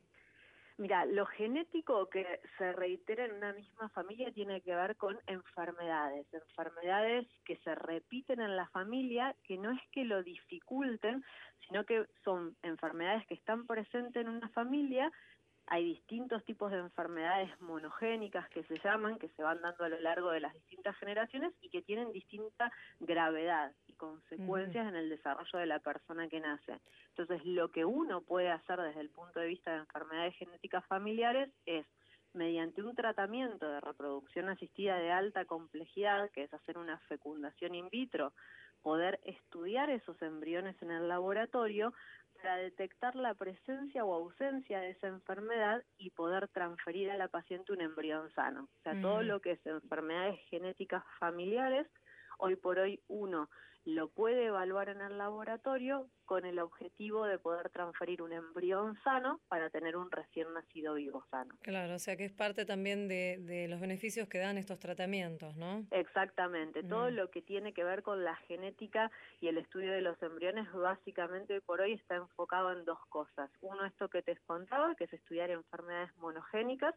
Mira, 0.81 1.05
lo 1.05 1.27
genético 1.27 2.09
que 2.09 2.41
se 2.57 2.73
reitera 2.73 3.27
en 3.27 3.35
una 3.35 3.53
misma 3.53 3.91
familia 3.91 4.33
tiene 4.33 4.63
que 4.63 4.75
ver 4.75 4.97
con 4.97 5.19
enfermedades, 5.27 6.27
enfermedades 6.33 7.27
que 7.45 7.57
se 7.57 7.75
repiten 7.75 8.41
en 8.41 8.57
la 8.57 8.67
familia, 8.69 9.37
que 9.45 9.59
no 9.59 9.73
es 9.73 9.81
que 9.93 10.07
lo 10.07 10.23
dificulten, 10.23 11.23
sino 11.67 11.85
que 11.85 12.07
son 12.25 12.57
enfermedades 12.63 13.27
que 13.27 13.35
están 13.35 13.67
presentes 13.67 14.23
en 14.23 14.31
una 14.31 14.49
familia, 14.49 15.13
hay 15.71 15.85
distintos 15.85 16.45
tipos 16.45 16.73
de 16.73 16.79
enfermedades 16.79 17.49
monogénicas 17.61 18.49
que 18.49 18.65
se 18.65 18.77
llaman, 18.81 19.21
que 19.21 19.29
se 19.29 19.43
van 19.43 19.63
dando 19.63 19.85
a 19.85 19.89
lo 19.89 20.01
largo 20.01 20.33
de 20.33 20.41
las 20.41 20.53
distintas 20.53 20.97
generaciones 20.97 21.55
y 21.63 21.69
que 21.69 21.81
tienen 21.81 22.11
distinta 22.11 22.73
gravedad 22.99 23.73
y 23.87 23.93
consecuencias 23.93 24.89
en 24.89 24.97
el 24.97 25.09
desarrollo 25.09 25.61
de 25.61 25.67
la 25.67 25.79
persona 25.79 26.29
que 26.29 26.41
nace. 26.41 26.81
Entonces, 27.11 27.47
lo 27.47 27.71
que 27.71 27.85
uno 27.85 28.21
puede 28.21 28.51
hacer 28.51 28.81
desde 28.81 29.01
el 29.01 29.11
punto 29.11 29.39
de 29.39 29.47
vista 29.47 29.71
de 29.71 29.79
enfermedades 29.79 30.35
genéticas 30.35 30.85
familiares 30.87 31.49
es 31.67 31.87
mediante 32.33 32.83
un 32.83 32.97
tratamiento 32.97 33.69
de 33.69 33.81
reproducción 33.81 34.49
asistida 34.49 34.97
de 34.97 35.13
alta 35.13 35.45
complejidad, 35.45 36.31
que 36.31 36.43
es 36.45 36.53
hacer 36.53 36.79
una 36.79 36.99
fecundación 37.09 37.77
in 37.77 37.89
vitro, 37.91 38.33
poder 38.83 39.21
estudiar 39.25 39.91
esos 39.91 40.21
embriones 40.23 40.81
en 40.83 40.91
el 40.91 41.07
laboratorio 41.07 41.93
para 42.41 42.57
detectar 42.57 43.15
la 43.17 43.35
presencia 43.35 44.05
o 44.05 44.15
ausencia 44.15 44.81
de 44.81 44.91
esa 44.91 45.09
enfermedad 45.09 45.83
y 45.99 46.11
poder 46.11 46.49
transferir 46.49 47.11
a 47.11 47.17
la 47.17 47.29
paciente 47.29 47.73
un 47.73 47.81
embrión 47.81 48.31
sano. 48.33 48.63
O 48.63 48.83
sea, 48.83 49.01
todo 49.01 49.23
lo 49.23 49.41
que 49.41 49.53
es 49.53 49.67
enfermedades 49.67 50.41
genéticas 50.49 51.05
familiares, 51.19 51.87
hoy 52.41 52.57
por 52.57 52.79
hoy 52.79 53.01
uno 53.09 53.49
lo 53.85 54.09
puede 54.09 54.47
evaluar 54.47 54.91
en 54.91 55.01
el 55.01 55.17
laboratorio 55.17 56.09
con 56.27 56.45
el 56.45 56.59
objetivo 56.59 57.25
de 57.25 57.39
poder 57.39 57.71
transferir 57.71 58.23
un 58.23 58.33
embrión 58.33 58.97
sano 59.03 59.41
para 59.49 59.71
tener 59.71 59.97
un 59.97 60.11
recién 60.11 60.53
nacido 60.53 60.95
vivo 60.95 61.25
sano. 61.31 61.57
Claro, 61.63 61.95
o 61.95 61.99
sea 61.99 62.17
que 62.17 62.25
es 62.25 62.33
parte 62.33 62.65
también 62.65 63.09
de, 63.09 63.39
de 63.41 63.69
los 63.69 63.81
beneficios 63.81 64.29
que 64.29 64.39
dan 64.39 64.59
estos 64.59 64.79
tratamientos, 64.79 65.57
¿no? 65.57 65.87
Exactamente, 65.91 66.85
todo 66.85 67.11
mm. 67.11 67.15
lo 67.15 67.31
que 67.31 67.43
tiene 67.43 67.73
que 67.73 67.83
ver 67.83 68.03
con 68.03 68.23
la 68.23 68.37
genética 68.37 69.11
y 69.41 69.49
el 69.49 69.59
estudio 69.59 69.93
de 69.93 70.03
los 70.03 70.23
embriones 70.23 70.71
básicamente 70.73 71.61
por 71.63 71.81
hoy 71.81 71.95
está 71.95 72.17
enfocado 72.17 72.73
en 72.73 72.85
dos 72.85 72.99
cosas. 73.09 73.51
Uno, 73.61 73.85
esto 73.87 74.09
que 74.09 74.23
te 74.23 74.37
contaba, 74.47 74.95
que 74.95 75.05
es 75.05 75.13
estudiar 75.13 75.51
enfermedades 75.51 76.15
monogénicas, 76.19 76.95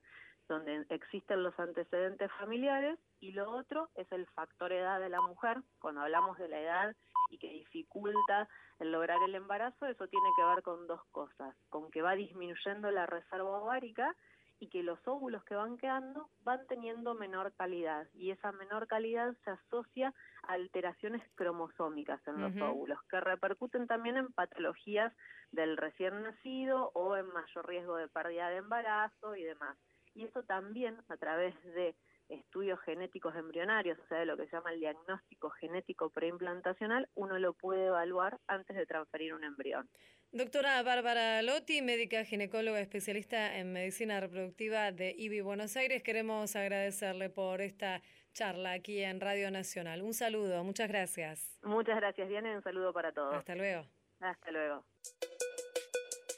donde 0.47 0.85
existen 0.89 1.43
los 1.43 1.57
antecedentes 1.59 2.31
familiares, 2.39 2.99
y 3.19 3.31
lo 3.31 3.49
otro 3.51 3.89
es 3.95 4.11
el 4.11 4.25
factor 4.27 4.71
edad 4.71 4.99
de 4.99 5.09
la 5.09 5.21
mujer, 5.21 5.61
cuando 5.79 6.01
hablamos 6.01 6.37
de 6.37 6.49
la 6.49 6.59
edad 6.59 6.95
y 7.29 7.37
que 7.37 7.49
dificulta 7.49 8.47
el 8.79 8.91
lograr 8.91 9.17
el 9.23 9.35
embarazo, 9.35 9.85
eso 9.85 10.07
tiene 10.07 10.29
que 10.37 10.45
ver 10.45 10.63
con 10.63 10.87
dos 10.87 11.01
cosas, 11.11 11.55
con 11.69 11.89
que 11.89 12.01
va 12.01 12.13
disminuyendo 12.13 12.91
la 12.91 13.05
reserva 13.05 13.59
ovárica 13.59 14.15
y 14.59 14.69
que 14.69 14.83
los 14.83 14.99
óvulos 15.05 15.43
que 15.43 15.55
van 15.55 15.77
quedando 15.77 16.29
van 16.43 16.65
teniendo 16.67 17.15
menor 17.15 17.53
calidad 17.53 18.07
y 18.13 18.31
esa 18.31 18.51
menor 18.53 18.87
calidad 18.87 19.35
se 19.43 19.51
asocia 19.51 20.13
a 20.43 20.53
alteraciones 20.53 21.21
cromosómicas 21.35 22.25
en 22.27 22.39
los 22.39 22.55
óvulos 22.61 22.99
que 23.09 23.19
repercuten 23.19 23.87
también 23.87 24.15
en 24.15 24.31
patologías 24.31 25.13
del 25.51 25.75
recién 25.75 26.23
nacido 26.23 26.91
o 26.93 27.17
en 27.17 27.27
mayor 27.27 27.67
riesgo 27.67 27.97
de 27.97 28.07
pérdida 28.07 28.49
de 28.49 28.57
embarazo 28.57 29.35
y 29.35 29.43
demás. 29.43 29.77
Y 30.15 30.25
eso 30.25 30.43
también 30.43 30.97
a 31.09 31.17
través 31.17 31.55
de 31.63 31.95
estudios 32.29 32.79
genéticos 32.81 33.35
embrionarios, 33.35 33.99
o 33.99 34.07
sea, 34.07 34.19
de 34.19 34.25
lo 34.25 34.37
que 34.37 34.45
se 34.47 34.55
llama 34.55 34.71
el 34.71 34.79
diagnóstico 34.79 35.49
genético 35.51 36.09
preimplantacional, 36.09 37.09
uno 37.15 37.37
lo 37.39 37.53
puede 37.53 37.85
evaluar 37.85 38.39
antes 38.47 38.75
de 38.75 38.85
transferir 38.85 39.33
un 39.33 39.43
embrión. 39.43 39.89
Doctora 40.31 40.81
Bárbara 40.81 41.43
Lotti, 41.43 41.81
médica 41.83 42.25
ginecóloga 42.25 42.79
especialista 42.79 43.57
en 43.57 43.71
medicina 43.71 44.19
reproductiva 44.19 44.91
de 44.91 45.13
IBI 45.15 45.41
Buenos 45.41 45.77
Aires, 45.77 46.01
queremos 46.01 46.55
agradecerle 46.55 47.29
por 47.29 47.61
esta 47.61 48.01
charla 48.33 48.71
aquí 48.71 49.03
en 49.03 49.21
Radio 49.21 49.51
Nacional. 49.51 50.01
Un 50.01 50.13
saludo, 50.13 50.63
muchas 50.63 50.87
gracias. 50.89 51.59
Muchas 51.61 51.97
gracias, 51.97 52.27
Diana, 52.27 52.51
y 52.51 52.55
un 52.55 52.63
saludo 52.63 52.91
para 52.93 53.11
todos. 53.11 53.35
Hasta 53.35 53.55
luego. 53.55 53.85
Hasta 54.19 54.51
luego. 54.51 54.83